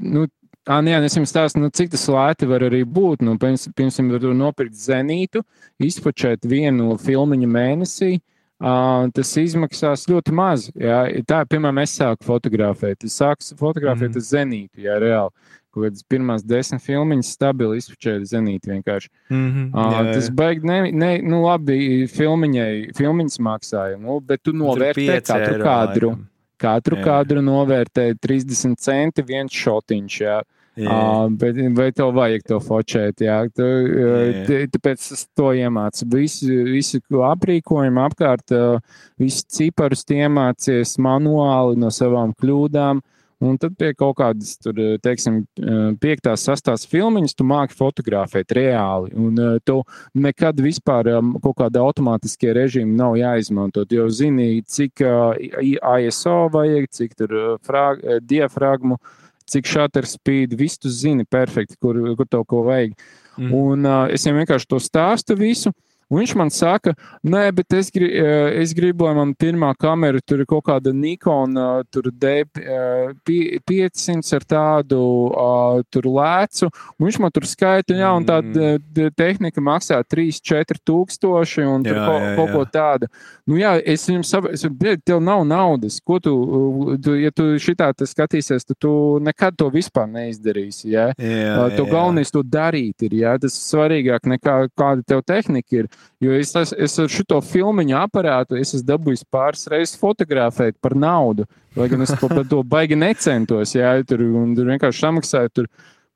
[0.00, 0.26] nu,
[0.70, 3.24] Ah, nē, es jums stāstu, nu, cik tas lēti var arī būt.
[3.26, 5.42] Nu, piemēram, var nopirkt zenītu,
[5.82, 8.20] izpačēt vienu filmu mēnesī.
[8.60, 10.66] Uh, tas izmaksās ļoti maz.
[10.76, 11.06] Jā.
[11.24, 13.06] Tā, piemēram, es sāku fotografēt.
[13.08, 14.26] Es sāku fotografēt mm.
[14.26, 15.32] zenītu, jā, reāli.
[15.70, 19.08] Kaut kādas pirmās desmit filmiņas stabili izpačēja zenīti vienkārši.
[19.30, 20.14] Mm -hmm, uh, jā, jā.
[20.18, 25.64] Tas baigi, ne, ne, nu labi, filmiņai, filmiņas maksāja, nu, bet tu novērtē katru eiro,
[25.64, 26.12] kadru.
[26.12, 26.26] Laikam.
[26.60, 27.04] Katru jā.
[27.04, 30.20] kadru novērtēja 30 centi, viens šotiņš.
[30.20, 30.40] Jā.
[30.80, 30.96] Jā.
[30.96, 33.22] Uh, bet, vai tev vajag to focēt?
[33.24, 34.58] Jā, tu, jā.
[34.72, 36.08] Tāpēc es to iemācu.
[36.14, 43.02] Visu, visu aprīkojumu apkārt, uh, visu ciparus iemācies manuāli no savām kļūdām.
[43.40, 45.38] Un tad pie kaut kādas, tur, teiksim,
[46.02, 49.14] piektās, sastās filmiņas, tu māki fotografēt reāli.
[49.16, 49.78] Un tu
[50.12, 51.08] nekad vispār
[51.40, 57.34] kaut kāda automātiskie režīmi nav jāizmantot, jo zini, cik ISO vajag, cik tur
[57.64, 59.00] frag, diafragmu,
[59.50, 62.94] cik shutter speed, visu tu zini perfekti, kur, kur tev ko vajag.
[63.36, 63.52] Mm.
[63.56, 65.72] Un uh, es viņam vienkārši to stāstu visu.
[66.10, 66.90] Un viņš man saka,
[67.22, 68.08] nē, bet es, gri,
[68.58, 71.54] es gribu, lai man pirmā kamera tur ir kaut kāda Nikon,
[71.94, 74.98] tur D500 ar tādu
[75.94, 76.66] tur lēcu.
[76.98, 79.14] Un viņš man tur skaita, jā, un tā mm.
[79.14, 82.34] tehnika maksā 3-4 tūkstoši un jā, ko, jā, jā.
[82.40, 83.06] kaut ko tādu.
[83.46, 86.02] Nu jā, es viņam saprotu, tev nav naudas.
[86.02, 86.34] Ko tu,
[87.04, 88.92] tu ja tu šitā skatīsies, tad tu
[89.22, 90.90] nekad to vispār neizdarīsi.
[90.90, 91.14] Ja?
[91.14, 93.38] Jā, to galvenais to darīt ir, ja?
[93.38, 95.88] tas svarīgāk nekā kāda tev tehnika ir.
[96.20, 101.46] Jo es, es, es ar šo filmu aparātu esmu dabūjis pāris reizes fotografēt par naudu.
[101.76, 103.72] Lai gan es par to baigi necentos.
[103.74, 104.20] Jā, tur,
[104.56, 105.52] tur vienkārši samaksāju.
[105.54, 105.70] Tur,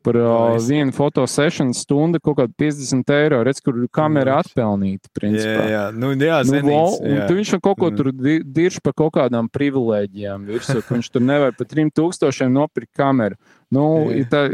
[0.05, 3.41] par uh, vienu fotosesiju stundu kaut kādu 50 eiro.
[3.47, 5.11] Redz, kur kamera atpelnīta.
[5.25, 5.83] Jā, jā.
[5.97, 7.27] Nu, jā, nu, zenīts, vo, jā.
[7.33, 7.99] Viņš kaut ko mm.
[7.99, 8.13] tur
[8.59, 10.47] dirž par kaut kādām privilēģijām.
[10.53, 13.41] Virsū, viņš tur nevar par 3000 nopirkt kameru.
[13.75, 13.85] Nu,
[14.31, 14.47] tā,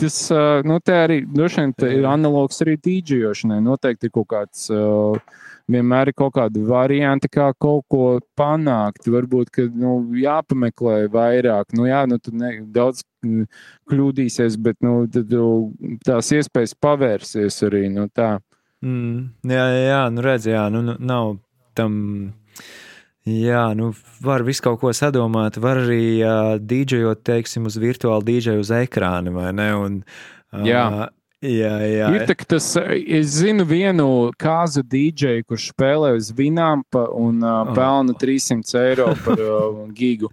[0.00, 0.18] tas
[0.66, 3.60] nu, arī droši vien ir analogs arī dīdžošanai.
[3.62, 4.66] Noteikti ir kaut kāds.
[4.72, 5.20] Uh,
[5.70, 8.04] vienmēr ir kaut kādi varianti, kā kaut ko
[8.38, 9.08] panākt.
[9.10, 11.74] Varbūt, ka nu, jāpameklē vairāk.
[11.76, 13.04] Nu, jā, nu, tu ne, daudz
[13.90, 15.32] kļūdīsies, bet nu, tad,
[16.04, 17.86] tās iespējas pavērsies arī.
[17.92, 18.36] Nu, tā.
[18.84, 21.36] mm, jā, jā, jā, nu redz, jā, nu, nu nav
[21.78, 22.00] tam.
[23.24, 23.86] Jā, nu
[24.20, 25.56] var visu kaut ko sadomāt.
[25.56, 29.68] Var arī uh, dīdžejot, teiksim, uz virtuālu dīdžeju uz ekrāna, vai ne?
[29.80, 29.94] Un,
[30.52, 30.82] uh, jā.
[31.44, 32.08] Jā, jā.
[32.16, 34.06] Ir tā, tas, es zinu vienu
[34.40, 40.30] kāzu dīdžeju, kurš spēlē uz Vinampa un uh, pelna 300 eiro par uh, gigu.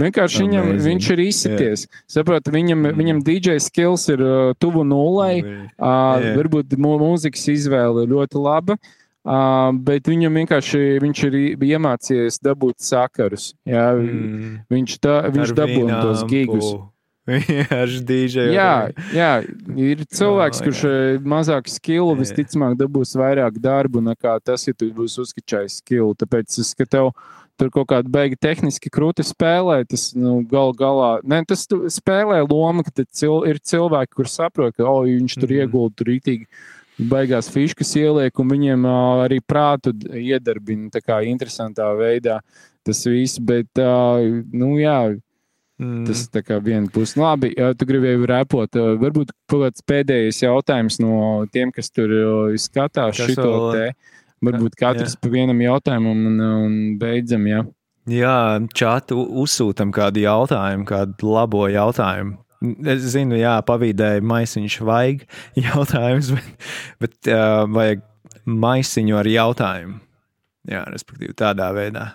[0.00, 1.86] Vienkārši viņam, viņš ir izsities.
[2.10, 3.00] Saprot, viņam, mm.
[3.02, 5.36] viņam DJ skills ir uh, tuvu nulai.
[5.76, 8.78] Uh, varbūt mūzikas izvēle ir ļoti laba.
[9.24, 13.52] Uh, bet viņam vienkārši viņš ir iemācījies dabūt sakarus.
[13.68, 14.64] Jā, mm.
[14.72, 16.74] Viņš, tā, viņš dabūja tos gigus.
[17.24, 18.50] Vienkārši dīdžeja.
[18.52, 18.72] Jā,
[19.16, 19.30] jā,
[19.80, 20.96] ir cilvēks, oh, kurš jā.
[21.24, 26.12] mazāk skilu, visticamāk, dabūs vairāk darbu nekā tas, ja tu būsi uzskačājis skilu.
[26.20, 27.16] Tāpēc es skatos,
[27.60, 29.80] tur kaut kāda beiga tehniski krūti spēlē.
[29.88, 31.64] Tas nu, gal galā, ne, tas
[31.96, 35.60] spēlē lomu, ka cil, ir cilvēki, kur saprot, ka oh, viņš tur mm -hmm.
[35.64, 36.48] iegulda tur rītīgi.
[36.94, 42.38] Baigās fiškas ieliek, un viņiem uh, arī prātu iedarbina tādā interesantā veidā.
[42.84, 44.20] Tas viss, bet, uh,
[44.52, 45.16] nu jā,
[45.82, 46.04] Mm.
[46.06, 47.16] Tas tā kā viena puse.
[47.18, 51.16] Nu, labi, ja tu gribēji repot, varbūt kaut kāds pēdējais jautājums no
[51.50, 52.12] tiem, kas tur
[52.62, 53.72] skatās kas šito vēl...
[53.74, 54.12] te.
[54.44, 55.20] Varbūt katrs jā.
[55.22, 57.62] pa vienam jautājumam un, un beidzam, jā.
[58.12, 58.36] Jā,
[58.76, 62.36] čatu uzsūtam kādu jautājumu, kādu labo jautājumu.
[62.92, 65.24] Es zinu, jā, pavīdēji maisiņš vajag
[65.66, 66.68] jautājums, bet,
[67.02, 68.04] bet uh, vajag
[68.44, 69.98] maisiņu ar jautājumu.
[70.70, 72.06] Jā, respektīvi tādā veidā.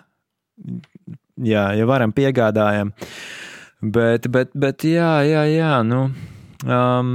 [1.40, 2.94] Jā, ja varam piegādājam.
[2.94, 3.39] Uh,
[3.80, 5.74] Bet, bet, bet jā, jā, jā.
[5.88, 6.10] Nu,
[6.68, 7.12] um,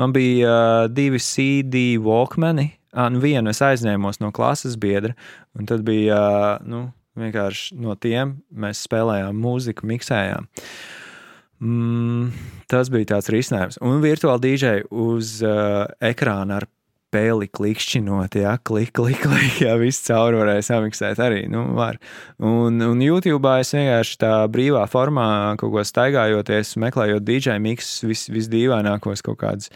[0.00, 2.70] man bija uh, divi CD Walkmani.
[2.96, 5.12] Ah, nu vienu es aizņēmos no klases biedra,
[5.54, 6.16] un tad bija
[6.56, 6.88] uh, nu,
[7.20, 10.48] vienkārši no tiem mēs spēlējām mūziku, miksējām.
[11.60, 12.32] Mm,
[12.72, 13.78] tas bija tāds risinājums.
[13.84, 16.66] Un virtuāli dīdžeji uz uh, ekrāna ar
[17.14, 21.98] pēli klikšķinot, jā, klik, klik, klik, jā, viss cauri varēja samiksēt arī, nu, var.
[22.38, 25.26] Un, un YouTube es vienkārši tā brīvā formā
[25.60, 29.72] kaut ko staigājoties, meklējot DJ mix, vis, visdīvainākos kaut kādus.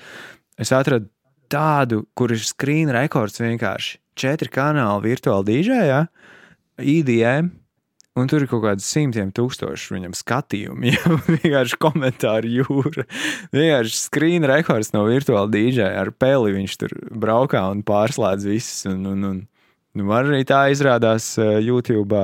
[0.61, 1.11] Es atradu
[1.51, 3.99] tādu, kur ir screen rekords vienkārši.
[4.15, 6.01] Četri kanāli virtuāli DJ, jā,
[6.79, 7.51] IDM,
[8.15, 13.07] Un tur ir kaut kāds simtiem tūkstoši viņam skatījumu, jau vienkārši komentāru jūra.
[13.51, 16.53] Vienkārši screen rekords no virtuāla dīdžeja ar peli.
[16.55, 18.85] Viņš tur braukā un pārslēdz visus.
[18.87, 19.41] Un, un, un,
[19.99, 22.15] nu, arī tā izrādās uh, YouTube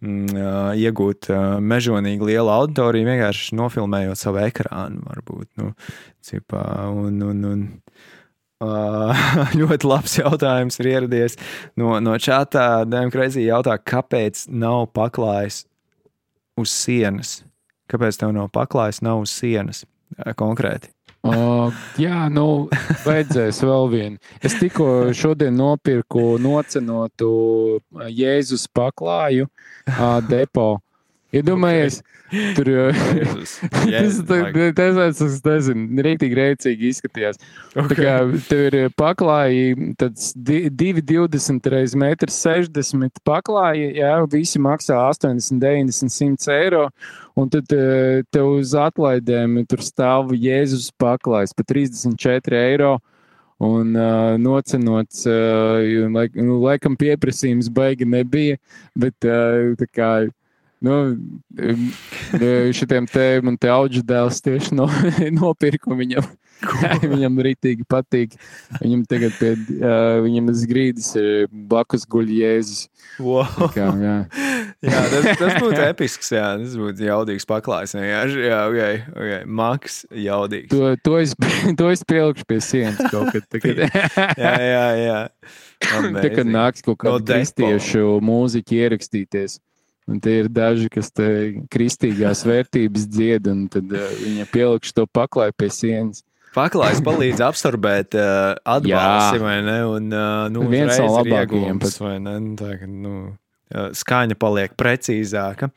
[0.00, 5.04] mm, uh, iegūt uh, mežonīgi lielu auditoriju, vienkārši nofilmējot savu ekrānu.
[5.10, 5.74] Varbūt, nu,
[6.24, 7.68] cipā, un, un, un,
[9.58, 11.38] ļoti labs jautājums ir ieradies
[11.78, 12.84] no, no čatā.
[12.88, 15.62] Demokratija jautā, kāpēc nav paklājis
[16.58, 17.38] uz sienas?
[17.88, 19.84] Kāpēc tev nav paklājis nav uz sienas
[20.36, 20.90] konkrēti?
[21.28, 22.68] Uh, jā, nu,
[23.04, 24.20] vajadzēs vēl vienu.
[24.42, 27.30] Es tikko šodien nopirku nocenotu
[28.06, 30.78] Jēzus paklāju uh, depo.
[31.28, 31.98] Iedomājies,
[32.56, 34.22] tur Jēzus.
[34.28, 37.40] tas tas tas nezinu, rītīgi rēcīgi izskatījās.
[37.74, 38.14] Tā kā
[38.48, 46.56] tev ir paklāji, tad 2,20 reiz 1,60 m paklāji, jā, visi maksā 80, 90, 100
[46.56, 46.86] eiro.
[47.38, 52.96] Un tad eh, tev uz atlaidēm tur stāv Jēzus paklājs par 34 eiro.
[53.58, 55.82] Un uh, nocenots, uh,
[56.14, 58.54] laik, nu, laikam pieprasījums baigi nebija,
[58.94, 60.10] bet uh, tā kā
[60.84, 60.98] Nu,
[62.76, 64.86] šitiem te man te auģu dēls tieši no,
[65.40, 66.26] nopirku viņam.
[67.14, 68.34] viņam rītīgi patīk.
[68.80, 72.86] Viņam tagad pie uh, viņam grīdas ir blakus guļ Jēzus.
[73.22, 73.70] Wow.
[73.74, 74.16] Kā, jā.
[74.84, 76.32] Jā, tas, tas būtu episks.
[76.34, 77.94] Jā, tas būtu jaudīgs paklājs.
[77.98, 79.32] Jā, jā ok, ok.
[79.60, 80.70] Maks, jaudīgs.
[80.74, 81.34] To, to, es,
[81.78, 83.46] to es pielikšu pie sienas kaut kad.
[83.48, 83.84] Tagad,
[84.38, 85.18] Jā, jā, jā.
[86.18, 87.38] tā kad nāks kaut No kāda depo.
[87.38, 89.58] kristiešu mūziķa ierakstīties.
[90.08, 91.10] Un tie ir daži, kas
[91.68, 96.22] kristīgās vērtības dzied, un tad uh, viņa pielikšu to paklāju pie sienas.
[96.56, 99.42] Paklājs palīdz absorbēt uh, atbalsi, Jā.
[99.42, 99.76] vai ne?
[99.84, 102.38] Un, uh, nu, Viens no labākajiem iegūms, vai ne?
[102.40, 105.68] Nu, tā, nu, uh, skaņa paliek precīzāka.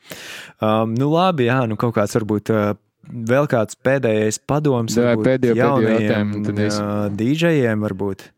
[0.64, 2.54] Um, nu, labi, jā, nu kaut kāds varbūt.
[2.54, 2.72] Uh,
[3.02, 8.28] Vēl kāds pēdējais padoms Jā, jaunajiem, jautājumu, tad es- uh, DJiem varbūt.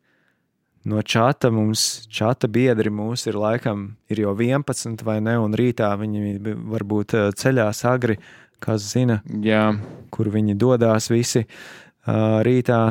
[0.85, 5.89] No čata mums, čata biedri mūs ir laikam, ir jau 11 vai ne, un rītā
[5.97, 6.41] viņi
[6.75, 8.19] varbūt uh, ceļās agri,
[8.61, 9.71] kas zina, Jā,
[10.13, 12.83] kur viņi dodas visi uh, rītā.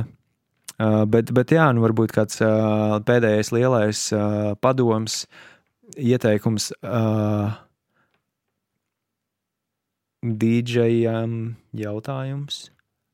[0.73, 2.41] Uh, bet, bet jā, nu varbūt kāds
[3.05, 4.01] pēdējais lielais
[4.61, 5.23] padoms,
[5.93, 6.71] ieteikums
[10.23, 11.33] DJam
[11.77, 12.69] jautājums.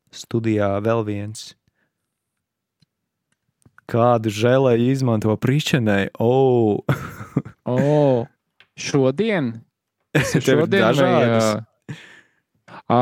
[0.09, 1.58] Studijā vēl viens.
[3.89, 6.09] Kādu žēlēju izmanto pričenei?
[6.19, 6.81] Oh!
[7.69, 8.25] O,
[8.73, 9.51] šodien?
[10.15, 11.49] Tas ir šodien vai, dažādas.
[12.89, 13.01] ā, ā,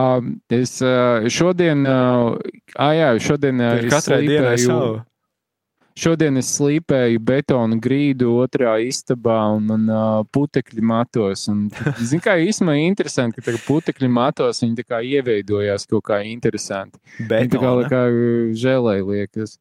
[0.51, 0.95] es ā,
[1.31, 1.99] šodien, ā,
[2.75, 5.05] ā, jā, šodien Ir es slīpēju-.
[5.97, 11.47] Šodien es slīpēju betonu grīdu otrā istabā un man uh, putekļi matos.
[11.49, 11.63] Un,
[11.97, 17.01] zin, kā īstenībā interesanti, ka putekļi matos viņi tā kā ieveidojās kaut kā interesanti.
[17.17, 18.03] Viņi tā kā, kā
[18.61, 19.57] žēlēji liekas.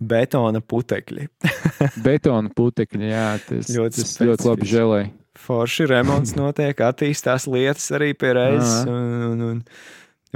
[0.00, 1.28] Betona putekļi.
[2.06, 5.12] Betona putekļi, jā, tas Ļoti tas ļoti labi žēlēji.
[5.46, 8.86] Forši remonts notiek, attīstās lietas arī pie reizes.
[8.88, 9.62] Un, un, un.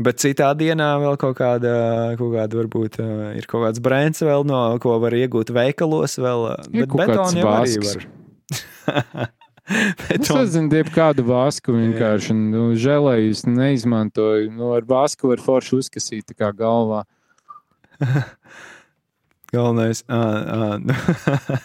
[0.01, 1.73] Bet citā dienā vēl kaut kāda,
[2.21, 6.17] kaut kāda varbūt uh, ir kaut kāds brands, vēl no ko var iegūt veikalos.
[6.21, 9.31] Vēl, uh, Ir bet betonu jau arī var.
[9.71, 10.41] Es Betonu.
[10.41, 14.49] nezinu, tie kādu vasku vienkārši nu, žēlēju, es neizmantoju.
[14.51, 17.05] Nu, ar vasku var forši uzkasīt tā kā galvā.
[19.53, 20.05] Galvenais.
[20.09, 21.63] Uh, uh,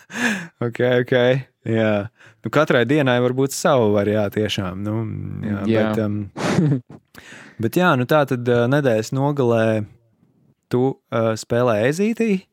[0.67, 1.13] ok, ok.
[1.65, 1.91] Jā.
[2.45, 4.81] Nu, katrai dienai var būt savu variāciju tiešām.
[4.85, 4.97] Nu,
[5.45, 5.85] jā, Jā.
[5.93, 6.81] Bet, um,
[7.65, 9.67] bet jā, nu tā tad uh, nedēļas nogalē
[10.73, 12.43] tu uh, spēlē ezītī.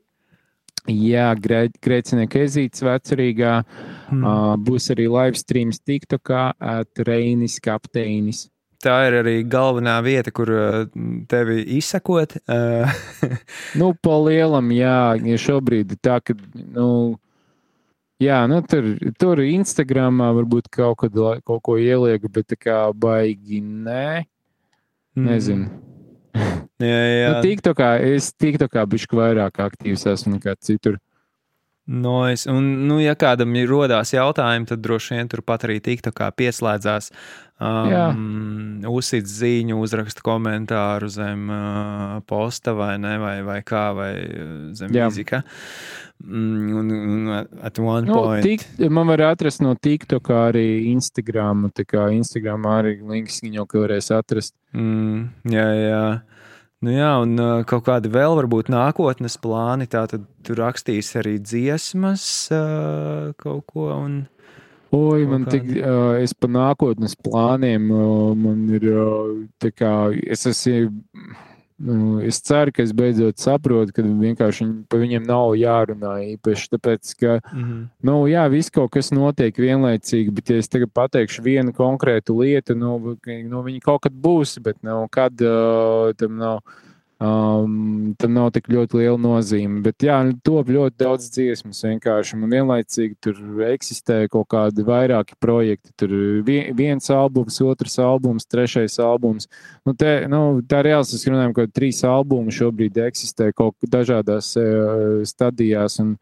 [0.91, 3.61] Jā, grēcinieka ezīts vecerīgā.
[4.09, 4.23] Hmm.
[4.25, 8.49] Uh, būs arī live streams TikTokā, at Reinis Kapteinis.
[8.83, 10.79] Tā ir arī galvenā vieta, kur uh,
[11.31, 12.35] tevi izsakot.
[12.51, 12.91] Uh,
[13.79, 16.89] Nu, pa lielam, jā, ja šobrīd ir tā, ka, nu,
[18.23, 18.91] jā, nu, tur,
[19.23, 24.27] tur Instagramā varbūt kaut, kad, kaut ko ielieku, bet tā kā baigi nē,
[25.31, 25.71] nezinu.
[26.83, 27.31] Jā, jā.
[27.31, 30.99] Nu, TikTokā, es TikTokā bišķi vairāk aktīvs esmu nekā citur.
[31.83, 32.47] Nois.
[32.47, 37.11] Un, nu, ja kādam ir rodās jautājumi, tad droši vien turpat arī TikTokā pieslēdzās.
[37.63, 44.57] Um, uzsīt ziņu, uzraksta komentāru zem uh, posta vai ne, vai, vai kā, vai uh,
[44.75, 45.43] zem fizika.
[46.23, 47.31] Mm, un, un
[47.63, 48.47] at one Nu, point.
[48.47, 51.69] tik, man var atrast no TikTokā arī Instagram.
[51.75, 54.55] Tā kā Instagram arī links viņa jau ka varēs atrast.
[54.75, 56.05] Mm, jā, jā.
[56.83, 59.87] Nu jā, un uh, kaut kādi vēl varbūt nākotnes plāni.
[59.91, 63.93] Tā tad tur rakstīs arī dziesmas uh, kaut ko.
[63.95, 64.25] Un,
[64.93, 69.31] Oi, man tik, uh, es pa nākotnes plāniem, uh, man ir uh,
[69.63, 70.91] tā kā, es esmu,
[71.83, 76.69] nu, es ceru, ka es beidzot saprotu, ka vienkārši viņi, pa viņiem nav jārunā īpaši,
[76.75, 81.47] tāpēc, ka, mm, nu, jā, viss kaut kas notiek vienlaicīgi, bet ja es tagad pateikšu
[81.49, 83.17] vienu konkrētu lietu, nu,
[83.49, 86.61] nu viņi kaut kad būs, bet, nu, kad uh, tam nav.
[87.23, 89.79] Um, tam nav tik ļoti liela nozīme.
[89.85, 92.35] Bet, jā, nu, top ļoti daudz dziesmas vienkārši.
[92.35, 93.39] Un vienlaicīgi tur
[93.69, 95.93] eksistē kaut kādi vairāki projekti.
[96.03, 96.15] Tur
[96.47, 99.47] vien, viens albums, otrs albums, trešais albums.
[99.87, 105.23] Nu, te, nu, tā reāls mēs runājam, ka trīs albumi šobrīd eksistē kaut dažādās uh,
[105.29, 106.01] stadijās.
[106.03, 106.17] Un,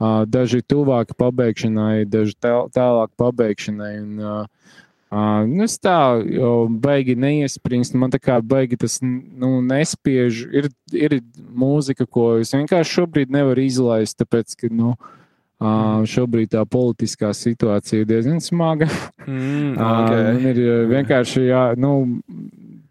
[0.00, 3.92] uh, daži tuvāki pabeigšanai, daži tāl, tālāk pabeigšanai.
[4.06, 7.98] Un, uh, Uh, nu, es tā jau baigi neiespringstu.
[8.00, 10.40] Man tā kā baigi tas nu, nespiež.
[10.50, 11.20] Ir, ir
[11.54, 18.02] mūzika, ko es vienkārši šobrīd nevaru izlaist, tāpēc, ka nu, uh, šobrīd tā politiskā situācija
[18.02, 18.90] ir diezgan smaga.
[19.26, 20.26] Mm, okay.
[20.26, 20.60] uh, ir
[20.90, 21.94] vienkārši jā, nu,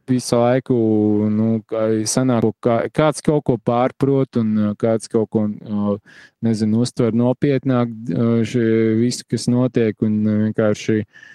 [0.07, 0.79] visu laiku
[1.35, 1.51] nu,
[2.07, 5.47] sanāk, kā, kāds kaut ko pārprot un kāds kaut ko
[6.45, 7.91] nezinu, uztver nopietnāk
[9.01, 9.97] visu, kas notiek.
[10.05, 11.31] Un vienkārši Uh,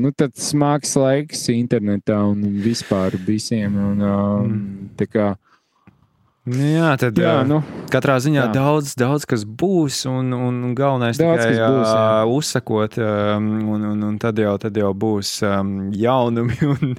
[0.00, 3.74] nu, tad smags laiks internetā un vispār visiem.
[3.76, 5.08] Un, uh, mm.
[5.12, 5.32] kā,
[6.48, 7.60] nu, jā, tad jā, nu,
[7.92, 8.48] katrā ziņā jā.
[8.54, 12.08] daudz, daudz kas būs, un, un galvenais ir tikai būs, jā.
[12.38, 12.98] uzsakot,
[13.36, 13.52] un,
[13.92, 16.96] un, un tad, jau, tad jau būs um, jaunumi, un,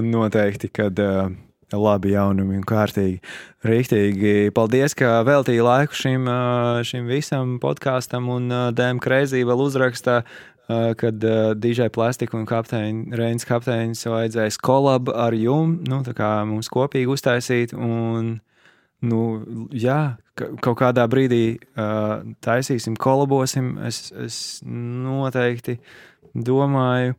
[0.00, 1.30] un noteikti, kad uh,
[1.76, 3.20] labi jaunumi un kārtīgi.
[3.66, 4.50] Rīktīgi.
[4.56, 6.24] Paldies, ka veltīji laiku šim,
[6.86, 10.22] šim visam podkāstam, un DM Kreizī vēl uzrakstā
[11.00, 16.30] kad uh, DJ Plastika un kapteiņi, Reins kapteinis vajadzēs kolabu ar jums, nu, tā kā
[16.48, 17.74] mums kopīgi uztaisīt.
[17.74, 18.36] Un,
[19.06, 19.22] nu,
[19.72, 20.00] jā,
[20.36, 23.74] kaut kādā brīdī uh, taisīsim, kolabosim.
[23.88, 25.78] Es, es noteikti
[26.34, 27.16] domāju.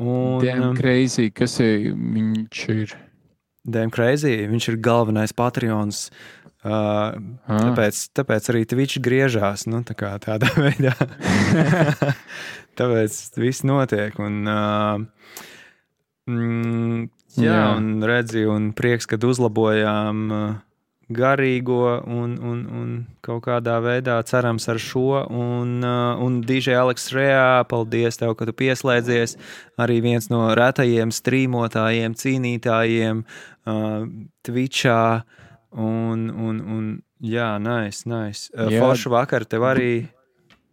[0.00, 2.98] Un, Damn crazy, kas ir, viņš ir?
[3.70, 6.08] Damn crazy, viņš ir galvenais Patreons.
[6.08, 10.92] Uh, tāpēc, tāpēc arī Twitch griežās nu, tā tādā veidā.
[12.80, 14.16] Tāpēc viss notiek.
[14.20, 15.38] Un, uh,
[16.30, 17.06] mm,
[17.40, 20.44] jā, jā, un redzi, un prieks, kad uzlabojām uh,
[21.10, 22.92] garīgo un, un, un
[23.24, 25.24] kaut kādā veidā cerams ar šo.
[25.26, 29.36] Un, uh, un DJ Aleks Reā, paldies tev, ka tu pieslēdzies.
[29.80, 34.08] Arī viens no retajiem streamotājiem, cīnītājiem uh,
[34.46, 35.02] Twitchā.
[35.70, 36.86] Un, un, un
[37.22, 38.50] jā, nice, nice.
[38.54, 39.92] Uh, Foršu vakar tev arī.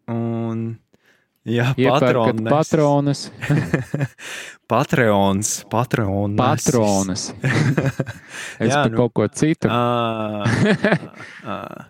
[0.10, 0.78] Un,
[1.48, 2.52] Jā, patronas.
[2.52, 3.20] patronas.
[4.72, 6.36] Patreons, patronas.
[6.36, 7.22] Patronas.
[8.64, 9.70] es jā, par nu, kaut ko citu.
[9.72, 10.44] à,
[11.48, 11.88] à.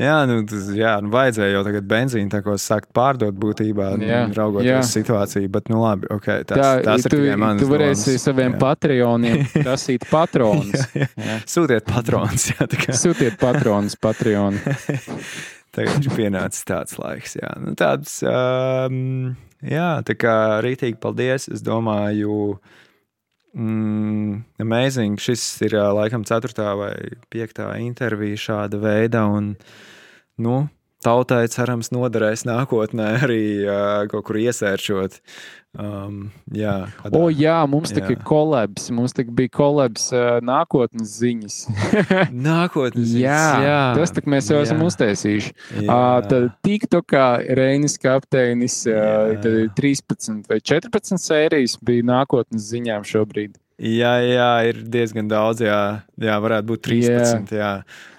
[0.00, 4.08] Jā, nu, tas, jā, nu, vajadzēja jau tagad benzīnu tā kā sākt pārdot būtībā, nu,
[4.08, 4.82] jā, raugoties jā.
[4.90, 8.26] situāciju, bet, nu, labi, ok, tas, tā, tas ir tu, tikai mans Tu varēsi domas.
[8.28, 8.60] saviem jā.
[8.62, 10.86] patroniem prasīt patronus.
[10.92, 11.38] jā, jā.
[11.56, 12.96] Sūtiet patronus, jā, tā kā.
[12.96, 14.60] Sūtiet patronus, patroni.
[15.76, 17.50] Tagad ir pienācis tāds laiks, jā.
[17.60, 21.50] Nu, tāds, um, jā, tā kā rītīgi paldies.
[21.52, 22.56] Es domāju,
[23.56, 25.18] mm, amazing.
[25.20, 26.94] Šis ir laikam ceturtā vai
[27.32, 29.24] piektā intervija šāda veida.
[29.32, 29.54] Un,
[30.44, 30.66] nu,
[31.06, 35.22] tautai cerams noderēs nākotnē arī uh, kaut kur iesēršot
[35.76, 38.86] Um, jā, kādā, o, jā, mums tā ir kolabs.
[38.94, 41.56] Mums tā bija kolabs uh, nākotnes ziņas.
[42.48, 43.20] nākotnes ziņas.
[43.20, 44.64] Jā, jā, tas tā mēs jau jā.
[44.68, 45.52] esam uztaisījuši.
[45.82, 45.90] Uh,
[46.30, 47.26] tad TikTokā
[47.58, 49.36] Reinis kapteinis uh,
[49.76, 53.58] 13 vai 14 sērijas bija nākotnes ziņām šobrīd.
[53.76, 55.60] Jā, jā, ir diezgan daudz.
[55.60, 55.80] Jā,
[56.16, 57.50] jā varētu būt 13.
[57.52, 57.58] Jā.
[57.60, 57.72] Jā.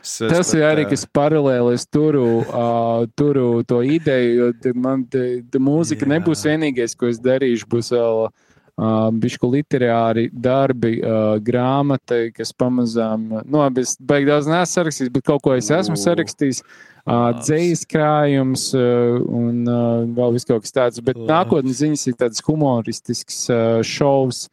[0.03, 1.71] Es, es Tas pat, ir arī kas paralēli.
[1.73, 6.11] Es turu, uh, turu to ideju, jo man te, te mūzika jā.
[6.13, 7.65] nebūs vienīgais, ko es darīšu.
[7.71, 14.75] Būs vēl uh, bišku literāri darbi, uh, grāmata, kas pamazām, nu, es beig daudz neesmu
[14.75, 16.61] sarakstījis, bet kaut ko es esmu sarakstījis.
[17.07, 21.01] Uh, Dzīslis krājums uh, un uh, vēl viss kaut kas tāds.
[21.01, 23.45] Bet nākotnes ziņas ir tāds humoristisks
[23.87, 24.45] šovs.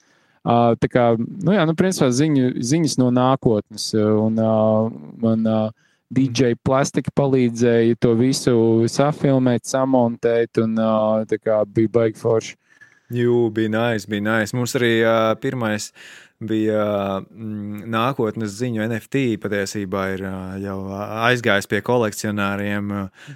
[0.44, 3.86] Tā kā, nu jā, nu, principā ziņu, ziņas no nākotnes.
[3.96, 4.36] Un
[5.22, 5.46] man
[6.14, 8.56] DJ plastika palīdzēja to visu
[8.92, 10.76] safilmēt, samontēt, un
[11.30, 12.58] tā kā bija baigi forši.
[13.14, 14.56] Jū, bija nice, bija nice.
[14.56, 16.84] Mums arī uh, pirmais uh, bija
[17.22, 20.24] mm, nākotnes ziņu NFT patiesībā ir
[20.62, 22.92] jau aizgājis pie kolekcionāriem.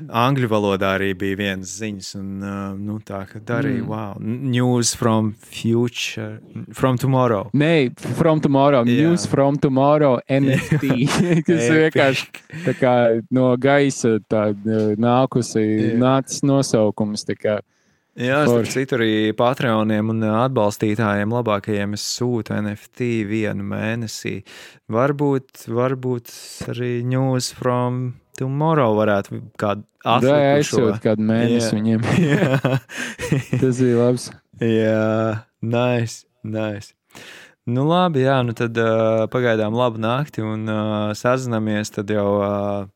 [0.08, 2.44] Angļu valodā arī bija viens ziņas, un
[2.82, 3.24] nu, tā
[3.58, 3.88] arī mm.
[3.88, 4.16] wow.
[4.20, 6.40] News from future,
[6.72, 7.50] from tomorrow.
[7.52, 9.08] Nē, from tomorrow, yeah.
[9.08, 12.94] news from tomorrow NFT, kas vienkārši kā
[13.34, 14.50] no gaisa tā
[14.98, 15.98] nākusi, yeah.
[16.00, 17.26] nācis nosaukums.
[17.28, 17.58] Tā kā,
[18.18, 24.40] Jā, starp citu, arī Patreoniem un atbalstītājiem labākajiem es sūtu NFT vienu mēnesī.
[24.90, 26.32] Varbūt, varbūt
[26.72, 30.34] arī news from tomorrow varētu kādu atlikušo.
[30.34, 31.78] Jā, aizsūt kādu mēnesi yeah.
[31.78, 32.02] viņiem.
[33.62, 34.28] Tas bija labs.
[34.66, 35.06] Jā,
[35.62, 36.94] nice, nice.
[37.68, 42.30] Nu labi, jā, nu tad uh, pagaidām labu nakti un uh, sazinamies tad jau.
[42.40, 42.86] Uh,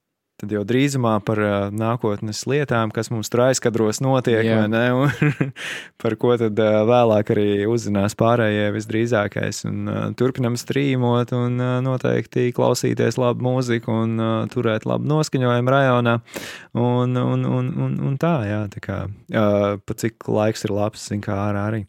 [0.42, 4.82] tad jau drīzumā par uh, nākotnes lietām, kas mums tur aizkadros notiek, vai ne?
[4.98, 5.52] Un
[6.02, 9.62] par ko tad uh, vēlāk arī uzzinās pārējie visdrīzākais.
[9.70, 15.76] Un uh, turpinam strīmot un uh, noteikti klausīties labu mūziku un uh, turēt labu noskaņojumu
[15.76, 16.18] rajonā.
[16.74, 21.06] Un, un, un, un, un tā, jā, tā kā, uh, pa cik laiks ir labs,
[21.12, 21.84] zin kā ārā arī.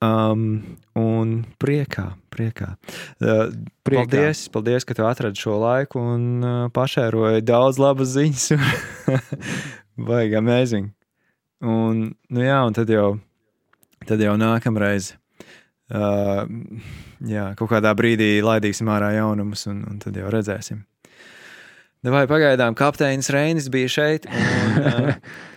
[0.00, 2.70] Um, un priekā, priekā.
[3.20, 3.50] Uh,
[3.84, 4.06] Priekā.
[4.06, 8.46] Paldies, paldies, ka tu atradi šo laiku un uh, pašēroji daudz labas ziņas.
[10.08, 10.88] Baigi amazing.
[11.60, 13.18] Un, nu jā, un tad jau,
[14.08, 15.12] tad jau nākamreiz.
[15.92, 16.46] Uh,
[17.28, 20.80] jā, kaut kādā brīdī laidīsim ārā jaunumus, un, un tad jau redzēsim.
[22.08, 24.30] Vai pagaidām kapteinis Reinis bija šeit?
[24.32, 25.14] Un, uh,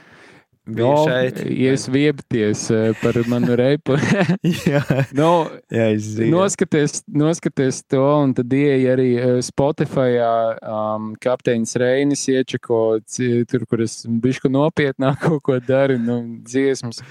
[0.66, 1.40] bija No, šeit.
[1.44, 3.98] Jūs viebties eh, par manu reipu.
[4.44, 4.82] jā,
[5.18, 5.30] nu,
[5.74, 5.88] jā.
[6.32, 10.18] Noskaties, noskaties to, un tad ieeja arī eh, Spotify.
[10.64, 17.04] Um, kapteinis Reinis iečeko ci- tur, kur es bišku nopietnāk kaut ko daru, nu, dziesmas.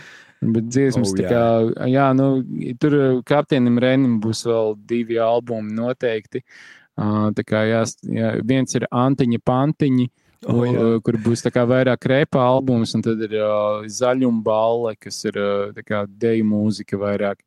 [0.43, 1.43] Bet dziesmas, Oh, tā kā,
[1.87, 2.31] jā, nu,
[2.83, 6.41] tur eh, kapteinim Reinim būs vēl divi albumi noteikti.
[6.99, 10.09] Uh, tā kā, jā, jā, viens ir Antiņa Pantiņa,
[10.51, 10.75] Oh, jā.
[10.75, 16.07] uh, kur būs vairāk repa albums, un tad ir uh, Zaļuma balle, kas ir uh,
[16.07, 17.39] deju mūzika vairāk.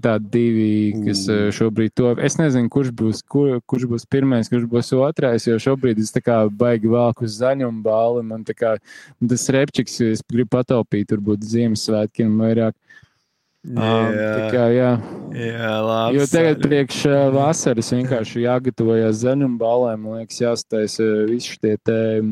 [0.00, 2.14] Tādi divi, kas uh, šobrīd to.
[2.22, 6.22] Es nezinu, kurš būs, kur, kurš būs pirmais, kurš būs otrais, jo šobrīd es tā
[6.24, 8.22] kā baigi velku uz zaļumu balli.
[8.24, 8.76] Man tā kā
[9.18, 12.78] tas repčiks, es gribu pataupīt, turbūt Ziemassvētkiem vairāk.
[13.60, 14.94] Um, tā kā, jā.
[15.34, 16.18] Jā, labi.
[16.18, 20.02] Jo tagad priekš uh, vasaras vienkārši jāgatavojas zaļuma balēm.
[20.04, 21.74] Man liekas, jāstājas uh, visi šie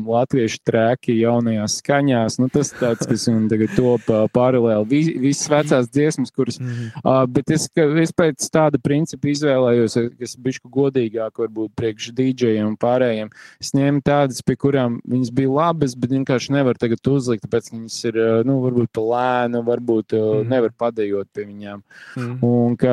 [0.09, 2.39] latviešu trēki jaunajās skaņās.
[2.41, 4.87] Nu, tas tāds, kas man tagad top paralēli.
[4.89, 6.59] Vis, visas vecās dziesmas, kuras.
[6.61, 6.89] Mhm.
[7.03, 12.11] Uh, bet es, ka- es pēc tāda principa izvēlējos, uh, kas bišku godīgāk varbūt priekš
[12.17, 13.31] dīdžejiem un pārējiem.
[13.61, 17.97] Es ņēmu tādas, pie kurām viņas bija labas, bet vienkārši nevar tagad uzlikt, tāpēc viņas
[18.11, 20.49] ir, nu, varbūt pa lēnu, varbūt uh, Mhm.
[20.49, 21.81] nevar padējot pie viņām.
[22.17, 22.37] Mhm.
[22.45, 22.88] Un ka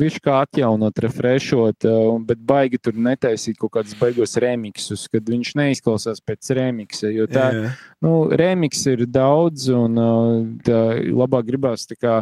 [0.00, 5.54] viņš kā atjaunot, refreshot, uh, bet baigi tur netaisīt kaut kādus baigos remixus, kad viņš
[5.60, 7.10] neizklausās pēc remixa.
[7.14, 7.72] Jo tā, Jā.
[8.04, 10.80] nu, remix ir daudz, un uh, tā
[11.10, 12.20] labāk gribās tā kā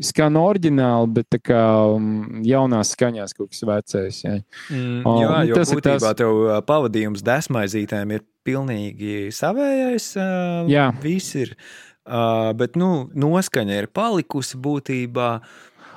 [0.00, 1.62] skan oriģināli, bet tā kā
[1.92, 4.22] um, jaunās skaņās kaut kas vecais.
[4.24, 4.38] Ja.
[4.72, 10.06] Mm, jā, nu, jo tas būtībā tas- tev ā, pavadījums desmaizītēm ir pilnīgi savējais.
[10.72, 10.88] Jā.
[11.04, 11.52] Viss ir.
[12.08, 12.22] ā,
[12.56, 15.28] Bet, nu, noskaņa ir palikusi būtībā.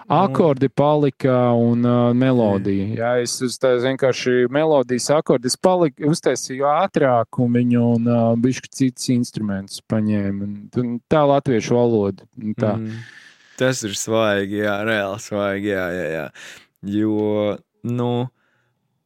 [0.08, 2.86] Akordi palika un uh, melodija.
[2.94, 9.10] Jā, es uz tā vienkārši melodijas akordus uztaisīju ātrāk un viņu un uh, bišķi cits
[9.10, 10.50] instruments paņēmu.
[10.78, 12.28] Un, tā latviešu valoda.
[12.60, 12.76] Tā.
[12.78, 13.02] Mm.
[13.58, 15.74] Tas ir svaigi, jā, reāli svaigi.
[15.74, 16.26] Jā, jā, jā.
[16.86, 17.58] Jo,
[17.90, 18.10] nu,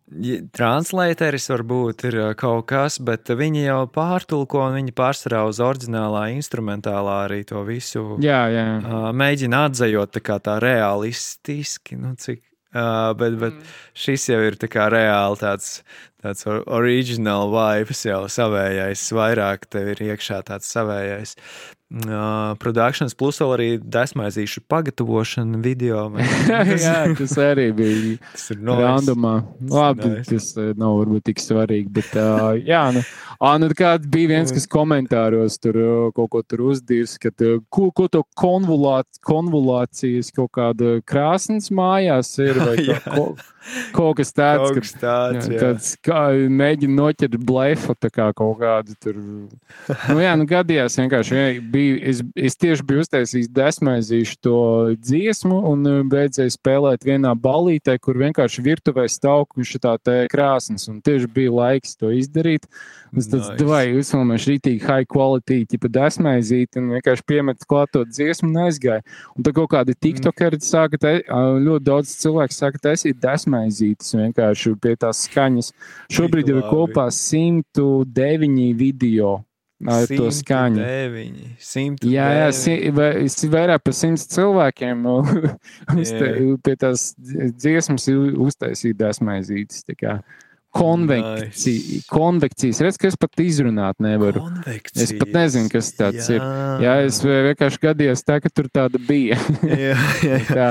[0.10, 7.24] translēteris varbūt ir kaut kas, bet viņi jau pārtulko un viņi pārsvarā uz oriģinālā instrumentālā
[7.28, 8.18] arī to visu.
[8.24, 8.68] Jā, jā.
[9.14, 12.44] Mēģina atzīt tā kā tā realistiski, nu, cik.
[12.70, 13.54] Uh, bet, bet
[13.98, 15.80] šis jau ir tā kā reāli tāds,
[16.22, 19.08] tāds or- original vibes, jau savējais.
[19.18, 21.34] Vairāk tev ir iekšā tāds savējais.
[21.90, 26.04] Uh, Produkcijas plus vēl arī desmaizīšu pagatavošana video.
[26.86, 29.32] jā, tas arī bija tas ir no randomā.
[29.58, 30.30] Labi, nice.
[30.30, 33.02] tas nav varbūt tik svarīgi, bet uh, jā, nu,
[33.42, 35.82] ā, nu kāds bija viens, kas komentāros tur
[36.14, 37.34] kaut ko tur uzdīs, ka
[37.74, 43.32] ko, ko to konvulāt, konvulācijas kaut kāda krāsnes mājās ir vai kā, ko,
[43.96, 45.60] kaut kas tāds, Kaut ka kas tāds, jā.
[45.62, 46.22] Tāds kā
[46.62, 49.18] mēģina noķert blefu, tā kā kaut kādu tur.
[50.10, 51.38] Nu, jā, nu gadījās vienkārši.
[51.38, 54.60] Jā, bija, es, es tieši biju uztaisījis desmaizīšu to
[54.98, 60.88] dziesmu un uh, beidzēju spēlēt vienā balītē, kur vienkārši virtuvē stāv šitā te krāsnes.
[60.92, 62.68] Un tieši bija laiks to izdarīt.
[63.18, 63.66] Es tāds Nice.
[63.66, 69.02] vai uzfilmēšu rītīgi high quality, tipa desmaizīt un vienkārši piemet klāt to dziesmu un aizgāju.
[69.34, 73.18] Un tad kaut kādi tiktokeri sāka, te, ļoti daudz cilvēku sāka taisīt
[73.50, 75.72] desmaizītas vienkārši pie tās skaņas.
[76.14, 79.40] Šobrīd jau ir kopā 109 video
[79.88, 80.82] ar to skaņu.
[80.84, 82.12] 109, 109.
[82.12, 83.14] Jā, jā, si, vai,
[83.54, 85.08] vairāk par simts cilvēkiem
[86.02, 86.34] uzta,
[86.66, 89.86] pie tās dziesmas ir uztaisīt desmaizītas.
[89.88, 90.20] tā kā.
[90.70, 92.06] Konvekcija, Nice.
[92.14, 92.80] konvekcijas.
[92.86, 94.44] Redz, ka es pat izrunāt nevaru.
[94.46, 95.08] Konvekcijas.
[95.08, 96.44] Es pat nezinu, kas tāds ir.
[96.84, 97.00] Jā.
[97.08, 99.40] Es vienkārši gadījos tā, ka tur tāda bija.
[99.66, 100.44] jā, jā, jā.
[100.52, 100.68] tā,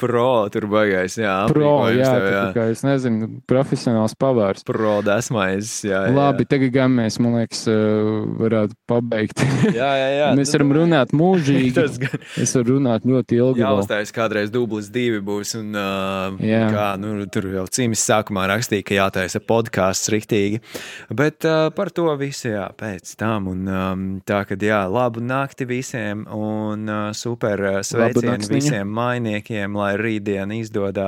[0.00, 1.34] Pro tur baigais, jā.
[1.52, 4.64] Pro, jā, tev, tā kā es nezinu, profesionāls pavārs.
[4.66, 6.00] Pro desmais, jā.
[6.08, 6.14] jā.
[6.16, 9.44] Labi, tagad gan mēs, man liekas, uh, varētu pabeigt.
[9.74, 10.26] Jā, jā, jā.
[10.36, 11.70] Mēs varam runāt mūžīgi.
[11.78, 12.12] Tas gan.
[12.40, 13.62] Es varu runāt ļoti ilgi.
[13.62, 13.78] vēl.
[13.78, 15.54] Jāuzstājas kādreiz dublis divi būs.
[15.58, 16.66] Un, uh, Jā.
[16.72, 20.60] kā, nu, tur jau cīņas sākumā rakstīja, ka jātaisa podkāsts riktīgi.
[21.14, 23.48] Bet uh, par to visu jā, pēc tam.
[23.54, 29.78] Un, um, tā kā jā, labu nakti visiem un uh, super uh, sveicieni visiem mainiekiem,
[29.84, 31.04] lai rītdien izdodas